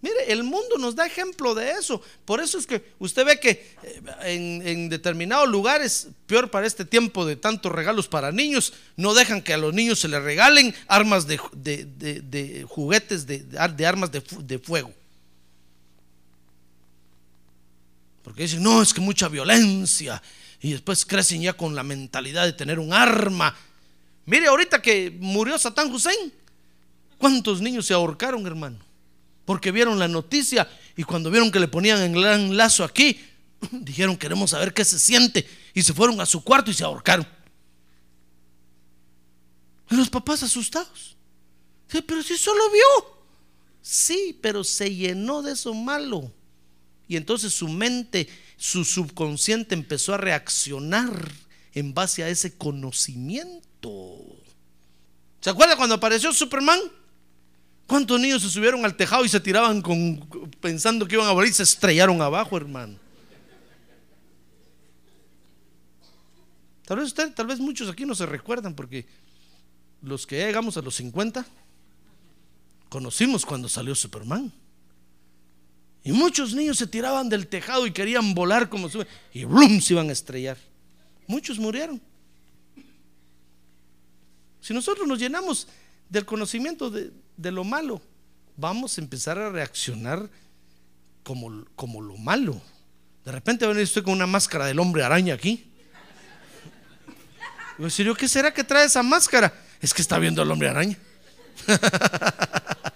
Mire, 0.00 0.32
el 0.32 0.42
mundo 0.42 0.76
nos 0.78 0.94
da 0.94 1.06
ejemplo 1.06 1.54
de 1.54 1.70
eso. 1.72 2.02
Por 2.26 2.40
eso 2.40 2.58
es 2.58 2.66
que 2.66 2.92
usted 2.98 3.24
ve 3.24 3.40
que 3.40 3.74
eh, 3.82 4.62
en, 4.64 4.90
determinados 4.90 5.48
lugares, 5.48 6.08
peor 6.26 6.50
para 6.50 6.66
este 6.66 6.84
tiempo 6.84 7.24
de 7.24 7.36
tantos 7.36 7.72
regalos 7.72 8.06
para 8.06 8.30
niños, 8.30 8.74
no 8.96 9.14
dejan 9.14 9.40
que 9.40 9.54
a 9.54 9.58
los 9.58 9.72
niños 9.72 9.98
se 10.00 10.08
les 10.08 10.22
regalen 10.22 10.74
armas 10.88 11.26
de, 11.26 11.38
juguetes, 12.68 13.26
de, 13.26 13.38
de 13.38 13.58
ar- 13.58 13.74
de 13.74 13.86
armas 13.86 14.10
de 14.12 14.58
fuego. 14.58 14.92
Porque 18.24 18.42
dicen, 18.42 18.62
no, 18.62 18.82
es 18.82 18.92
que 18.94 19.02
mucha 19.02 19.28
violencia. 19.28 20.20
Y 20.60 20.72
después 20.72 21.04
crecen 21.04 21.42
ya 21.42 21.52
con 21.52 21.74
la 21.74 21.82
mentalidad 21.82 22.46
de 22.46 22.54
tener 22.54 22.78
un 22.78 22.92
arma. 22.92 23.54
Mire, 24.24 24.46
ahorita 24.46 24.80
que 24.80 25.14
murió 25.20 25.58
Satán 25.58 25.92
Hussein, 25.92 26.32
¿cuántos 27.18 27.60
niños 27.60 27.84
se 27.84 27.92
ahorcaron, 27.92 28.46
hermano? 28.46 28.78
Porque 29.44 29.70
vieron 29.70 29.98
la 29.98 30.08
noticia 30.08 30.66
y 30.96 31.04
cuando 31.04 31.30
vieron 31.30 31.52
que 31.52 31.60
le 31.60 31.68
ponían 31.68 32.00
el 32.00 32.18
gran 32.18 32.56
lazo 32.56 32.82
aquí, 32.82 33.20
dijeron, 33.70 34.16
queremos 34.16 34.50
saber 34.50 34.72
qué 34.72 34.86
se 34.86 34.98
siente. 34.98 35.46
Y 35.74 35.82
se 35.82 35.92
fueron 35.92 36.18
a 36.22 36.26
su 36.26 36.42
cuarto 36.42 36.70
y 36.70 36.74
se 36.74 36.82
ahorcaron. 36.82 37.28
Y 39.90 39.96
los 39.96 40.08
papás 40.08 40.42
asustados. 40.42 41.14
Pero 41.88 42.22
si 42.22 42.38
solo 42.38 42.70
vio. 42.70 43.14
Sí, 43.82 44.38
pero 44.40 44.64
se 44.64 44.94
llenó 44.94 45.42
de 45.42 45.52
eso 45.52 45.74
malo. 45.74 46.32
Y 47.08 47.16
entonces 47.16 47.52
su 47.52 47.68
mente, 47.68 48.28
su 48.56 48.84
subconsciente 48.84 49.74
empezó 49.74 50.14
a 50.14 50.18
reaccionar 50.18 51.30
en 51.72 51.92
base 51.92 52.22
a 52.22 52.28
ese 52.28 52.56
conocimiento. 52.56 54.18
¿Se 55.40 55.50
acuerda 55.50 55.76
cuando 55.76 55.96
apareció 55.96 56.32
Superman? 56.32 56.80
¿Cuántos 57.86 58.18
niños 58.18 58.42
se 58.42 58.48
subieron 58.48 58.84
al 58.84 58.96
tejado 58.96 59.24
y 59.24 59.28
se 59.28 59.40
tiraban 59.40 59.82
con, 59.82 60.26
pensando 60.60 61.06
que 61.06 61.16
iban 61.16 61.28
a 61.28 61.34
morir 61.34 61.50
y 61.50 61.54
se 61.54 61.64
estrellaron 61.64 62.22
abajo, 62.22 62.56
hermano? 62.56 62.98
Tal 66.86 66.98
vez 66.98 67.08
usted, 67.08 67.32
tal 67.32 67.46
vez 67.46 67.60
muchos 67.60 67.88
aquí 67.90 68.04
no 68.04 68.14
se 68.14 68.26
recuerdan 68.26 68.74
porque 68.74 69.06
los 70.02 70.26
que 70.26 70.36
llegamos 70.36 70.76
a 70.76 70.82
los 70.82 70.94
50 70.96 71.44
conocimos 72.88 73.44
cuando 73.44 73.68
salió 73.68 73.94
Superman. 73.94 74.52
Y 76.04 76.12
muchos 76.12 76.54
niños 76.54 76.76
se 76.76 76.86
tiraban 76.86 77.30
del 77.30 77.46
tejado 77.46 77.86
y 77.86 77.90
querían 77.90 78.34
volar 78.34 78.68
como 78.68 78.90
sube 78.90 79.06
y 79.32 79.44
¡blum! 79.44 79.80
se 79.80 79.94
iban 79.94 80.10
a 80.10 80.12
estrellar. 80.12 80.58
Muchos 81.26 81.58
murieron. 81.58 82.00
Si 84.60 84.74
nosotros 84.74 85.08
nos 85.08 85.18
llenamos 85.18 85.66
del 86.10 86.26
conocimiento 86.26 86.90
de, 86.90 87.10
de 87.38 87.50
lo 87.50 87.64
malo, 87.64 88.02
vamos 88.56 88.98
a 88.98 89.00
empezar 89.00 89.38
a 89.38 89.48
reaccionar 89.48 90.28
como, 91.22 91.64
como 91.74 92.02
lo 92.02 92.18
malo. 92.18 92.60
De 93.24 93.32
repente 93.32 93.66
va 93.66 93.74
con 94.02 94.12
una 94.12 94.26
máscara 94.26 94.66
del 94.66 94.78
hombre 94.78 95.02
araña 95.02 95.34
aquí. 95.34 95.70
Y 97.78 98.04
yo, 98.04 98.14
¿qué 98.14 98.28
será 98.28 98.52
que 98.52 98.62
trae 98.62 98.84
esa 98.84 99.02
máscara? 99.02 99.52
Es 99.80 99.92
que 99.92 100.02
está 100.02 100.18
viendo 100.18 100.42
al 100.42 100.50
hombre 100.50 100.68
araña. 100.68 100.98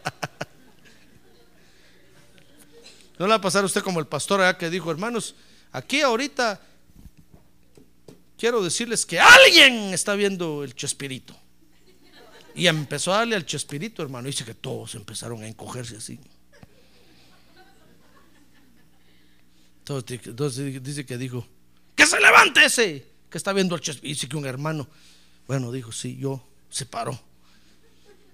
No 3.19 3.27
le 3.27 3.31
va 3.31 3.37
a 3.37 3.41
pasar 3.41 3.63
a 3.63 3.67
usted 3.67 3.83
como 3.83 4.01
el 4.01 4.07
pastor 4.07 4.41
allá 4.41 4.57
que 4.57 4.71
dijo, 4.71 4.91
hermanos, 4.91 5.35
aquí 5.73 6.01
ahorita 6.01 6.61
quiero 8.39 8.63
decirles 8.63 9.05
que 9.05 9.19
alguien 9.19 9.93
está 9.93 10.15
viendo 10.15 10.63
el 10.63 10.75
chespirito. 10.75 11.37
Y 12.55 12.67
empezó 12.67 13.13
a 13.13 13.19
darle 13.19 13.37
al 13.37 13.47
chespirito, 13.47 14.03
hermano. 14.03 14.27
Dice 14.27 14.45
que 14.45 14.55
todos 14.55 14.95
empezaron 14.95 15.43
a 15.43 15.49
encogerse 15.49 15.97
así. 15.97 16.19
Entonces, 19.81 20.83
dice 20.83 21.07
que 21.07 21.17
dijo, 21.17 21.47
que 21.95 22.07
se 22.07 22.21
levante 22.21 22.65
ese, 22.65 23.07
que 23.31 23.39
está 23.39 23.53
viendo 23.53 23.75
el 23.75 23.81
chespirito. 23.81 24.15
Dice 24.15 24.29
que 24.29 24.37
un 24.37 24.47
hermano, 24.47 24.89
bueno, 25.47 25.73
dijo, 25.73 25.93
sí, 25.93 26.17
yo 26.17 26.45
se 26.71 26.87
paró. 26.87 27.19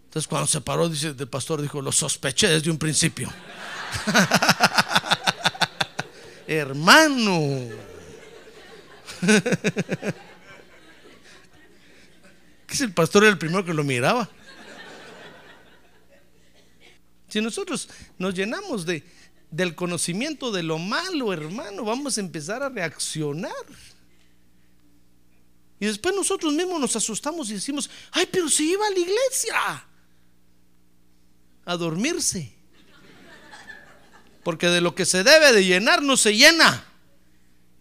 Entonces 0.05 0.29
cuando 0.29 0.47
se 0.47 0.61
paró, 0.61 0.89
dice 0.89 1.15
el 1.19 1.29
pastor, 1.29 1.61
dijo, 1.61 1.83
lo 1.83 1.91
sospeché 1.91 2.49
desde 2.49 2.71
un 2.71 2.79
principio. 2.79 3.29
Hermano. 6.47 7.69
que 12.67 12.77
si 12.77 12.85
el 12.85 12.93
pastor 12.93 13.25
era 13.25 13.33
el 13.33 13.39
primero 13.39 13.65
que 13.65 13.75
lo 13.75 13.85
miraba. 13.85 14.29
Si 17.29 17.41
nosotros 17.41 17.89
nos 18.19 18.35
llenamos 18.35 18.87
de, 18.87 19.03
del 19.51 19.75
conocimiento 19.75 20.53
de 20.53 20.63
lo 20.63 20.79
malo, 20.79 21.33
hermano, 21.33 21.85
vamos 21.85 22.17
a 22.17 22.21
empezar 22.21 22.63
a 22.63 22.69
reaccionar. 22.69 23.51
Y 25.81 25.87
después 25.87 26.15
nosotros 26.15 26.53
mismos 26.53 26.81
nos 26.81 26.95
asustamos 26.95 27.51
y 27.51 27.55
decimos, 27.55 27.91
ay, 28.13 28.29
pero 28.31 28.49
si 28.49 28.71
iba 28.71 28.87
a 28.87 28.91
la 28.91 28.99
iglesia 28.99 29.85
a 31.65 31.77
dormirse. 31.77 32.54
Porque 34.45 34.69
de 34.69 34.81
lo 34.81 34.95
que 34.95 35.07
se 35.07 35.25
debe 35.25 35.53
de 35.53 35.65
llenar 35.65 36.03
no 36.03 36.17
se 36.17 36.37
llena. 36.37 36.85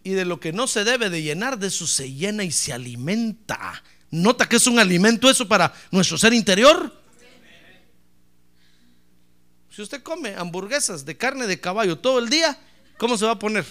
Y 0.02 0.10
de 0.10 0.24
lo 0.24 0.40
que 0.40 0.52
no 0.52 0.66
se 0.66 0.84
debe 0.84 1.10
de 1.10 1.22
llenar, 1.22 1.58
de 1.58 1.68
eso 1.68 1.86
se 1.86 2.12
llena 2.12 2.44
y 2.44 2.50
se 2.50 2.72
alimenta. 2.72 3.82
¿Nota 4.10 4.48
que 4.48 4.56
es 4.56 4.66
un 4.66 4.78
alimento 4.78 5.30
eso 5.30 5.46
para 5.46 5.72
nuestro 5.90 6.18
ser 6.18 6.32
interior? 6.32 6.92
Si 9.70 9.82
usted 9.82 10.02
come 10.02 10.34
hamburguesas 10.36 11.04
de 11.04 11.16
carne 11.16 11.46
de 11.48 11.60
caballo 11.60 11.98
todo 11.98 12.20
el 12.20 12.28
día, 12.28 12.56
¿cómo 12.96 13.18
se 13.18 13.26
va 13.26 13.32
a 13.32 13.38
poner? 13.38 13.64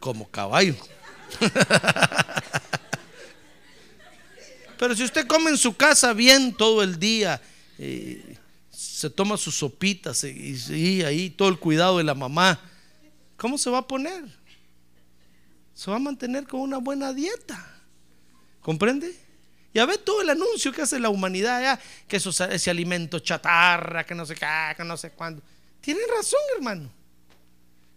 Como 0.00 0.28
caballo. 0.28 0.74
Pero 4.78 4.96
si 4.96 5.04
usted 5.04 5.28
come 5.28 5.50
en 5.50 5.58
su 5.58 5.76
casa 5.76 6.12
bien 6.12 6.54
todo 6.54 6.82
el 6.82 6.98
día, 6.98 7.40
eh, 7.78 8.36
se 9.02 9.10
toma 9.10 9.36
sus 9.36 9.56
sopitas 9.56 10.22
y, 10.22 11.02
ahí 11.02 11.28
todo 11.28 11.48
el 11.48 11.58
cuidado 11.58 11.98
de 11.98 12.04
la 12.04 12.14
mamá, 12.14 12.60
¿cómo 13.36 13.58
se 13.58 13.68
va 13.68 13.78
a 13.78 13.88
poner? 13.88 14.22
Se 15.74 15.90
va 15.90 15.96
a 15.96 15.98
mantener 15.98 16.46
con 16.46 16.60
una 16.60 16.78
buena 16.78 17.12
dieta. 17.12 17.82
¿Comprende? 18.60 19.12
Ya 19.74 19.86
ve 19.86 19.98
todo 19.98 20.22
el 20.22 20.30
anuncio 20.30 20.70
que 20.70 20.82
hace 20.82 21.00
la 21.00 21.08
humanidad, 21.08 21.60
ya, 21.60 21.80
que 22.06 22.18
eso, 22.18 22.30
ese 22.30 22.70
alimento 22.70 23.18
chatarra, 23.18 24.06
que 24.06 24.14
no 24.14 24.24
sé 24.24 24.36
qué, 24.36 24.46
que 24.76 24.84
no 24.84 24.96
sé 24.96 25.10
cuándo. 25.10 25.42
Tienen 25.80 26.04
razón, 26.16 26.40
hermano. 26.54 26.88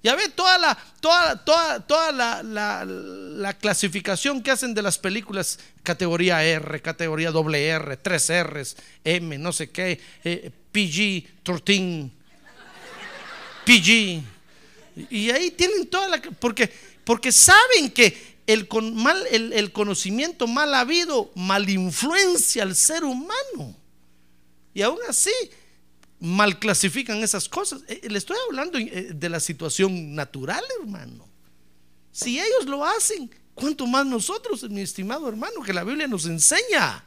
Ya 0.05 0.13
ve 0.13 0.29
toda 0.29 0.59
la, 0.59 0.77
toda, 0.99 1.43
toda, 1.43 1.79
toda 1.79 2.11
la, 2.11 2.43
la, 2.43 2.85
la 2.85 3.53
clasificación 3.55 4.43
que 4.43 4.51
hacen 4.51 4.75
de 4.75 4.83
las 4.83 4.99
películas, 4.99 5.57
categoría 5.81 6.43
R, 6.43 6.79
categoría 6.79 7.31
doble 7.31 7.65
R, 7.65 7.97
3 7.97 8.31
R's, 8.43 8.75
M, 9.03 9.35
no 9.39 9.51
sé 9.51 9.71
qué, 9.71 9.99
PG, 10.71 11.41
13, 11.41 12.11
PG. 13.65 15.09
Y 15.09 15.31
ahí 15.31 15.49
tienen 15.49 15.87
toda 15.87 16.07
la... 16.07 16.21
Porque, 16.21 16.71
porque 17.03 17.31
saben 17.31 17.89
que 17.89 18.35
el, 18.45 18.67
con, 18.67 18.95
mal, 18.95 19.25
el, 19.31 19.53
el 19.53 19.71
conocimiento 19.71 20.45
mal 20.45 20.75
habido 20.75 21.31
mal 21.33 21.67
influencia 21.67 22.61
al 22.61 22.75
ser 22.75 23.03
humano. 23.03 23.75
Y 24.71 24.83
aún 24.83 24.99
así 25.09 25.31
mal 26.25 26.59
clasifican 26.59 27.23
esas 27.23 27.47
cosas. 27.47 27.83
Eh, 27.87 28.01
Le 28.09 28.17
estoy 28.17 28.37
hablando 28.49 28.77
eh, 28.77 29.11
de 29.13 29.29
la 29.29 29.39
situación 29.39 30.15
natural, 30.15 30.63
hermano. 30.81 31.27
Si 32.11 32.39
ellos 32.39 32.65
lo 32.65 32.83
hacen, 32.83 33.29
¿cuánto 33.53 33.85
más 33.87 34.05
nosotros, 34.05 34.69
mi 34.69 34.81
estimado 34.81 35.27
hermano, 35.29 35.61
que 35.61 35.73
la 35.73 35.83
Biblia 35.83 36.07
nos 36.07 36.25
enseña? 36.25 37.03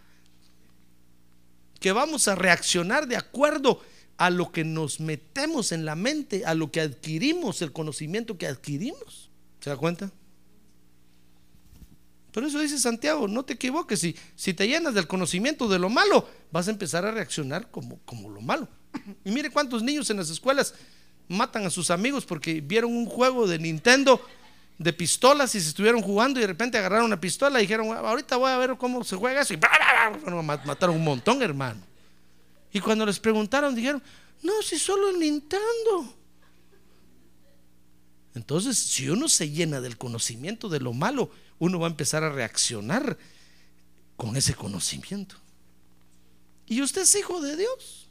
Que 1.80 1.92
vamos 1.92 2.28
a 2.28 2.34
reaccionar 2.34 3.06
de 3.06 3.16
acuerdo 3.16 3.82
a 4.16 4.30
lo 4.30 4.50
que 4.50 4.64
nos 4.64 5.00
metemos 5.00 5.72
en 5.72 5.84
la 5.84 5.94
mente, 5.94 6.44
a 6.44 6.54
lo 6.54 6.70
que 6.70 6.80
adquirimos, 6.80 7.62
el 7.62 7.72
conocimiento 7.72 8.36
que 8.36 8.46
adquirimos. 8.46 9.30
¿Se 9.60 9.70
da 9.70 9.76
cuenta? 9.76 10.12
Por 12.32 12.44
eso 12.44 12.60
dice 12.60 12.78
Santiago, 12.78 13.26
no 13.26 13.44
te 13.44 13.54
equivoques, 13.54 14.00
si, 14.00 14.14
si 14.36 14.54
te 14.54 14.68
llenas 14.68 14.94
del 14.94 15.06
conocimiento 15.06 15.68
de 15.68 15.78
lo 15.78 15.88
malo, 15.88 16.28
vas 16.52 16.68
a 16.68 16.70
empezar 16.70 17.04
a 17.04 17.10
reaccionar 17.10 17.70
como, 17.70 17.98
como 18.04 18.28
lo 18.28 18.40
malo. 18.40 18.68
Y 19.24 19.30
mire 19.30 19.51
cuántos 19.51 19.82
niños 19.82 20.09
en 20.11 20.16
las 20.16 20.30
escuelas 20.30 20.74
matan 21.28 21.66
a 21.66 21.70
sus 21.70 21.91
amigos 21.91 22.24
porque 22.24 22.61
vieron 22.61 22.97
un 22.97 23.07
juego 23.07 23.47
de 23.47 23.59
Nintendo 23.59 24.20
de 24.78 24.93
pistolas 24.93 25.55
y 25.55 25.61
se 25.61 25.68
estuvieron 25.68 26.01
jugando 26.01 26.39
y 26.39 26.43
de 26.43 26.47
repente 26.47 26.78
agarraron 26.78 27.07
una 27.07 27.20
pistola 27.20 27.59
y 27.59 27.62
dijeron, 27.62 27.93
ahorita 27.93 28.36
voy 28.36 28.51
a 28.51 28.57
ver 28.59 28.76
cómo 28.76 29.03
se 29.03 29.16
juega 29.16 29.43
eso 29.43 29.55
y 29.55 29.59
bueno, 30.22 30.43
mataron 30.43 30.97
un 30.97 31.05
montón, 31.05 31.43
hermano. 31.43 31.80
Y 32.72 32.80
cuando 32.80 33.05
les 33.05 33.18
preguntaron, 33.18 33.74
dijeron, 33.74 34.03
no, 34.43 34.62
si 34.62 34.78
solo 34.78 35.11
el 35.11 35.18
Nintendo. 35.18 36.14
Entonces, 38.34 38.78
si 38.78 39.09
uno 39.09 39.28
se 39.28 39.51
llena 39.51 39.80
del 39.80 39.99
conocimiento 39.99 40.68
de 40.68 40.80
lo 40.80 40.93
malo, 40.93 41.30
uno 41.59 41.80
va 41.80 41.89
a 41.89 41.91
empezar 41.91 42.22
a 42.22 42.30
reaccionar 42.30 43.18
con 44.16 44.36
ese 44.36 44.55
conocimiento. 44.55 45.34
Y 46.66 46.82
usted 46.82 47.03
es 47.03 47.16
hijo 47.16 47.41
de 47.41 47.57
Dios. 47.57 48.07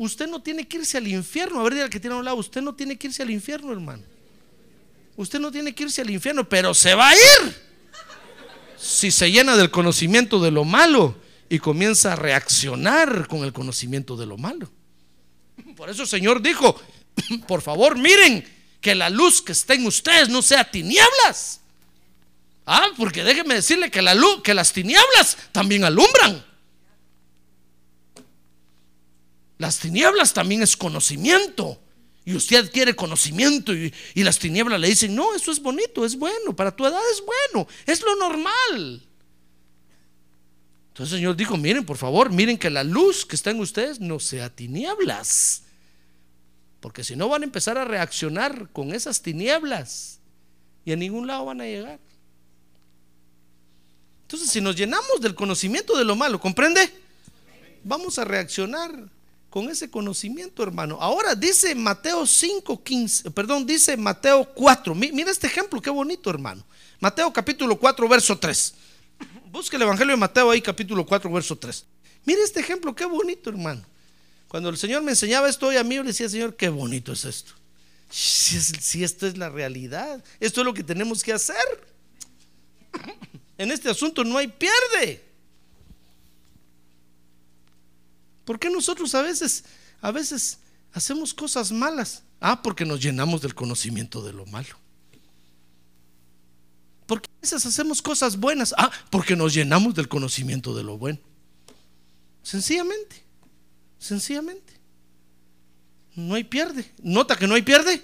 Usted 0.00 0.26
no 0.28 0.40
tiene 0.40 0.66
que 0.66 0.78
irse 0.78 0.96
al 0.96 1.06
infierno. 1.06 1.60
A 1.60 1.64
ver, 1.64 1.74
dígale 1.74 1.90
que 1.90 2.00
tiene 2.00 2.16
a 2.16 2.18
un 2.18 2.24
lado, 2.24 2.38
usted 2.38 2.62
no 2.62 2.74
tiene 2.74 2.96
que 2.96 3.08
irse 3.08 3.22
al 3.22 3.30
infierno, 3.30 3.70
hermano. 3.70 4.02
Usted 5.16 5.38
no 5.38 5.52
tiene 5.52 5.74
que 5.74 5.82
irse 5.82 6.00
al 6.00 6.08
infierno, 6.08 6.48
pero 6.48 6.72
se 6.72 6.94
va 6.94 7.10
a 7.10 7.14
ir. 7.14 7.56
Si 8.78 9.10
se 9.10 9.30
llena 9.30 9.56
del 9.56 9.70
conocimiento 9.70 10.40
de 10.40 10.50
lo 10.50 10.64
malo 10.64 11.16
y 11.50 11.58
comienza 11.58 12.14
a 12.14 12.16
reaccionar 12.16 13.28
con 13.28 13.44
el 13.44 13.52
conocimiento 13.52 14.16
de 14.16 14.24
lo 14.24 14.38
malo. 14.38 14.70
Por 15.76 15.90
eso 15.90 16.02
el 16.02 16.08
Señor 16.08 16.40
dijo, 16.40 16.80
por 17.46 17.60
favor, 17.60 17.98
miren 17.98 18.42
que 18.80 18.94
la 18.94 19.10
luz 19.10 19.42
que 19.42 19.52
está 19.52 19.74
en 19.74 19.84
ustedes 19.84 20.30
no 20.30 20.40
sea 20.40 20.70
tinieblas. 20.70 21.60
Ah, 22.64 22.86
porque 22.96 23.22
déjeme 23.22 23.54
decirle 23.54 23.90
que 23.90 24.00
la 24.00 24.14
luz, 24.14 24.42
que 24.42 24.54
las 24.54 24.72
tinieblas 24.72 25.36
también 25.52 25.84
alumbran. 25.84 26.42
Las 29.60 29.78
tinieblas 29.78 30.32
también 30.32 30.62
es 30.62 30.74
conocimiento. 30.74 31.78
Y 32.24 32.34
usted 32.34 32.64
adquiere 32.64 32.96
conocimiento 32.96 33.74
y, 33.74 33.92
y, 34.14 34.22
las 34.24 34.38
tinieblas 34.38 34.80
le 34.80 34.88
dicen, 34.88 35.14
no, 35.14 35.34
eso 35.34 35.52
es 35.52 35.60
bonito, 35.60 36.06
es 36.06 36.16
bueno, 36.16 36.56
para 36.56 36.74
tu 36.74 36.86
edad 36.86 37.00
es 37.12 37.22
bueno, 37.52 37.68
es 37.84 38.00
lo 38.00 38.16
normal. 38.16 39.02
Entonces 40.88 41.12
el 41.12 41.18
Señor 41.18 41.36
dijo, 41.36 41.58
miren, 41.58 41.84
por 41.84 41.98
favor, 41.98 42.30
miren 42.30 42.56
que 42.56 42.70
la 42.70 42.84
luz 42.84 43.26
que 43.26 43.36
está 43.36 43.50
en 43.50 43.60
ustedes 43.60 44.00
no 44.00 44.18
sea 44.18 44.48
tinieblas. 44.48 45.64
Porque 46.80 47.04
si 47.04 47.14
no 47.14 47.28
van 47.28 47.42
a 47.42 47.44
empezar 47.44 47.76
a 47.76 47.84
reaccionar 47.84 48.70
con 48.72 48.94
esas 48.94 49.20
tinieblas 49.20 50.20
y 50.86 50.92
a 50.92 50.96
ningún 50.96 51.26
lado 51.26 51.44
van 51.44 51.60
a 51.60 51.64
llegar. 51.64 52.00
Entonces, 54.22 54.48
si 54.48 54.62
nos 54.62 54.74
llenamos 54.74 55.20
del 55.20 55.34
conocimiento 55.34 55.98
de 55.98 56.06
lo 56.06 56.16
malo, 56.16 56.40
¿comprende? 56.40 56.90
Vamos 57.84 58.18
a 58.18 58.24
reaccionar 58.24 59.19
con 59.50 59.68
ese 59.68 59.90
conocimiento, 59.90 60.62
hermano. 60.62 60.96
Ahora 61.00 61.34
dice 61.34 61.74
Mateo 61.74 62.24
5, 62.24 62.82
15, 62.82 63.30
perdón, 63.32 63.66
dice 63.66 63.96
Mateo 63.96 64.44
4. 64.54 64.94
Mira 64.94 65.30
este 65.30 65.48
ejemplo, 65.48 65.82
qué 65.82 65.90
bonito, 65.90 66.30
hermano. 66.30 66.64
Mateo 67.00 67.32
capítulo 67.32 67.76
4, 67.76 68.08
verso 68.08 68.38
3. 68.38 68.74
Busque 69.50 69.74
el 69.74 69.82
Evangelio 69.82 70.12
de 70.12 70.20
Mateo 70.20 70.50
ahí, 70.50 70.62
capítulo 70.62 71.04
4, 71.04 71.30
verso 71.32 71.58
3. 71.58 71.84
Mira 72.24 72.42
este 72.44 72.60
ejemplo, 72.60 72.94
qué 72.94 73.04
bonito, 73.04 73.50
hermano. 73.50 73.82
Cuando 74.46 74.68
el 74.68 74.76
Señor 74.76 75.02
me 75.02 75.10
enseñaba 75.10 75.48
esto 75.48 75.66
hoy 75.66 75.76
a 75.76 75.84
mí, 75.84 75.96
yo 75.96 76.02
le 76.02 76.08
decía, 76.08 76.28
Señor, 76.28 76.54
qué 76.54 76.68
bonito 76.68 77.12
es 77.12 77.24
esto. 77.24 77.52
Si, 78.08 78.60
si 78.60 79.02
esto 79.02 79.26
es 79.26 79.36
la 79.36 79.48
realidad, 79.48 80.22
esto 80.38 80.60
es 80.60 80.64
lo 80.64 80.74
que 80.74 80.84
tenemos 80.84 81.22
que 81.24 81.32
hacer. 81.32 81.56
En 83.58 83.70
este 83.72 83.90
asunto 83.90 84.22
no 84.24 84.38
hay 84.38 84.48
pierde. 84.48 85.29
¿Por 88.50 88.58
qué 88.58 88.68
nosotros 88.68 89.14
a 89.14 89.22
veces, 89.22 89.62
a 90.00 90.10
veces 90.10 90.58
hacemos 90.92 91.32
cosas 91.32 91.70
malas? 91.70 92.24
Ah, 92.40 92.60
porque 92.60 92.84
nos 92.84 93.00
llenamos 93.00 93.40
del 93.40 93.54
conocimiento 93.54 94.24
de 94.24 94.32
lo 94.32 94.44
malo. 94.44 94.76
¿Por 97.06 97.22
qué 97.22 97.28
a 97.28 97.40
veces 97.42 97.64
hacemos 97.64 98.02
cosas 98.02 98.36
buenas? 98.36 98.74
Ah, 98.76 98.90
porque 99.08 99.36
nos 99.36 99.54
llenamos 99.54 99.94
del 99.94 100.08
conocimiento 100.08 100.74
de 100.74 100.82
lo 100.82 100.98
bueno. 100.98 101.20
Sencillamente, 102.42 103.22
sencillamente. 104.00 104.72
No 106.16 106.34
hay 106.34 106.42
pierde. 106.42 106.92
Nota 107.04 107.36
que 107.36 107.46
no 107.46 107.54
hay 107.54 107.62
pierde. 107.62 108.02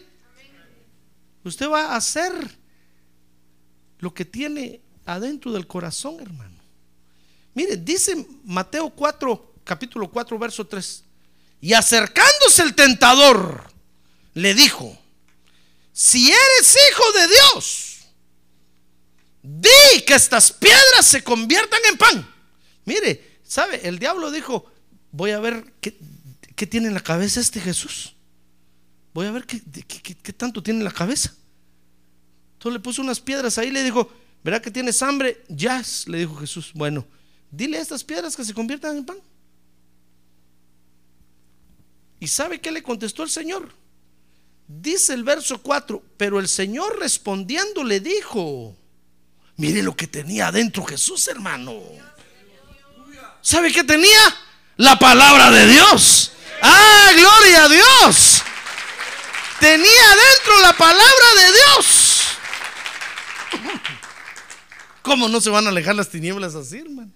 Usted 1.42 1.68
va 1.68 1.86
a 1.86 1.96
hacer 1.96 2.32
lo 3.98 4.14
que 4.14 4.24
tiene 4.24 4.80
adentro 5.06 5.50
del 5.50 5.66
corazón, 5.66 6.20
hermano. 6.20 6.60
Mire, 7.52 7.76
dice 7.76 8.24
Mateo 8.44 8.90
4, 8.90 9.55
capítulo 9.66 10.10
4, 10.10 10.38
verso 10.38 10.66
3. 10.66 11.04
Y 11.60 11.74
acercándose 11.74 12.62
el 12.62 12.74
tentador, 12.74 13.70
le 14.32 14.54
dijo, 14.54 14.96
si 15.92 16.30
eres 16.30 16.78
hijo 16.90 17.12
de 17.12 17.28
Dios, 17.28 17.98
di 19.42 20.02
que 20.06 20.14
estas 20.14 20.52
piedras 20.52 21.04
se 21.04 21.22
conviertan 21.22 21.80
en 21.90 21.98
pan. 21.98 22.34
Mire, 22.84 23.40
¿sabe? 23.42 23.86
El 23.86 23.98
diablo 23.98 24.30
dijo, 24.30 24.70
voy 25.10 25.32
a 25.32 25.40
ver 25.40 25.72
qué, 25.80 25.96
qué 26.54 26.66
tiene 26.66 26.88
en 26.88 26.94
la 26.94 27.00
cabeza 27.00 27.40
este 27.40 27.60
Jesús. 27.60 28.14
Voy 29.12 29.26
a 29.26 29.32
ver 29.32 29.46
qué, 29.46 29.60
qué, 29.62 30.14
qué 30.14 30.32
tanto 30.32 30.62
tiene 30.62 30.80
en 30.80 30.84
la 30.84 30.92
cabeza. 30.92 31.34
Entonces 32.54 32.74
le 32.74 32.80
puso 32.80 33.02
unas 33.02 33.20
piedras 33.20 33.58
ahí 33.58 33.68
y 33.68 33.72
le 33.72 33.82
dijo, 33.82 34.10
¿verdad 34.44 34.62
que 34.62 34.70
tienes 34.70 35.02
hambre? 35.02 35.42
Ya, 35.48 35.82
le 36.06 36.18
dijo 36.18 36.36
Jesús. 36.36 36.72
Bueno, 36.74 37.06
dile 37.50 37.78
a 37.78 37.80
estas 37.80 38.04
piedras 38.04 38.36
que 38.36 38.44
se 38.44 38.54
conviertan 38.54 38.98
en 38.98 39.04
pan. 39.06 39.16
¿Y 42.18 42.28
sabe 42.28 42.60
qué 42.60 42.70
le 42.70 42.82
contestó 42.82 43.22
el 43.22 43.30
Señor? 43.30 43.72
Dice 44.66 45.14
el 45.14 45.22
verso 45.22 45.62
4, 45.62 46.02
pero 46.16 46.40
el 46.40 46.48
Señor 46.48 46.98
respondiendo 46.98 47.84
le 47.84 48.00
dijo, 48.00 48.76
mire 49.56 49.82
lo 49.82 49.94
que 49.94 50.06
tenía 50.06 50.48
adentro 50.48 50.84
Jesús, 50.84 51.28
hermano. 51.28 51.80
¿Sabe 53.42 53.72
qué 53.72 53.84
tenía? 53.84 54.18
La 54.76 54.98
palabra 54.98 55.50
de 55.50 55.66
Dios. 55.68 56.32
Ah, 56.62 57.10
gloria 57.14 57.64
a 57.64 57.68
Dios. 57.68 58.42
Tenía 59.60 60.12
adentro 60.12 60.60
la 60.62 60.72
palabra 60.76 61.34
de 61.36 61.52
Dios. 61.52 62.22
¿Cómo 65.02 65.28
no 65.28 65.40
se 65.40 65.50
van 65.50 65.66
a 65.66 65.70
alejar 65.70 65.94
las 65.94 66.10
tinieblas 66.10 66.54
así, 66.56 66.78
hermano? 66.78 67.12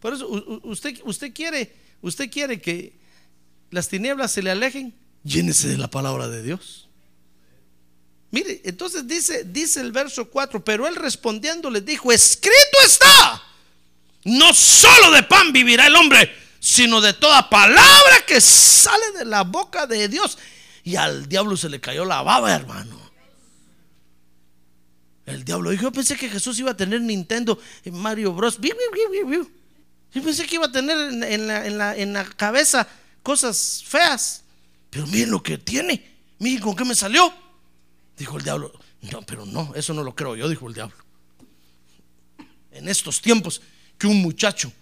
Por 0.00 0.12
eso 0.12 0.28
usted, 0.64 1.00
usted 1.04 1.32
quiere, 1.32 1.74
usted 2.02 2.30
quiere 2.30 2.60
que 2.60 2.92
las 3.74 3.88
tinieblas 3.88 4.30
se 4.30 4.40
le 4.40 4.52
alejen, 4.52 4.94
llénese 5.24 5.66
de 5.68 5.76
la 5.76 5.90
palabra 5.90 6.28
de 6.28 6.42
Dios. 6.44 6.88
Mire, 8.30 8.60
entonces 8.64 9.06
dice, 9.06 9.44
dice 9.44 9.80
el 9.80 9.90
verso 9.90 10.30
4, 10.30 10.64
pero 10.64 10.86
él 10.86 10.94
respondiendo 10.94 11.70
le 11.70 11.80
dijo, 11.80 12.12
escrito 12.12 12.78
está, 12.84 13.42
no 14.24 14.54
solo 14.54 15.10
de 15.10 15.24
pan 15.24 15.52
vivirá 15.52 15.88
el 15.88 15.96
hombre, 15.96 16.32
sino 16.60 17.00
de 17.00 17.14
toda 17.14 17.50
palabra 17.50 18.24
que 18.26 18.40
sale 18.40 19.18
de 19.18 19.24
la 19.24 19.42
boca 19.42 19.88
de 19.88 20.08
Dios. 20.08 20.38
Y 20.84 20.94
al 20.94 21.28
diablo 21.28 21.56
se 21.56 21.68
le 21.68 21.80
cayó 21.80 22.04
la 22.04 22.22
baba, 22.22 22.54
hermano. 22.54 23.00
El 25.26 25.44
diablo 25.44 25.70
dijo, 25.70 25.82
yo 25.82 25.92
pensé 25.92 26.16
que 26.16 26.28
Jesús 26.28 26.58
iba 26.60 26.70
a 26.70 26.76
tener 26.76 27.00
Nintendo, 27.00 27.58
Mario 27.90 28.34
Bros. 28.34 28.60
Yo 28.60 30.22
pensé 30.22 30.46
que 30.46 30.54
iba 30.54 30.66
a 30.66 30.72
tener 30.72 30.96
en 30.96 31.46
la, 31.48 31.66
en 31.66 31.78
la, 31.78 31.96
en 31.96 32.12
la 32.12 32.24
cabeza 32.24 32.86
cosas 33.24 33.82
feas. 33.84 34.44
Pero 34.90 35.08
miren 35.08 35.32
lo 35.32 35.42
que 35.42 35.58
tiene. 35.58 36.14
Miren 36.38 36.62
con 36.62 36.76
qué 36.76 36.84
me 36.84 36.94
salió. 36.94 37.34
Dijo 38.16 38.36
el 38.38 38.44
diablo. 38.44 38.72
No, 39.10 39.22
pero 39.22 39.44
no, 39.44 39.72
eso 39.74 39.92
no 39.92 40.04
lo 40.04 40.14
creo 40.14 40.36
yo, 40.36 40.48
dijo 40.48 40.68
el 40.68 40.74
diablo. 40.74 40.96
En 42.70 42.88
estos 42.88 43.20
tiempos 43.20 43.60
que 43.98 44.06
un 44.06 44.22
muchacho 44.22 44.72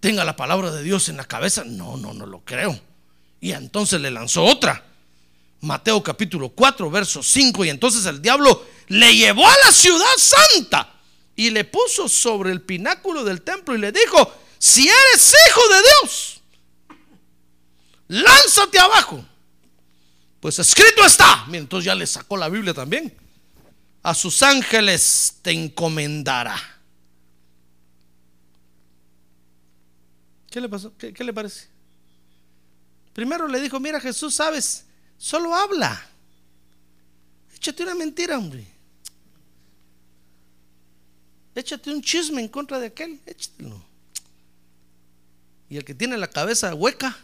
tenga 0.00 0.24
la 0.24 0.36
palabra 0.36 0.70
de 0.72 0.82
Dios 0.82 1.08
en 1.08 1.16
la 1.16 1.24
cabeza, 1.24 1.64
no, 1.64 1.96
no, 1.96 2.12
no 2.12 2.26
lo 2.26 2.40
creo. 2.40 2.78
Y 3.40 3.52
entonces 3.52 4.00
le 4.00 4.10
lanzó 4.10 4.44
otra. 4.44 4.84
Mateo 5.60 6.02
capítulo 6.02 6.50
4, 6.50 6.90
verso 6.90 7.22
5. 7.22 7.64
Y 7.64 7.70
entonces 7.70 8.04
el 8.06 8.20
diablo 8.20 8.66
le 8.88 9.14
llevó 9.14 9.46
a 9.46 9.54
la 9.64 9.72
ciudad 9.72 10.04
santa 10.16 10.92
y 11.34 11.50
le 11.50 11.64
puso 11.64 12.08
sobre 12.08 12.50
el 12.50 12.62
pináculo 12.62 13.24
del 13.24 13.42
templo 13.42 13.74
y 13.74 13.78
le 13.78 13.92
dijo, 13.92 14.32
si 14.58 14.88
eres 14.88 15.34
hijo 15.48 15.68
de 15.68 15.82
Dios, 15.82 16.35
lánzate 18.08 18.78
abajo. 18.78 19.24
Pues 20.40 20.58
escrito 20.58 21.04
está. 21.04 21.44
Mira, 21.46 21.58
entonces 21.58 21.86
ya 21.86 21.94
le 21.94 22.06
sacó 22.06 22.36
la 22.36 22.48
Biblia 22.48 22.74
también. 22.74 23.14
A 24.02 24.14
sus 24.14 24.42
ángeles 24.42 25.38
te 25.42 25.50
encomendará. 25.50 26.56
¿Qué 30.50 30.60
le 30.60 30.68
pasó? 30.68 30.96
¿Qué, 30.96 31.12
qué 31.12 31.24
le 31.24 31.32
parece? 31.32 31.68
Primero 33.12 33.48
le 33.48 33.60
dijo, 33.60 33.80
mira 33.80 33.98
Jesús, 33.98 34.34
sabes, 34.34 34.84
solo 35.16 35.54
habla. 35.54 36.00
Échate 37.54 37.82
una 37.82 37.94
mentira, 37.94 38.38
hombre. 38.38 38.66
Échate 41.54 41.90
un 41.90 42.02
chisme 42.02 42.42
en 42.42 42.48
contra 42.48 42.78
de 42.78 42.88
aquel, 42.88 43.18
échatelo. 43.24 43.82
Y 45.70 45.78
el 45.78 45.84
que 45.84 45.94
tiene 45.94 46.18
la 46.18 46.28
cabeza 46.28 46.74
hueca, 46.74 47.16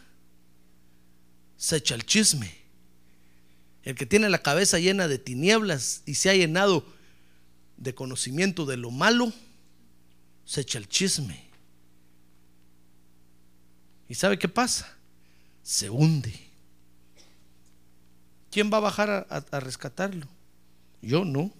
se 1.62 1.76
echa 1.76 1.94
el 1.94 2.04
chisme. 2.04 2.52
El 3.84 3.94
que 3.94 4.04
tiene 4.04 4.28
la 4.28 4.42
cabeza 4.42 4.80
llena 4.80 5.06
de 5.06 5.18
tinieblas 5.18 6.02
y 6.06 6.16
se 6.16 6.28
ha 6.28 6.34
llenado 6.34 6.84
de 7.76 7.94
conocimiento 7.94 8.66
de 8.66 8.76
lo 8.76 8.90
malo, 8.90 9.32
se 10.44 10.62
echa 10.62 10.78
el 10.78 10.88
chisme. 10.88 11.40
¿Y 14.08 14.16
sabe 14.16 14.40
qué 14.40 14.48
pasa? 14.48 14.92
Se 15.62 15.88
hunde. 15.88 16.34
¿Quién 18.50 18.68
va 18.72 18.78
a 18.78 18.80
bajar 18.80 19.28
a, 19.30 19.36
a 19.48 19.60
rescatarlo? 19.60 20.26
Yo 21.00 21.24
no. 21.24 21.52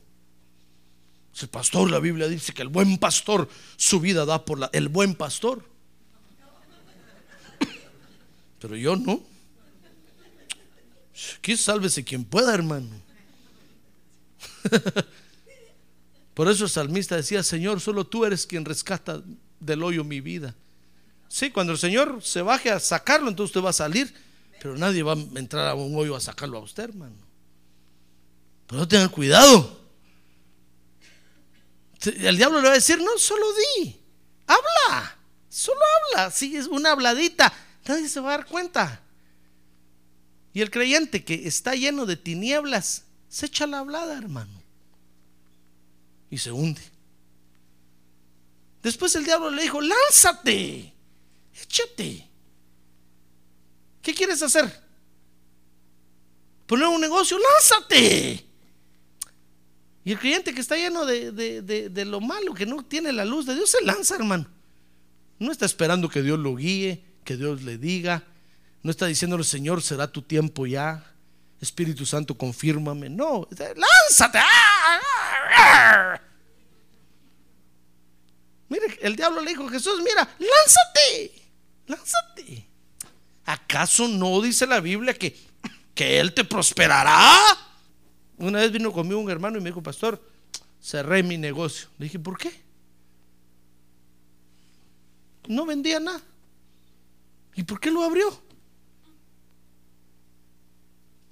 El 1.41 1.49
pastor, 1.49 1.89
la 1.93 2.01
Biblia 2.01 2.27
dice 2.27 2.53
que 2.53 2.63
el 2.63 2.69
buen 2.69 2.99
pastor 2.99 3.49
su 3.77 4.01
vida 4.01 4.25
da 4.25 4.45
por 4.45 4.59
la, 4.59 4.69
el 4.73 4.89
buen 4.89 5.15
pastor. 5.15 5.65
Pero 8.59 8.75
yo 8.75 8.97
no. 8.97 9.32
Aquí 11.39 11.57
sálvese 11.57 12.05
quien 12.05 12.25
pueda, 12.25 12.55
hermano. 12.55 12.89
Por 16.35 16.49
eso 16.49 16.65
el 16.65 16.71
salmista 16.71 17.17
decía, 17.17 17.43
Señor, 17.43 17.81
solo 17.81 18.07
tú 18.07 18.25
eres 18.25 18.47
quien 18.47 18.65
rescata 18.65 19.23
del 19.61 19.83
hoyo 19.83 20.03
mi 20.05 20.21
vida. 20.21 20.55
Sí, 21.29 21.51
cuando 21.51 21.73
el 21.73 21.79
Señor 21.79 22.21
se 22.23 22.43
baje 22.43 22.71
a 22.71 22.81
sacarlo, 22.81 23.29
entonces 23.29 23.51
usted 23.51 23.65
va 23.65 23.71
a 23.71 23.75
salir, 23.75 24.13
pero 24.61 24.77
nadie 24.77 25.03
va 25.03 25.13
a 25.13 25.39
entrar 25.39 25.69
a 25.69 25.75
un 25.75 25.97
hoyo 25.97 26.17
a 26.17 26.21
sacarlo 26.21 26.59
a 26.59 26.63
usted, 26.63 26.85
hermano. 26.85 27.17
Pero 28.67 28.89
tengan 28.89 29.09
cuidado. 29.09 29.81
El 32.05 32.37
diablo 32.37 32.61
le 32.61 32.67
va 32.67 32.73
a 32.73 32.77
decir, 32.77 32.99
no, 32.99 33.17
solo 33.17 33.47
di, 33.77 33.97
habla, 34.47 35.17
solo 35.49 35.81
habla, 36.15 36.31
si 36.31 36.57
es 36.57 36.67
una 36.67 36.93
habladita, 36.93 37.53
nadie 37.87 38.09
se 38.09 38.21
va 38.21 38.35
a 38.35 38.37
dar 38.39 38.47
cuenta. 38.47 39.01
Y 40.53 40.61
el 40.61 40.71
creyente 40.71 41.25
que 41.25 41.47
está 41.47 41.75
lleno 41.75 42.07
de 42.07 42.17
tinieblas, 42.17 43.05
se 43.29 43.47
echa 43.47 43.67
la 43.67 43.79
hablada, 43.79 44.17
hermano 44.19 44.63
y 46.33 46.39
se 46.39 46.51
hunde. 46.51 46.81
Después 48.83 49.15
el 49.17 49.25
diablo 49.25 49.51
le 49.51 49.63
dijo, 49.63 49.83
lánzate, 49.83 50.95
échate. 51.61 52.27
¿Qué 54.01 54.15
quieres 54.15 54.43
hacer? 54.43 54.65
Poner 56.67 56.89
un 56.89 57.03
negocio, 57.03 57.37
lánzate. 57.39 58.47
Y 60.07 60.13
el 60.13 60.19
creyente 60.19 60.55
que 60.55 60.63
está 60.63 60.75
lleno 60.75 61.05
de, 61.05 62.05
lo 62.07 62.21
malo, 62.23 62.55
que 62.55 62.65
no 62.65 62.83
tiene 62.83 63.13
la 63.13 63.27
luz 63.27 63.45
de 63.45 63.55
Dios, 63.55 63.71
se 63.71 63.85
lanza, 63.85 64.15
hermano. 64.15 64.49
No 65.39 65.53
está 65.53 65.67
esperando 65.67 66.09
que 66.09 66.23
Dios 66.23 66.39
lo 66.39 66.57
guíe, 66.57 67.05
que 67.25 67.37
Dios 67.37 67.63
le 67.63 67.77
diga. 67.77 68.25
No 68.83 68.91
está 68.91 69.07
diciéndole, 69.07 69.45
Señor, 69.45 69.83
será 69.83 70.11
tu 70.11 70.23
tiempo 70.23 70.67
ya. 70.67 71.05
Espíritu 71.61 72.05
Santo, 72.05 72.37
confírmame. 72.37 73.09
No, 73.09 73.49
lánzate. 73.51 74.41
Mire, 78.69 78.99
el 79.03 79.15
diablo 79.15 79.41
le 79.41 79.51
dijo 79.51 79.69
Jesús, 79.69 79.99
mira, 79.99 80.29
lánzate, 80.39 81.33
lánzate. 81.87 82.67
¿Acaso 83.45 84.09
no 84.09 84.41
dice 84.41 84.67
la 84.67 84.81
Biblia 84.81 85.15
que, 85.15 85.37
que 85.95 86.19
Él 86.19 86.33
te 86.35 86.43
prosperará? 86.43 87.39
Una 88.39 88.61
vez 88.61 88.73
vino 88.73 88.93
conmigo 88.93 89.21
un 89.21 89.31
hermano 89.31 89.59
y 89.59 89.61
me 89.61 89.71
dijo, 89.71 89.83
pastor, 89.83 90.21
cerré 90.83 91.23
mi 91.23 91.39
negocio. 91.39 91.89
Le 91.99 92.07
dije, 92.07 92.19
¿por 92.19 92.39
qué? 92.39 92.61
No 95.47 95.67
vendía 95.67 96.01
nada. 96.01 96.21
¿Y 97.55 97.63
por 97.63 97.79
qué 97.79 97.91
lo 97.91 98.03
abrió? 98.03 98.43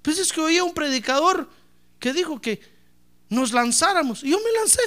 Pues 0.01 0.17
es 0.17 0.31
que 0.33 0.41
oía 0.41 0.63
un 0.63 0.73
predicador 0.73 1.49
que 1.99 2.13
dijo 2.13 2.41
que 2.41 2.61
nos 3.29 3.53
lanzáramos. 3.53 4.23
Y 4.23 4.31
yo 4.31 4.37
me 4.39 4.51
lancé. 4.59 4.81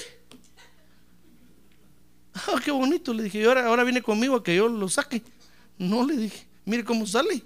Ah, 2.35 2.61
qué 2.63 2.71
bonito. 2.71 3.15
Le 3.15 3.25
dije, 3.25 3.41
y 3.41 3.45
ahora, 3.45 3.67
ahora 3.67 3.85
viene 3.85 4.03
conmigo 4.03 4.37
a 4.37 4.43
que 4.43 4.57
yo 4.57 4.69
lo 4.69 4.89
saque. 4.89 5.23
No 5.79 6.07
le 6.07 6.17
dije, 6.17 6.47
mire 6.65 6.85
cómo 6.85 7.07
sale. 7.07 7.43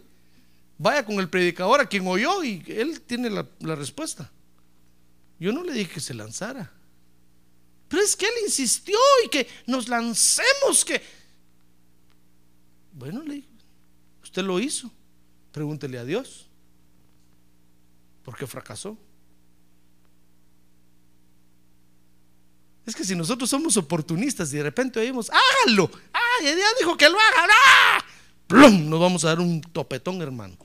Vaya 0.79 1.05
con 1.05 1.16
el 1.16 1.29
predicador 1.29 1.81
a 1.81 1.87
quien 1.87 2.07
oyó 2.07 2.43
y 2.43 2.62
él 2.69 3.01
tiene 3.03 3.29
la, 3.29 3.47
la 3.61 3.75
respuesta. 3.75 4.31
Yo 5.39 5.53
no 5.53 5.62
le 5.62 5.73
dije 5.73 5.95
que 5.95 6.01
se 6.01 6.14
lanzara. 6.14 6.73
Pero 7.89 8.03
es 8.03 8.16
que 8.16 8.27
él 8.27 8.35
insistió 8.45 8.99
y 9.25 9.29
que 9.29 9.47
nos 9.66 9.89
lancemos, 9.89 10.85
que... 10.85 11.01
Bueno, 12.93 13.23
le 13.23 13.35
dije, 13.35 13.49
usted 14.23 14.43
lo 14.43 14.59
hizo. 14.61 14.91
Pregúntele 15.53 15.99
a 15.99 16.05
Dios. 16.05 16.47
¿Por 18.29 18.37
qué 18.37 18.47
fracasó? 18.47 18.95
Es 22.85 22.95
que 22.95 23.03
si 23.03 23.16
nosotros 23.16 23.49
somos 23.49 23.74
oportunistas 23.79 24.53
y 24.53 24.59
de 24.59 24.64
repente 24.64 25.01
oímos, 25.01 25.31
hágalo, 25.31 25.91
¡ay! 26.12 26.55
Dios 26.55 26.68
dijo 26.79 26.95
que 26.99 27.09
lo 27.09 27.16
haga, 27.18 27.49
¡ah! 27.51 28.05
¡Plum! 28.47 28.91
Nos 28.91 29.01
vamos 29.01 29.24
a 29.24 29.29
dar 29.29 29.41
un 29.41 29.62
topetón, 29.62 30.20
hermano. 30.20 30.59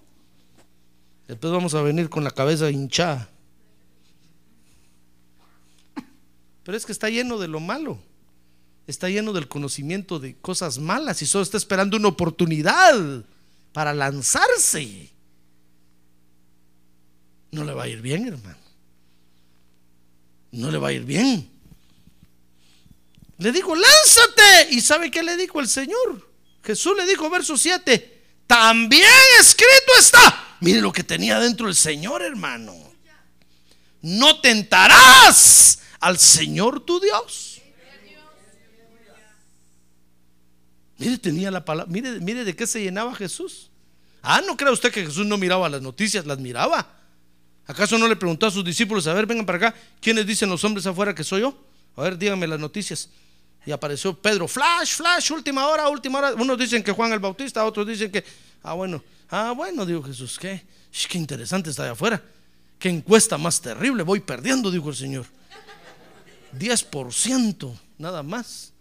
Después 1.26 1.54
vamos 1.54 1.74
a 1.74 1.82
venir 1.82 2.10
con 2.10 2.26
la 2.26 2.32
cabeza 2.32 2.70
hinchada. 2.70 3.30
Pero 6.66 6.76
es 6.78 6.86
que 6.86 6.92
está 6.92 7.10
lleno 7.10 7.40
de 7.40 7.48
lo 7.48 7.62
malo. 7.62 7.98
Está 8.88 9.08
lleno 9.08 9.32
del 9.32 9.48
conocimiento 9.48 10.20
de 10.20 10.36
cosas 10.36 10.80
malas 10.80 11.22
y 11.22 11.26
solo 11.26 11.44
está 11.44 11.56
esperando 11.56 11.96
una 11.96 12.10
oportunidad 12.10 13.24
para 13.72 13.94
lanzarse 13.94 15.13
no 17.54 17.64
le 17.64 17.74
va 17.74 17.84
a 17.84 17.88
ir 17.88 18.02
bien, 18.02 18.28
hermano. 18.28 18.58
No 20.52 20.72
le 20.72 20.78
va 20.78 20.90
a 20.90 20.92
ir 20.92 21.04
bien. 21.04 21.50
Le 23.38 23.52
dijo, 23.52 23.76
lánzate. 23.76 24.70
¿Y 24.72 24.82
sabe 24.82 25.12
qué 25.12 25.22
le 25.22 25.38
dijo 25.38 25.60
el 25.60 25.68
Señor? 25.68 26.30
Jesús 26.64 26.98
le 26.98 27.06
dijo, 27.06 27.30
verso 27.30 27.56
7, 27.56 28.24
también 28.48 29.10
escrito 29.40 29.94
está. 30.00 30.58
Mire 30.62 30.82
lo 30.82 30.92
que 30.92 31.04
tenía 31.04 31.40
dentro 31.40 31.68
el 31.68 31.76
Señor, 31.76 32.24
hermano. 32.24 32.76
No 34.02 34.42
tentarás 34.42 35.80
al 36.00 36.18
Señor 36.18 36.80
tu 36.86 37.00
Dios. 37.00 37.62
Mire, 40.98 41.18
tenía 41.18 41.52
la 41.52 41.64
palabra. 41.64 41.92
Mire, 41.92 42.20
mire 42.20 42.44
de 42.46 42.56
qué 42.56 42.66
se 42.66 42.82
llenaba 42.82 43.14
Jesús. 43.14 43.70
Ah, 44.24 44.42
no 44.42 44.58
crea 44.58 44.72
usted 44.72 44.92
que 44.92 45.06
Jesús 45.06 45.26
no 45.26 45.38
miraba 45.38 45.70
las 45.70 45.82
noticias, 45.82 46.26
las 46.26 46.40
miraba. 46.40 47.03
¿Acaso 47.66 47.98
no 47.98 48.08
le 48.08 48.16
preguntó 48.16 48.46
a 48.46 48.52
sus 48.52 48.64
discípulos, 48.64 49.08
a 49.08 49.14
ver, 49.14 49.26
vengan 49.26 49.46
para 49.46 49.58
acá, 49.58 49.76
¿quiénes 50.02 50.26
dicen 50.26 50.50
los 50.50 50.64
hombres 50.64 50.86
afuera 50.86 51.16
que 51.16 51.24
soy 51.24 51.42
yo? 51.42 51.58
A 51.96 52.04
ver, 52.04 52.18
díganme 52.18 52.46
las 52.48 52.60
noticias. 52.60 53.10
Y 53.66 53.72
apareció 53.72 54.14
Pedro, 54.14 54.48
flash, 54.48 54.96
flash, 54.96 55.32
última 55.32 55.68
hora, 55.68 55.88
última 55.88 56.20
hora. 56.20 56.34
Unos 56.34 56.58
dicen 56.58 56.84
que 56.84 56.92
Juan 56.92 57.14
el 57.14 57.20
Bautista, 57.20 57.64
otros 57.64 57.88
dicen 57.88 58.12
que, 58.12 58.24
ah, 58.64 58.74
bueno, 58.74 59.02
ah, 59.30 59.54
bueno, 59.56 59.86
dijo 59.86 60.04
Jesús, 60.04 60.38
qué, 60.38 60.66
qué 61.10 61.18
interesante 61.18 61.70
está 61.70 61.84
allá 61.84 61.94
afuera. 61.94 62.22
Qué 62.78 62.90
encuesta 62.90 63.38
más 63.38 63.62
terrible, 63.62 64.04
voy 64.04 64.20
perdiendo, 64.20 64.70
dijo 64.70 64.90
el 64.90 64.96
Señor. 64.96 65.26
10%, 66.60 67.80
nada 67.98 68.22
más. 68.22 68.74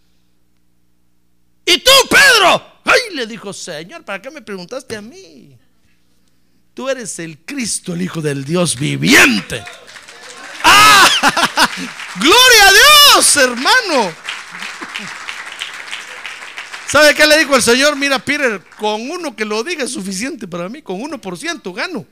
¿Y 1.64 1.78
tú, 1.78 1.92
Pedro? 2.10 2.66
Ay, 2.84 3.14
le 3.14 3.26
dijo, 3.26 3.52
Señor, 3.52 4.04
¿para 4.04 4.20
qué 4.20 4.30
me 4.30 4.42
preguntaste 4.42 4.96
a 4.96 5.00
mí? 5.00 5.56
Tú 6.74 6.88
eres 6.88 7.18
el 7.18 7.38
Cristo, 7.44 7.92
el 7.92 8.02
Hijo 8.02 8.22
del 8.22 8.44
Dios 8.44 8.78
viviente. 8.78 9.62
¡Ah! 10.64 11.08
¡Gloria 12.16 12.68
a 12.68 12.72
Dios, 12.72 13.36
hermano! 13.36 14.14
¿Sabe 16.88 17.14
qué 17.14 17.26
le 17.26 17.38
dijo 17.38 17.56
el 17.56 17.62
Señor? 17.62 17.96
Mira, 17.96 18.18
Peter, 18.18 18.62
con 18.78 19.10
uno 19.10 19.34
que 19.34 19.44
lo 19.44 19.62
diga 19.64 19.84
es 19.84 19.92
suficiente 19.92 20.46
para 20.46 20.68
mí, 20.68 20.82
con 20.82 21.00
1% 21.00 21.74
gano. 21.74 22.06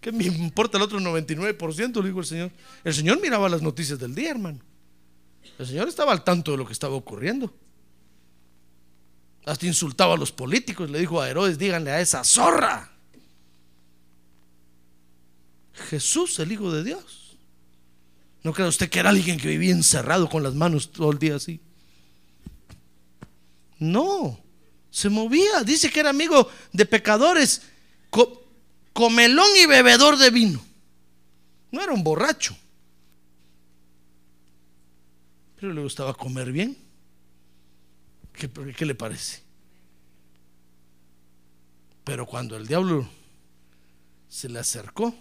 ¿Qué 0.00 0.12
me 0.12 0.24
importa 0.24 0.76
el 0.76 0.84
otro 0.84 1.00
99%? 1.00 2.00
Le 2.00 2.08
dijo 2.08 2.20
el 2.20 2.26
Señor. 2.26 2.50
El 2.84 2.94
Señor 2.94 3.20
miraba 3.20 3.48
las 3.48 3.62
noticias 3.62 3.98
del 3.98 4.14
día, 4.14 4.30
hermano. 4.30 4.60
El 5.58 5.66
Señor 5.66 5.88
estaba 5.88 6.12
al 6.12 6.22
tanto 6.22 6.52
de 6.52 6.56
lo 6.56 6.66
que 6.66 6.72
estaba 6.72 6.94
ocurriendo. 6.94 7.52
Hasta 9.44 9.66
insultaba 9.66 10.14
a 10.14 10.16
los 10.16 10.30
políticos. 10.30 10.88
Le 10.90 11.00
dijo 11.00 11.20
a 11.20 11.28
Herodes, 11.28 11.58
díganle 11.58 11.90
a 11.90 12.00
esa 12.00 12.22
zorra. 12.22 12.97
Jesús, 15.78 16.38
el 16.38 16.52
Hijo 16.52 16.72
de 16.72 16.84
Dios. 16.84 17.36
¿No 18.42 18.52
cree 18.52 18.68
usted 18.68 18.88
que 18.88 19.00
era 19.00 19.10
alguien 19.10 19.38
que 19.38 19.48
vivía 19.48 19.72
encerrado 19.72 20.28
con 20.28 20.42
las 20.42 20.54
manos 20.54 20.92
todo 20.92 21.10
el 21.10 21.18
día 21.18 21.36
así? 21.36 21.60
No, 23.78 24.40
se 24.90 25.08
movía. 25.08 25.62
Dice 25.64 25.90
que 25.90 26.00
era 26.00 26.10
amigo 26.10 26.48
de 26.72 26.86
pecadores, 26.86 27.62
comelón 28.92 29.48
y 29.62 29.66
bebedor 29.66 30.16
de 30.16 30.30
vino. 30.30 30.64
No 31.70 31.82
era 31.82 31.92
un 31.92 32.02
borracho. 32.02 32.56
Pero 35.60 35.72
le 35.72 35.82
gustaba 35.82 36.14
comer 36.14 36.52
bien. 36.52 36.76
¿Qué, 38.32 38.48
qué 38.48 38.86
le 38.86 38.94
parece? 38.94 39.42
Pero 42.04 42.24
cuando 42.24 42.56
el 42.56 42.66
diablo 42.66 43.06
se 44.28 44.48
le 44.48 44.60
acercó, 44.60 45.14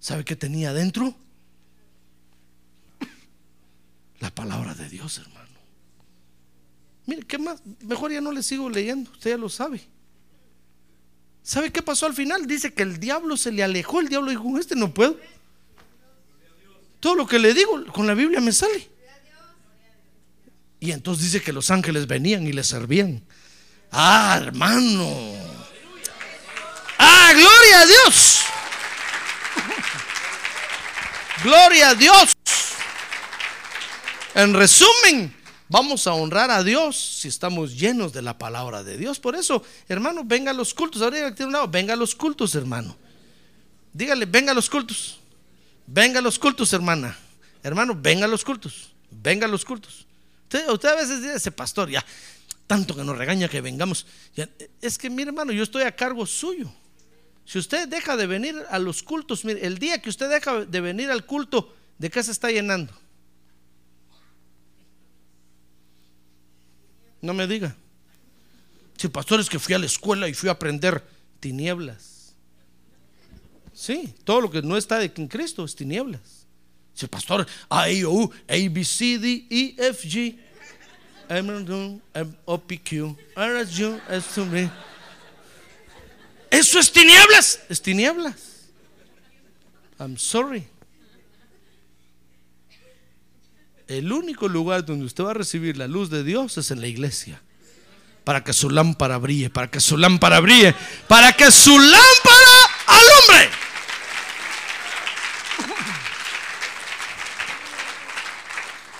¿Sabe 0.00 0.24
qué 0.24 0.36
tenía 0.36 0.70
adentro? 0.70 1.14
La 4.20 4.30
palabra 4.34 4.74
de 4.74 4.88
Dios, 4.88 5.18
hermano. 5.18 5.38
Mire, 7.06 7.22
¿qué 7.22 7.38
más? 7.38 7.60
Mejor 7.80 8.12
ya 8.12 8.20
no 8.20 8.32
le 8.32 8.42
sigo 8.42 8.68
leyendo, 8.68 9.10
usted 9.10 9.30
ya 9.30 9.36
lo 9.36 9.48
sabe. 9.48 9.80
¿Sabe 11.42 11.72
qué 11.72 11.82
pasó 11.82 12.06
al 12.06 12.14
final? 12.14 12.46
Dice 12.46 12.74
que 12.74 12.82
el 12.82 13.00
diablo 13.00 13.36
se 13.36 13.50
le 13.52 13.62
alejó, 13.62 14.00
el 14.00 14.08
diablo 14.08 14.30
dijo, 14.30 14.58
este 14.58 14.76
no 14.76 14.92
puedo. 14.92 15.18
Todo 17.00 17.14
lo 17.14 17.26
que 17.26 17.38
le 17.38 17.54
digo 17.54 17.86
con 17.92 18.06
la 18.06 18.14
Biblia 18.14 18.40
me 18.40 18.52
sale. 18.52 18.88
Y 20.80 20.92
entonces 20.92 21.32
dice 21.32 21.42
que 21.42 21.52
los 21.52 21.70
ángeles 21.70 22.06
venían 22.06 22.46
y 22.46 22.52
le 22.52 22.62
servían. 22.62 23.22
Ah, 23.90 24.38
hermano. 24.42 25.08
gloria 27.32 27.80
a 27.80 27.86
Dios. 27.86 28.44
Gloria 31.42 31.90
a 31.90 31.94
Dios. 31.94 32.32
En 34.34 34.54
resumen, 34.54 35.34
vamos 35.68 36.06
a 36.06 36.14
honrar 36.14 36.50
a 36.50 36.62
Dios 36.62 36.96
si 36.96 37.28
estamos 37.28 37.78
llenos 37.78 38.12
de 38.12 38.22
la 38.22 38.38
palabra 38.38 38.82
de 38.82 38.96
Dios. 38.96 39.18
Por 39.18 39.36
eso, 39.36 39.62
hermano, 39.88 40.22
venga 40.24 40.50
a 40.50 40.54
los 40.54 40.74
cultos. 40.74 41.02
Ahora 41.02 41.34
tiene 41.34 41.46
un 41.46 41.52
lado, 41.52 41.68
venga 41.68 41.94
a 41.94 41.96
los 41.96 42.14
cultos, 42.14 42.54
hermano. 42.54 42.96
Dígale, 43.92 44.26
venga 44.26 44.52
a 44.52 44.54
los 44.54 44.68
cultos. 44.68 45.18
Venga 45.86 46.18
a 46.18 46.22
los 46.22 46.38
cultos, 46.38 46.72
hermana. 46.72 47.16
Hermano, 47.62 47.96
venga 47.96 48.24
a 48.24 48.28
los 48.28 48.44
cultos. 48.44 48.92
Venga 49.10 49.46
a 49.46 49.48
los 49.48 49.64
cultos. 49.64 50.06
Usted, 50.68 50.88
a 50.88 50.94
veces 50.94 51.22
dice, 51.22 51.34
ese 51.34 51.50
pastor, 51.50 51.88
ya, 51.90 52.04
tanto 52.66 52.94
que 52.94 53.04
nos 53.04 53.16
regaña 53.16 53.48
que 53.48 53.60
vengamos. 53.60 54.06
Es 54.80 54.98
que, 54.98 55.08
mi 55.08 55.22
hermano, 55.22 55.52
yo 55.52 55.62
estoy 55.62 55.82
a 55.82 55.94
cargo 55.94 56.26
suyo. 56.26 56.70
Si 57.48 57.58
usted 57.58 57.88
deja 57.88 58.14
de 58.18 58.26
venir 58.26 58.54
a 58.68 58.78
los 58.78 59.02
cultos, 59.02 59.42
mire, 59.46 59.64
el 59.64 59.78
día 59.78 60.02
que 60.02 60.10
usted 60.10 60.28
deja 60.28 60.66
de 60.66 60.80
venir 60.82 61.10
al 61.10 61.24
culto, 61.24 61.74
¿de 61.96 62.10
qué 62.10 62.22
se 62.22 62.30
está 62.30 62.50
llenando? 62.50 62.92
No 67.22 67.32
me 67.32 67.46
diga. 67.46 67.74
Si 68.98 69.08
pastor 69.08 69.40
es 69.40 69.48
que 69.48 69.58
fui 69.58 69.74
a 69.74 69.78
la 69.78 69.86
escuela 69.86 70.28
y 70.28 70.34
fui 70.34 70.50
a 70.50 70.52
aprender 70.52 71.02
tinieblas. 71.40 72.34
Sí, 73.72 74.14
todo 74.24 74.42
lo 74.42 74.50
que 74.50 74.60
no 74.60 74.76
está 74.76 75.02
en 75.02 75.26
Cristo 75.26 75.64
es 75.64 75.74
tinieblas. 75.74 76.46
Si 76.92 77.06
pastor, 77.06 77.46
A, 77.70 77.90
I, 77.90 78.04
O, 78.04 78.30
A, 78.46 78.56
B, 78.70 78.84
C, 78.84 79.18
D, 79.18 79.46
E, 79.48 79.74
F, 79.88 80.06
G, 80.06 80.38
M, 81.30 82.00
O, 82.44 82.58
P, 82.58 82.78
Q, 82.78 83.16
R, 83.34 83.60
S, 83.62 83.86
U, 83.86 83.98
S, 84.10 84.38
V. 84.38 84.70
Eso 86.50 86.78
es 86.78 86.92
tinieblas, 86.92 87.60
es 87.68 87.82
tinieblas. 87.82 88.34
I'm 89.98 90.16
sorry. 90.16 90.66
El 93.86 94.12
único 94.12 94.48
lugar 94.48 94.84
donde 94.84 95.06
usted 95.06 95.24
va 95.24 95.30
a 95.30 95.34
recibir 95.34 95.76
la 95.76 95.88
luz 95.88 96.10
de 96.10 96.22
Dios 96.22 96.58
es 96.58 96.70
en 96.70 96.80
la 96.80 96.86
iglesia. 96.86 97.42
Para 98.24 98.44
que 98.44 98.52
su 98.52 98.68
lámpara 98.68 99.16
brille, 99.16 99.48
para 99.48 99.70
que 99.70 99.80
su 99.80 99.96
lámpara 99.96 100.40
brille, 100.40 100.74
para 101.08 101.32
que 101.32 101.50
su 101.50 101.78
lámpara 101.78 102.70
alumbre. 102.86 103.50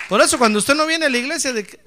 Por 0.09 0.21
eso 0.21 0.39
cuando 0.39 0.57
usted 0.57 0.73
no 0.73 0.87
viene 0.87 1.05
a 1.05 1.09
la 1.09 1.17
iglesia, 1.19 1.53
de, 1.53 1.79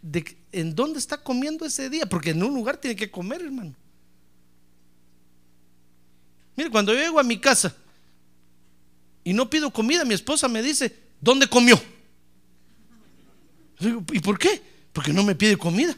de, 0.00 0.36
¿en 0.52 0.76
dónde 0.76 1.00
está 1.00 1.18
comiendo 1.18 1.66
ese 1.66 1.90
día? 1.90 2.06
Porque 2.06 2.30
en 2.30 2.44
un 2.44 2.54
lugar 2.54 2.76
tiene 2.76 2.94
que 2.94 3.10
comer, 3.10 3.42
hermano. 3.42 3.74
Mire, 6.56 6.70
cuando 6.70 6.92
yo 6.92 7.00
llego 7.00 7.20
a 7.20 7.22
mi 7.22 7.38
casa 7.38 7.74
y 9.22 9.32
no 9.32 9.48
pido 9.50 9.70
comida, 9.70 10.04
mi 10.04 10.14
esposa 10.14 10.48
me 10.48 10.62
dice, 10.62 10.96
¿dónde 11.20 11.46
comió? 11.46 11.80
Digo, 13.78 14.02
¿y 14.12 14.20
por 14.20 14.38
qué? 14.38 14.62
Porque 14.92 15.12
no 15.12 15.22
me 15.22 15.34
pide 15.34 15.56
comida. 15.56 15.96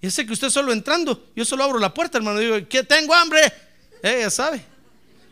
Y 0.00 0.10
sé 0.10 0.26
que 0.26 0.32
usted 0.32 0.50
solo 0.50 0.72
entrando, 0.72 1.30
yo 1.34 1.44
solo 1.44 1.64
abro 1.64 1.78
la 1.78 1.94
puerta, 1.94 2.18
hermano, 2.18 2.38
digo, 2.38 2.56
¿qué 2.68 2.82
tengo 2.82 3.14
hambre? 3.14 3.40
Ella 4.02 4.30
sabe. 4.30 4.64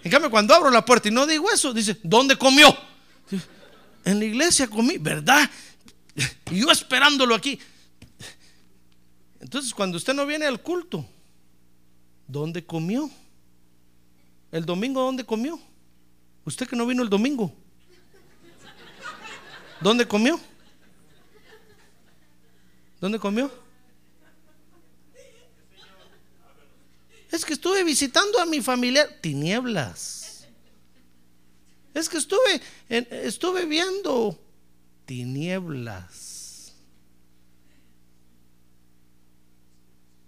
En 0.03 0.11
cambio, 0.11 0.31
cuando 0.31 0.55
abro 0.55 0.71
la 0.71 0.85
puerta 0.85 1.09
y 1.09 1.11
no 1.11 1.27
digo 1.27 1.51
eso, 1.51 1.73
dice, 1.73 1.99
¿dónde 2.03 2.37
comió? 2.37 2.77
En 4.05 4.21
la 4.21 4.25
iglesia 4.25 4.69
comí, 4.69 4.99
¿verdad? 4.99 5.51
Y 6.51 6.61
yo 6.61 6.71
esperándolo 6.71 7.35
aquí. 7.35 7.59
Entonces, 9.41 9.75
cuando 9.75 9.97
usted 9.97 10.15
no 10.15 10.25
viene 10.27 10.47
al 10.47 10.63
culto, 10.63 11.05
¿dónde 12.27 12.65
comió? 12.65 13.11
¿El 14.53 14.65
domingo 14.65 15.03
dónde 15.03 15.25
comió? 15.25 15.59
Usted 16.45 16.69
que 16.69 16.77
no 16.77 16.87
vino 16.87 17.03
el 17.03 17.11
domingo. 17.11 17.53
¿Dónde 19.81 20.07
comió? 20.07 20.41
¿Dónde 23.01 23.19
comió? 23.19 23.51
Es 27.31 27.45
que 27.45 27.53
estuve 27.53 27.85
visitando 27.85 28.39
a 28.41 28.47
mi 28.47 28.61
familia. 28.63 29.21
Tinieblas. 29.21 30.47
Es 31.93 32.09
que 32.09 32.19
estuve, 32.19 32.61
estuve 32.89 33.67
viendo 33.67 34.39
tinieblas. 35.05 36.75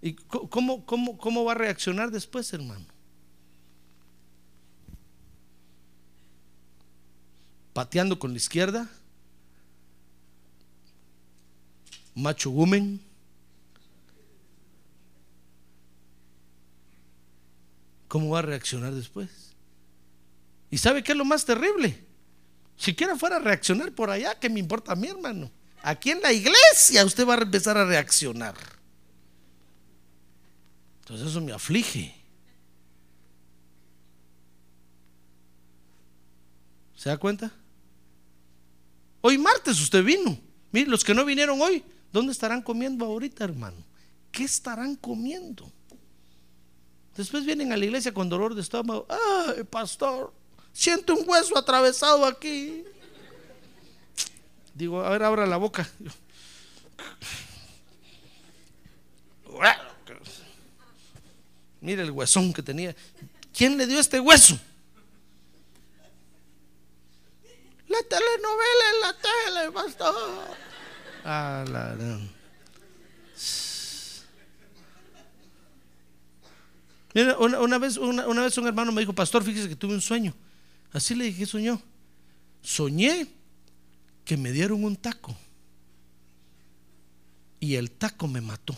¿Y 0.01 0.13
cómo, 0.13 0.85
cómo, 0.85 1.17
cómo 1.17 1.43
va 1.43 1.53
a 1.53 1.55
reaccionar 1.55 2.11
después, 2.11 2.51
hermano? 2.53 2.85
Pateando 7.79 8.19
con 8.19 8.31
la 8.31 8.37
izquierda, 8.37 8.89
macho 12.13 12.51
woman. 12.51 12.99
¿Cómo 18.09 18.31
va 18.31 18.39
a 18.39 18.41
reaccionar 18.41 18.93
después? 18.93 19.29
¿Y 20.69 20.77
sabe 20.77 21.03
qué 21.03 21.13
es 21.13 21.17
lo 21.17 21.23
más 21.23 21.45
terrible? 21.45 22.03
Siquiera 22.75 23.15
fuera 23.15 23.37
a 23.37 23.39
reaccionar 23.39 23.93
por 23.93 24.09
allá, 24.09 24.37
que 24.37 24.49
me 24.49 24.59
importa 24.59 24.91
a 24.91 24.97
mi 24.97 25.07
hermano. 25.07 25.49
Aquí 25.81 26.11
en 26.11 26.19
la 26.19 26.33
iglesia 26.33 27.05
usted 27.05 27.25
va 27.25 27.35
a 27.35 27.41
empezar 27.43 27.77
a 27.77 27.85
reaccionar. 27.85 28.55
Entonces 30.99 31.29
eso 31.29 31.39
me 31.39 31.53
aflige. 31.53 32.13
¿Se 36.97 37.07
da 37.07 37.15
cuenta? 37.15 37.53
Hoy 39.21 39.37
martes 39.37 39.79
usted 39.81 40.03
vino. 40.03 40.39
Mire, 40.71 40.89
los 40.89 41.03
que 41.03 41.13
no 41.13 41.25
vinieron 41.25 41.61
hoy, 41.61 41.83
¿dónde 42.11 42.31
estarán 42.31 42.61
comiendo 42.61 43.05
ahorita, 43.05 43.43
hermano? 43.43 43.83
¿Qué 44.31 44.43
estarán 44.43 44.95
comiendo? 44.95 45.71
Después 47.15 47.45
vienen 47.45 47.73
a 47.73 47.77
la 47.77 47.85
iglesia 47.85 48.13
con 48.13 48.29
dolor 48.29 48.55
de 48.55 48.61
estómago. 48.61 49.05
Ay, 49.09 49.63
pastor, 49.63 50.33
siento 50.71 51.15
un 51.15 51.27
hueso 51.27 51.57
atravesado 51.57 52.25
aquí. 52.25 52.83
Digo, 54.73 55.01
a 55.01 55.09
ver, 55.09 55.23
abra 55.23 55.45
la 55.45 55.57
boca. 55.57 55.89
Mire 61.81 62.03
el 62.03 62.11
huesón 62.11 62.53
que 62.53 62.61
tenía. 62.61 62.95
¿Quién 63.53 63.77
le 63.77 63.87
dio 63.87 63.99
este 63.99 64.19
hueso? 64.19 64.59
La 67.89 67.97
telenovela 68.03 68.85
en 68.93 69.01
la 69.01 69.13
tele, 69.17 69.71
pastor. 69.71 70.55
Ah, 71.25 71.65
la, 71.67 72.19
Mira, 77.13 77.37
una, 77.39 77.77
vez, 77.79 77.97
una, 77.97 78.43
vez 78.43 78.57
un 78.57 78.67
hermano 78.67 78.91
me 78.91 79.01
dijo, 79.01 79.13
pastor, 79.13 79.43
fíjese 79.43 79.67
que 79.67 79.75
tuve 79.75 79.93
un 79.95 80.01
sueño. 80.01 80.35
Así 80.93 81.15
le 81.15 81.25
dije, 81.25 81.39
¿qué 81.39 81.45
soñó? 81.45 81.81
Soñé 82.61 83.27
que 84.23 84.37
me 84.37 84.51
dieron 84.51 84.83
un 84.83 84.95
taco 84.95 85.35
y 87.59 87.75
el 87.75 87.91
taco 87.91 88.27
me 88.27 88.41
mató. 88.41 88.77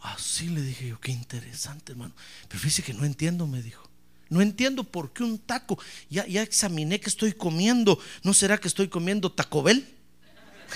Así 0.00 0.48
le 0.48 0.62
dije 0.62 0.88
yo, 0.88 1.00
qué 1.00 1.12
interesante, 1.12 1.92
hermano. 1.92 2.14
Pero 2.48 2.58
fíjese 2.58 2.82
que 2.82 2.94
no 2.94 3.04
entiendo, 3.04 3.46
me 3.46 3.62
dijo. 3.62 3.89
No 4.30 4.40
entiendo 4.40 4.84
por 4.84 5.12
qué 5.12 5.24
un 5.24 5.38
taco. 5.38 5.78
Ya, 6.08 6.24
ya 6.26 6.40
examiné 6.42 7.00
que 7.00 7.10
estoy 7.10 7.32
comiendo. 7.32 7.98
¿No 8.22 8.32
será 8.32 8.58
que 8.58 8.68
estoy 8.68 8.88
comiendo 8.88 9.32
Taco 9.32 9.64
Bell? 9.64 9.86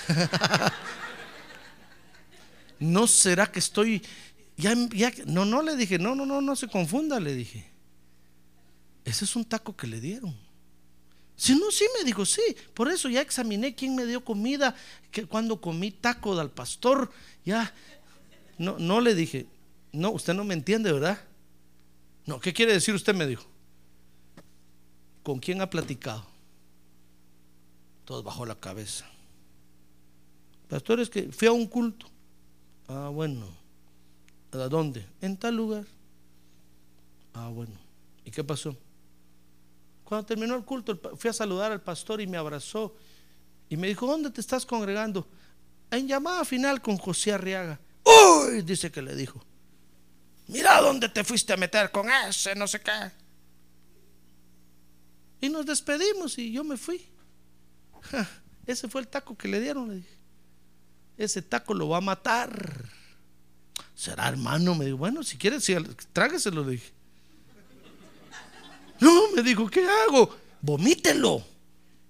¿No 2.79 3.07
será 3.07 3.49
que 3.49 3.59
estoy... 3.59 4.03
Ya, 4.57 4.75
ya, 4.93 5.11
no, 5.25 5.45
no 5.45 5.61
le 5.61 5.75
dije, 5.75 5.97
no, 5.97 6.15
no, 6.15 6.25
no, 6.25 6.41
no 6.41 6.55
se 6.55 6.67
confunda, 6.67 7.19
le 7.19 7.33
dije. 7.33 7.65
Ese 9.05 9.23
es 9.23 9.35
un 9.35 9.45
taco 9.45 9.75
que 9.75 9.87
le 9.87 10.01
dieron. 10.01 10.35
Si 11.37 11.53
no, 11.55 11.71
sí, 11.71 11.85
me 11.97 12.05
dijo, 12.05 12.25
sí. 12.25 12.41
Por 12.73 12.89
eso 12.89 13.09
ya 13.09 13.21
examiné 13.21 13.73
quién 13.73 13.95
me 13.95 14.05
dio 14.05 14.23
comida, 14.23 14.75
que 15.11 15.25
cuando 15.25 15.61
comí 15.61 15.91
taco 15.91 16.35
del 16.35 16.49
pastor, 16.49 17.11
ya. 17.45 17.73
No, 18.57 18.77
no 18.79 18.99
le 18.99 19.15
dije, 19.15 19.45
no, 19.93 20.11
usted 20.11 20.33
no 20.33 20.43
me 20.43 20.53
entiende, 20.53 20.91
¿verdad? 20.91 21.19
No, 22.25 22.39
¿qué 22.39 22.53
quiere 22.53 22.73
decir 22.73 22.95
usted? 22.95 23.13
Me 23.13 23.27
dijo. 23.27 23.45
¿Con 25.23 25.39
quién 25.39 25.61
ha 25.61 25.69
platicado? 25.69 26.25
Todo 28.03 28.23
bajó 28.23 28.45
la 28.45 28.59
cabeza. 28.59 29.05
Pastor, 30.67 30.99
es 30.99 31.09
que 31.09 31.31
fui 31.31 31.47
a 31.47 31.51
un 31.51 31.67
culto. 31.67 32.07
Ah, 32.87 33.09
bueno. 33.11 33.47
¿A 34.51 34.57
dónde? 34.69 35.05
En 35.21 35.37
tal 35.37 35.55
lugar. 35.55 35.85
Ah, 37.33 37.49
bueno. 37.49 37.73
¿Y 38.23 38.31
qué 38.31 38.43
pasó? 38.43 38.75
Cuando 40.03 40.25
terminó 40.25 40.55
el 40.55 40.63
culto, 40.63 40.99
fui 41.17 41.29
a 41.29 41.33
saludar 41.33 41.71
al 41.71 41.81
pastor 41.81 42.21
y 42.21 42.27
me 42.27 42.37
abrazó 42.37 42.95
y 43.69 43.77
me 43.77 43.87
dijo, 43.87 44.05
¿dónde 44.05 44.29
te 44.29 44.41
estás 44.41 44.65
congregando? 44.65 45.27
En 45.91 46.07
llamada 46.07 46.45
final 46.45 46.81
con 46.81 46.97
José 46.97 47.33
Arriaga. 47.33 47.79
¡Uy! 48.03 48.61
Dice 48.61 48.91
que 48.91 49.01
le 49.01 49.15
dijo. 49.15 49.43
Mira 50.47 50.79
dónde 50.81 51.09
te 51.09 51.23
fuiste 51.23 51.53
a 51.53 51.57
meter 51.57 51.91
con 51.91 52.09
ese, 52.09 52.55
no 52.55 52.67
sé 52.67 52.81
qué. 52.81 53.11
Y 55.41 55.49
nos 55.49 55.65
despedimos 55.65 56.37
y 56.37 56.51
yo 56.51 56.63
me 56.63 56.77
fui. 56.77 57.05
Ese 58.65 58.87
fue 58.87 59.01
el 59.01 59.07
taco 59.07 59.37
que 59.37 59.47
le 59.47 59.59
dieron, 59.59 59.89
le 59.89 59.95
dije. 59.95 60.17
Ese 61.17 61.41
taco 61.41 61.73
lo 61.73 61.89
va 61.89 61.97
a 61.97 62.01
matar. 62.01 62.85
¿Será 63.93 64.27
hermano? 64.27 64.75
Me 64.75 64.85
dijo, 64.85 64.97
bueno, 64.97 65.23
si 65.23 65.37
quieres, 65.37 65.63
sí, 65.63 65.75
trágueselo, 66.11 66.63
le 66.63 66.71
dije. 66.73 66.91
No, 68.99 69.31
me 69.31 69.41
dijo, 69.43 69.67
¿qué 69.69 69.87
hago? 69.87 70.35
Vomítelo. 70.61 71.43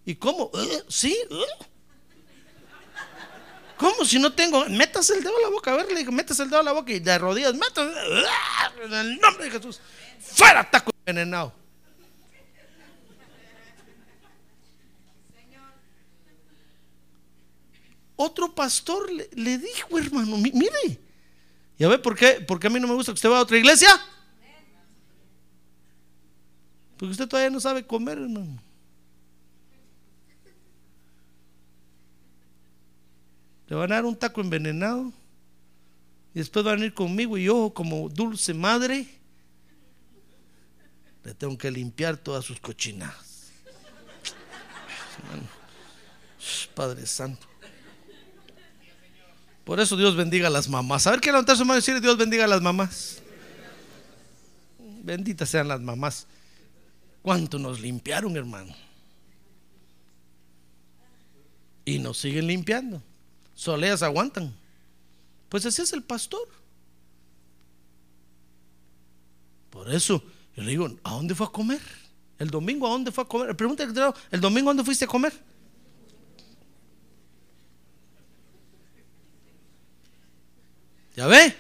¿Y 0.05 0.15
cómo? 0.15 0.51
¿Eh? 0.53 0.83
¿Sí? 0.87 1.17
¿Eh? 1.29 1.65
¿Cómo 3.77 4.05
si 4.05 4.19
no 4.19 4.31
tengo? 4.33 4.65
Métase 4.69 5.15
el 5.17 5.23
dedo 5.23 5.35
a 5.37 5.41
la 5.41 5.49
boca. 5.49 5.71
A 5.73 5.75
ver, 5.77 5.87
le 5.91 5.95
digo, 5.99 6.11
métase 6.11 6.43
el 6.43 6.49
dedo 6.49 6.59
a 6.61 6.63
la 6.63 6.71
boca 6.71 6.91
y 6.93 6.99
de 6.99 7.17
rodillas, 7.17 7.53
métase. 7.53 7.91
En 8.83 8.93
el 8.93 9.19
nombre 9.19 9.45
de 9.45 9.51
Jesús. 9.51 9.79
Fuera, 10.19 10.69
taco 10.69 10.91
envenenado. 11.05 11.53
Otro 18.17 18.53
pastor 18.55 19.11
le, 19.11 19.57
dijo, 19.57 19.97
hermano, 19.97 20.37
mi- 20.37 20.51
mire. 20.51 20.99
¿Y 21.77 21.83
a 21.83 21.89
ver 21.89 22.01
por 22.01 22.15
qué? 22.15 22.43
Porque 22.47 22.67
a 22.67 22.69
mí 22.69 22.79
no 22.79 22.87
me 22.87 22.93
gusta 22.93 23.11
que 23.11 23.15
usted 23.15 23.27
vaya 23.29 23.39
a 23.39 23.43
otra 23.43 23.57
iglesia. 23.57 23.89
Porque 26.97 27.11
usted 27.11 27.27
todavía 27.27 27.49
no 27.49 27.59
sabe 27.59 27.85
comer, 27.85 28.17
hermano. 28.17 28.61
Le 33.67 33.75
van 33.75 33.91
a 33.91 33.95
dar 33.95 34.05
un 34.05 34.15
taco 34.15 34.41
envenenado. 34.41 35.11
Y 36.33 36.39
después 36.39 36.65
van 36.65 36.81
a 36.81 36.85
ir 36.85 36.93
conmigo 36.93 37.37
y 37.37 37.45
yo, 37.45 37.71
como 37.73 38.09
dulce 38.09 38.53
madre, 38.53 39.07
le 41.23 41.33
tengo 41.33 41.57
que 41.57 41.71
limpiar 41.71 42.17
todas 42.17 42.43
sus 42.43 42.59
cochinadas. 42.59 43.51
Padre 46.75 47.05
Santo. 47.05 47.47
Por 49.63 49.79
eso 49.79 49.97
Dios 49.97 50.15
bendiga 50.15 50.47
a 50.47 50.51
las 50.51 50.69
mamás. 50.69 51.07
A 51.07 51.11
ver 51.11 51.21
qué 51.21 51.31
levantar 51.31 51.57
su 51.57 51.65
mano 51.65 51.79
y 51.79 51.81
decir 51.81 51.99
Dios 51.99 52.17
bendiga 52.17 52.43
a 52.43 52.47
las 52.47 52.61
mamás. 52.61 53.21
Benditas 55.03 55.49
sean 55.49 55.67
las 55.67 55.81
mamás. 55.81 56.27
¿Cuánto 57.21 57.57
nos 57.57 57.79
limpiaron, 57.79 58.37
hermano? 58.37 58.75
Y 61.85 61.97
nos 61.97 62.19
siguen 62.19 62.45
limpiando. 62.45 63.01
Solo 63.55 63.85
ellas 63.85 64.03
aguantan. 64.03 64.53
Pues 65.49 65.65
ese 65.65 65.81
es 65.81 65.93
el 65.93 66.03
pastor. 66.03 66.47
Por 69.69 69.91
eso 69.93 70.21
yo 70.55 70.63
le 70.63 70.69
digo, 70.69 70.89
¿a 71.03 71.11
dónde 71.11 71.33
fue 71.33 71.47
a 71.47 71.49
comer? 71.49 71.81
El 72.37 72.49
domingo, 72.49 72.87
¿a 72.87 72.91
dónde 72.91 73.11
fue 73.11 73.23
a 73.23 73.27
comer? 73.27 73.55
Pregunta 73.55 73.83
el 73.83 74.41
domingo, 74.41 74.69
¿a 74.69 74.73
dónde 74.73 74.83
fuiste 74.83 75.05
a 75.05 75.07
comer? 75.07 75.33
¿Ya 81.15 81.27
ve? 81.27 81.55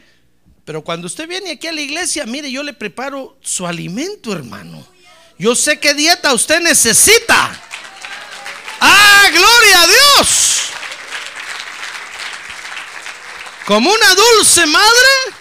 Pero 0.65 0.83
cuando 0.83 1.07
usted 1.07 1.27
viene 1.27 1.51
aquí 1.51 1.67
a 1.67 1.71
la 1.71 1.81
iglesia, 1.81 2.25
mire, 2.25 2.51
yo 2.51 2.63
le 2.63 2.73
preparo 2.73 3.37
su 3.41 3.65
alimento, 3.65 4.33
hermano. 4.33 4.85
Yo 5.37 5.55
sé 5.55 5.79
qué 5.79 5.93
dieta 5.93 6.33
usted 6.33 6.61
necesita. 6.61 7.61
¡Ah, 8.81 9.29
gloria 9.31 9.81
a 9.81 9.87
Dios! 9.87 10.54
Como 13.65 13.89
una 13.89 14.15
dulce 14.15 14.65
madre. 14.67 15.35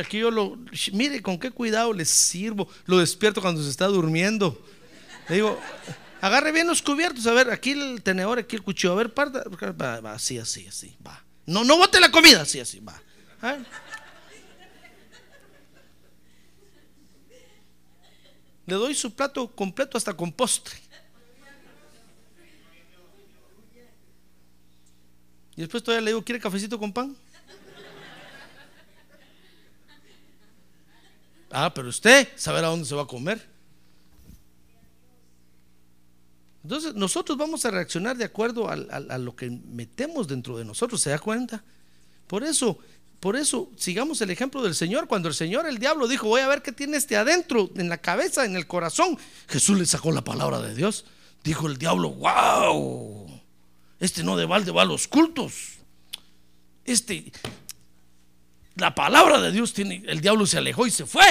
Aquí 0.00 0.18
yo 0.18 0.30
lo, 0.30 0.56
mire 0.92 1.20
con 1.20 1.38
qué 1.38 1.50
cuidado 1.50 1.92
le 1.92 2.04
sirvo. 2.04 2.68
Lo 2.86 2.98
despierto 2.98 3.40
cuando 3.40 3.62
se 3.62 3.70
está 3.70 3.86
durmiendo. 3.86 4.62
Le 5.28 5.36
digo, 5.36 5.60
agarre 6.20 6.52
bien 6.52 6.66
los 6.66 6.80
cubiertos. 6.80 7.26
A 7.26 7.32
ver, 7.32 7.50
aquí 7.50 7.72
el 7.72 8.02
tenedor, 8.02 8.38
aquí 8.38 8.56
el 8.56 8.62
cuchillo. 8.62 8.92
A 8.92 8.96
ver, 8.96 9.12
parta. 9.12 9.44
Va, 9.72 10.00
va, 10.00 10.12
así, 10.12 10.38
así, 10.38 10.66
así. 10.66 10.96
Va. 11.06 11.22
No, 11.46 11.64
no 11.64 11.76
bote 11.76 12.00
la 12.00 12.10
comida. 12.10 12.42
Así, 12.42 12.60
así, 12.60 12.80
va. 12.80 13.00
¿Ah? 13.42 13.58
Le 18.66 18.74
doy 18.74 18.94
su 18.94 19.12
plato 19.12 19.48
completo 19.48 19.98
hasta 19.98 20.14
con 20.14 20.32
postre. 20.32 20.89
Y 25.56 25.62
después 25.62 25.82
todavía 25.82 26.04
le 26.04 26.10
digo, 26.10 26.24
¿quiere 26.24 26.40
cafecito 26.40 26.78
con 26.78 26.92
pan? 26.92 27.16
Ah, 31.50 31.72
pero 31.74 31.88
usted 31.88 32.28
sabrá 32.36 32.68
dónde 32.68 32.86
se 32.86 32.94
va 32.94 33.02
a 33.02 33.06
comer. 33.06 33.44
Entonces, 36.62 36.94
nosotros 36.94 37.36
vamos 37.38 37.64
a 37.64 37.70
reaccionar 37.70 38.16
de 38.16 38.24
acuerdo 38.24 38.68
a, 38.68 38.76
lo 39.18 39.34
que 39.34 39.50
metemos 39.50 40.28
dentro 40.28 40.58
de 40.58 40.64
nosotros, 40.64 41.00
¿se 41.00 41.10
da 41.10 41.18
cuenta? 41.18 41.64
Por 42.26 42.44
eso, 42.44 42.78
por 43.18 43.34
eso, 43.34 43.70
sigamos 43.76 44.20
el 44.20 44.30
ejemplo 44.30 44.62
del 44.62 44.74
Señor. 44.74 45.08
Cuando 45.08 45.28
el 45.28 45.34
Señor, 45.34 45.66
el 45.66 45.78
diablo, 45.78 46.06
dijo, 46.06 46.28
voy 46.28 46.42
a 46.42 46.48
ver 46.48 46.62
qué 46.62 46.70
tiene 46.70 46.98
este 46.98 47.16
adentro, 47.16 47.70
en 47.76 47.88
la 47.88 47.98
cabeza, 47.98 48.44
en 48.44 48.56
el 48.56 48.66
corazón, 48.66 49.18
Jesús 49.48 49.78
le 49.78 49.86
sacó 49.86 50.12
la 50.12 50.22
palabra 50.22 50.60
de 50.60 50.74
Dios. 50.74 51.06
Dijo 51.42 51.66
el 51.66 51.78
diablo, 51.78 52.10
wow, 52.10 53.39
este 54.00 54.22
no 54.22 54.36
de 54.36 54.46
balde 54.46 54.72
va 54.72 54.82
a 54.82 54.86
los 54.86 55.06
cultos. 55.06 55.52
Este, 56.84 57.30
la 58.74 58.94
palabra 58.94 59.40
de 59.40 59.52
Dios 59.52 59.74
tiene, 59.74 60.02
el 60.06 60.20
diablo 60.20 60.46
se 60.46 60.58
alejó 60.58 60.86
y 60.86 60.90
se 60.90 61.04
fue. 61.04 61.24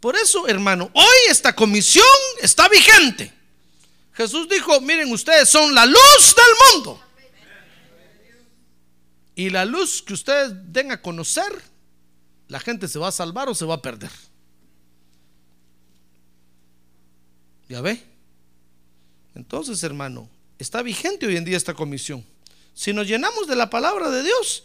Por 0.00 0.16
eso, 0.16 0.46
hermano, 0.48 0.90
hoy 0.92 1.16
esta 1.30 1.54
comisión 1.54 2.04
está 2.42 2.68
vigente. 2.68 3.32
Jesús 4.12 4.48
dijo, 4.48 4.80
miren, 4.80 5.12
ustedes 5.12 5.48
son 5.48 5.74
la 5.74 5.86
luz 5.86 6.34
del 6.36 6.74
mundo. 6.74 7.02
Y 9.34 9.50
la 9.50 9.64
luz 9.64 10.02
que 10.02 10.14
ustedes 10.14 10.52
den 10.72 10.90
a 10.90 11.00
conocer, 11.00 11.62
la 12.48 12.58
gente 12.58 12.88
se 12.88 12.98
va 12.98 13.08
a 13.08 13.12
salvar 13.12 13.48
o 13.48 13.54
se 13.54 13.64
va 13.64 13.74
a 13.74 13.82
perder. 13.82 14.10
¿Ya 17.68 17.80
ve? 17.80 18.02
Entonces, 19.34 19.82
hermano, 19.82 20.30
está 20.58 20.82
vigente 20.82 21.26
hoy 21.26 21.36
en 21.36 21.44
día 21.44 21.56
esta 21.56 21.74
comisión. 21.74 22.24
Si 22.74 22.92
nos 22.92 23.06
llenamos 23.06 23.46
de 23.46 23.56
la 23.56 23.70
palabra 23.70 24.10
de 24.10 24.22
Dios, 24.22 24.64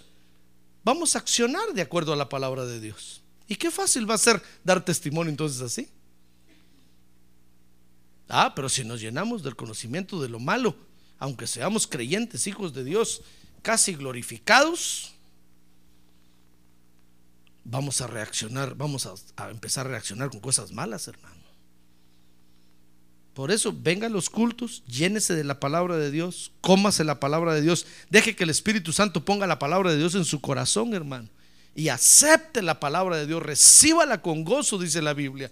vamos 0.84 1.16
a 1.16 1.20
accionar 1.20 1.74
de 1.74 1.82
acuerdo 1.82 2.14
a 2.14 2.16
la 2.16 2.30
palabra 2.30 2.66
de 2.66 2.80
Dios. 2.80 3.22
Y 3.48 3.56
qué 3.56 3.72
fácil 3.72 4.10
va 4.10 4.16
a 4.16 4.18
ser 4.18 4.42
dar 4.64 4.84
testimonio 4.84 5.30
entonces 5.30 5.62
así. 5.62 5.90
Ah, 8.30 8.54
pero 8.56 8.70
si 8.70 8.86
nos 8.86 9.02
llenamos 9.02 9.44
del 9.44 9.56
conocimiento 9.56 10.22
de 10.22 10.30
lo 10.30 10.40
malo, 10.40 10.76
aunque 11.20 11.48
seamos 11.48 11.86
creyentes, 11.86 12.48
hijos 12.48 12.74
de 12.74 12.84
Dios, 12.84 13.22
casi 13.62 13.94
glorificados, 13.94 15.14
vamos 17.64 18.02
a 18.02 18.08
reaccionar, 18.08 18.76
vamos 18.76 19.06
a, 19.06 19.50
empezar 19.50 19.86
a 19.86 19.90
reaccionar 19.90 20.30
con 20.30 20.40
cosas 20.40 20.72
malas, 20.72 21.08
hermano. 21.08 21.41
Por 23.34 23.52
eso, 23.52 23.74
vengan 23.78 24.12
los 24.12 24.30
cultos, 24.30 24.84
llénese 24.88 25.36
de 25.36 25.46
la 25.46 25.60
palabra 25.60 25.98
de 25.98 26.12
Dios, 26.12 26.52
cómase 26.60 27.04
la 27.04 27.20
palabra 27.20 27.54
de 27.54 27.62
Dios, 27.62 27.86
deje 28.10 28.36
que 28.36 28.44
el 28.44 28.50
Espíritu 28.50 28.92
Santo 28.92 29.24
ponga 29.24 29.48
la 29.48 29.60
palabra 29.60 29.92
de 29.92 29.98
Dios 29.98 30.16
en 30.16 30.26
su 30.26 30.42
corazón, 30.42 30.94
hermano, 30.94 31.30
y 31.74 31.88
acepte 31.88 32.62
la 32.62 32.80
palabra 32.80 33.16
de 33.16 33.28
Dios, 33.28 33.42
recíbala 33.42 34.22
con 34.22 34.44
gozo, 34.44 34.78
dice 34.78 35.02
la 35.02 35.14
Biblia. 35.14 35.50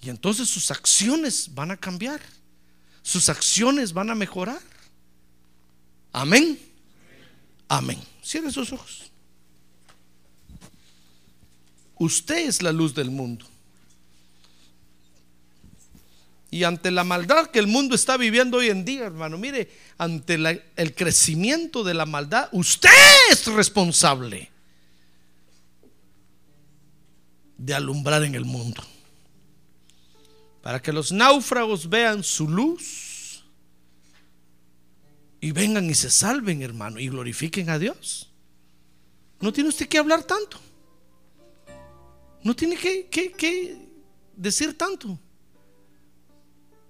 Y 0.00 0.08
entonces 0.08 0.48
sus 0.48 0.70
acciones 0.70 1.54
van 1.54 1.70
a 1.70 1.76
cambiar, 1.76 2.20
sus 3.02 3.28
acciones 3.28 3.92
van 3.92 4.08
a 4.08 4.14
mejorar. 4.14 4.60
Amén. 6.12 6.58
Amén. 7.68 7.98
Cierre 8.22 8.50
sus 8.50 8.72
ojos. 8.72 9.10
Usted 11.96 12.48
es 12.48 12.62
la 12.62 12.72
luz 12.72 12.94
del 12.94 13.10
mundo. 13.10 13.46
Y 16.54 16.62
ante 16.62 16.92
la 16.92 17.02
maldad 17.02 17.48
que 17.48 17.58
el 17.58 17.66
mundo 17.66 17.96
está 17.96 18.16
viviendo 18.16 18.58
hoy 18.58 18.68
en 18.68 18.84
día, 18.84 19.06
hermano, 19.06 19.36
mire, 19.36 19.68
ante 19.98 20.34
el 20.76 20.94
crecimiento 20.94 21.82
de 21.82 21.94
la 21.94 22.06
maldad, 22.06 22.48
usted 22.52 22.90
es 23.28 23.44
responsable 23.46 24.52
de 27.58 27.74
alumbrar 27.74 28.22
en 28.22 28.36
el 28.36 28.44
mundo. 28.44 28.84
Para 30.62 30.80
que 30.80 30.92
los 30.92 31.10
náufragos 31.10 31.88
vean 31.88 32.22
su 32.22 32.48
luz 32.48 33.42
y 35.40 35.50
vengan 35.50 35.90
y 35.90 35.94
se 35.94 36.08
salven, 36.08 36.62
hermano, 36.62 37.00
y 37.00 37.08
glorifiquen 37.08 37.68
a 37.68 37.80
Dios. 37.80 38.30
No 39.40 39.52
tiene 39.52 39.70
usted 39.70 39.88
que 39.88 39.98
hablar 39.98 40.22
tanto. 40.22 40.60
No 42.44 42.54
tiene 42.54 42.76
que 42.76 43.88
decir 44.36 44.78
tanto. 44.78 45.18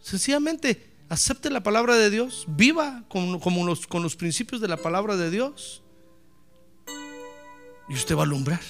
Sencillamente 0.05 0.87
acepte 1.09 1.49
la 1.49 1.63
palabra 1.63 1.97
de 1.97 2.11
Dios, 2.11 2.45
viva 2.47 3.05
con, 3.09 3.41
los, 3.65 3.89
los 3.91 4.17
principios 4.17 4.61
de 4.61 4.69
la 4.69 4.77
palabra 4.77 5.17
de 5.17 5.31
Dios 5.31 5.83
y 7.89 7.95
usted 7.95 8.15
va 8.15 8.21
a 8.21 8.25
alumbrar. 8.25 8.61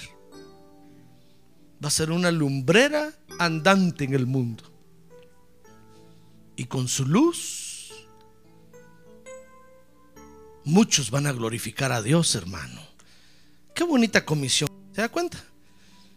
va 1.83 1.89
a 1.89 1.91
ser 1.91 2.11
una 2.11 2.31
lumbrera 2.31 3.11
andante 3.37 4.05
en 4.05 4.13
el 4.13 4.25
mundo. 4.25 4.63
Y 6.55 6.67
con 6.67 6.87
su 6.87 7.05
luz, 7.05 7.91
muchos 10.63 11.11
van 11.11 11.27
a 11.27 11.33
glorificar 11.33 11.91
a 11.91 12.01
Dios, 12.01 12.33
hermano. 12.35 12.81
Qué 13.73 13.83
bonita 13.83 14.23
comisión. 14.23 14.69
¿Se 14.93 15.01
da 15.01 15.09
cuenta? 15.09 15.43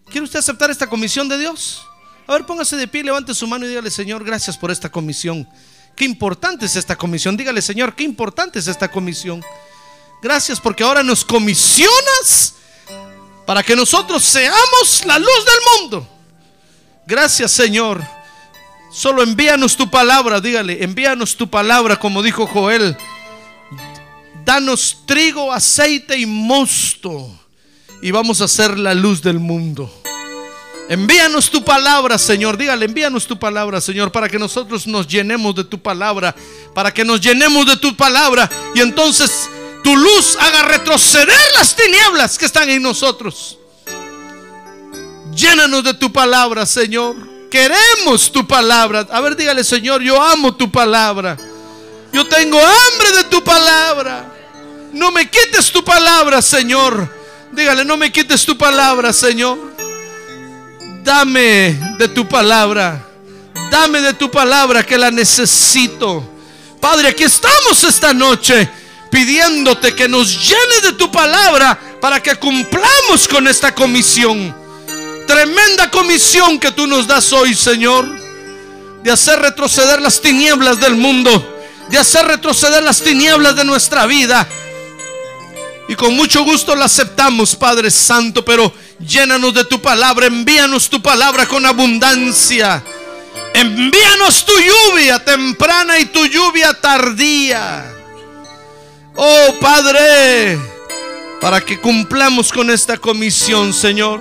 ¿Quiere 0.04 0.22
usted 0.22 0.38
aceptar 0.38 0.70
esta 0.70 0.88
comisión 0.88 1.28
de 1.28 1.38
Dios? 1.38 1.87
A 2.28 2.34
ver, 2.34 2.44
póngase 2.44 2.76
de 2.76 2.86
pie, 2.86 3.02
levante 3.02 3.34
su 3.34 3.46
mano 3.46 3.64
y 3.64 3.70
dígale, 3.70 3.90
Señor, 3.90 4.22
gracias 4.22 4.58
por 4.58 4.70
esta 4.70 4.90
comisión. 4.90 5.48
Qué 5.96 6.04
importante 6.04 6.66
es 6.66 6.76
esta 6.76 6.94
comisión. 6.94 7.38
Dígale, 7.38 7.62
Señor, 7.62 7.94
qué 7.94 8.04
importante 8.04 8.58
es 8.58 8.68
esta 8.68 8.90
comisión. 8.90 9.42
Gracias 10.20 10.60
porque 10.60 10.84
ahora 10.84 11.02
nos 11.02 11.24
comisionas 11.24 12.54
para 13.46 13.62
que 13.62 13.74
nosotros 13.74 14.22
seamos 14.22 15.06
la 15.06 15.18
luz 15.18 15.44
del 15.46 15.80
mundo. 15.80 16.08
Gracias, 17.06 17.50
Señor. 17.50 18.04
Solo 18.92 19.22
envíanos 19.22 19.74
tu 19.74 19.90
palabra, 19.90 20.38
dígale, 20.38 20.84
envíanos 20.84 21.34
tu 21.34 21.48
palabra, 21.48 21.98
como 21.98 22.22
dijo 22.22 22.46
Joel. 22.46 22.94
Danos 24.44 24.98
trigo, 25.06 25.50
aceite 25.50 26.18
y 26.18 26.26
mosto 26.26 27.34
y 28.02 28.10
vamos 28.10 28.42
a 28.42 28.48
ser 28.48 28.78
la 28.78 28.92
luz 28.92 29.22
del 29.22 29.38
mundo. 29.38 29.97
Envíanos 30.88 31.50
tu 31.50 31.62
palabra, 31.62 32.16
Señor. 32.16 32.56
Dígale, 32.56 32.86
envíanos 32.86 33.26
tu 33.26 33.38
palabra, 33.38 33.80
Señor, 33.80 34.10
para 34.10 34.28
que 34.28 34.38
nosotros 34.38 34.86
nos 34.86 35.06
llenemos 35.06 35.54
de 35.54 35.64
tu 35.64 35.78
palabra, 35.78 36.34
para 36.74 36.92
que 36.92 37.04
nos 37.04 37.20
llenemos 37.20 37.66
de 37.66 37.76
tu 37.76 37.94
palabra 37.94 38.48
y 38.74 38.80
entonces 38.80 39.50
tu 39.84 39.94
luz 39.94 40.36
haga 40.40 40.62
retroceder 40.62 41.38
las 41.58 41.76
tinieblas 41.76 42.38
que 42.38 42.46
están 42.46 42.70
en 42.70 42.82
nosotros. 42.82 43.58
Llénanos 45.34 45.84
de 45.84 45.94
tu 45.94 46.10
palabra, 46.10 46.64
Señor. 46.64 47.16
Queremos 47.50 48.32
tu 48.32 48.46
palabra. 48.46 49.06
A 49.10 49.20
ver, 49.20 49.36
dígale, 49.36 49.64
Señor, 49.64 50.02
yo 50.02 50.20
amo 50.20 50.54
tu 50.54 50.70
palabra. 50.70 51.36
Yo 52.12 52.26
tengo 52.26 52.58
hambre 52.58 53.12
de 53.16 53.24
tu 53.24 53.44
palabra. 53.44 54.32
No 54.94 55.12
me 55.12 55.28
quites 55.28 55.70
tu 55.70 55.84
palabra, 55.84 56.40
Señor. 56.40 57.08
Dígale, 57.52 57.84
no 57.84 57.98
me 57.98 58.10
quites 58.10 58.44
tu 58.46 58.56
palabra, 58.56 59.12
Señor. 59.12 59.58
Dame 61.08 61.74
de 61.96 62.06
tu 62.08 62.28
palabra. 62.28 63.02
Dame 63.70 64.02
de 64.02 64.12
tu 64.12 64.30
palabra 64.30 64.84
que 64.84 64.98
la 64.98 65.10
necesito. 65.10 66.22
Padre, 66.82 67.08
aquí 67.08 67.24
estamos 67.24 67.82
esta 67.82 68.12
noche 68.12 68.68
pidiéndote 69.10 69.94
que 69.94 70.06
nos 70.06 70.28
llenes 70.46 70.82
de 70.82 70.92
tu 70.92 71.10
palabra 71.10 71.80
para 71.98 72.22
que 72.22 72.36
cumplamos 72.36 73.26
con 73.26 73.48
esta 73.48 73.74
comisión. 73.74 74.54
Tremenda 75.26 75.90
comisión 75.90 76.58
que 76.58 76.72
tú 76.72 76.86
nos 76.86 77.06
das 77.06 77.32
hoy, 77.32 77.54
Señor. 77.54 78.06
De 79.02 79.10
hacer 79.10 79.38
retroceder 79.40 80.02
las 80.02 80.20
tinieblas 80.20 80.78
del 80.78 80.94
mundo. 80.94 81.58
De 81.88 81.96
hacer 81.96 82.26
retroceder 82.26 82.82
las 82.82 83.00
tinieblas 83.00 83.56
de 83.56 83.64
nuestra 83.64 84.04
vida 84.04 84.46
y 85.88 85.94
con 85.94 86.14
mucho 86.14 86.44
gusto 86.44 86.76
la 86.76 86.84
aceptamos, 86.84 87.56
Padre 87.56 87.90
Santo, 87.90 88.44
pero 88.44 88.70
llénanos 88.98 89.54
de 89.54 89.64
tu 89.64 89.80
palabra, 89.80 90.26
envíanos 90.26 90.88
tu 90.88 91.00
palabra 91.00 91.46
con 91.46 91.64
abundancia. 91.66 92.82
Envíanos 93.54 94.44
tu 94.44 94.52
lluvia 94.58 95.24
temprana 95.24 95.98
y 95.98 96.06
tu 96.06 96.24
lluvia 96.26 96.74
tardía. 96.74 97.92
Oh 99.16 99.54
Padre, 99.60 100.58
para 101.40 101.60
que 101.60 101.80
cumplamos 101.80 102.52
con 102.52 102.70
esta 102.70 102.98
comisión, 102.98 103.72
Señor. 103.72 104.20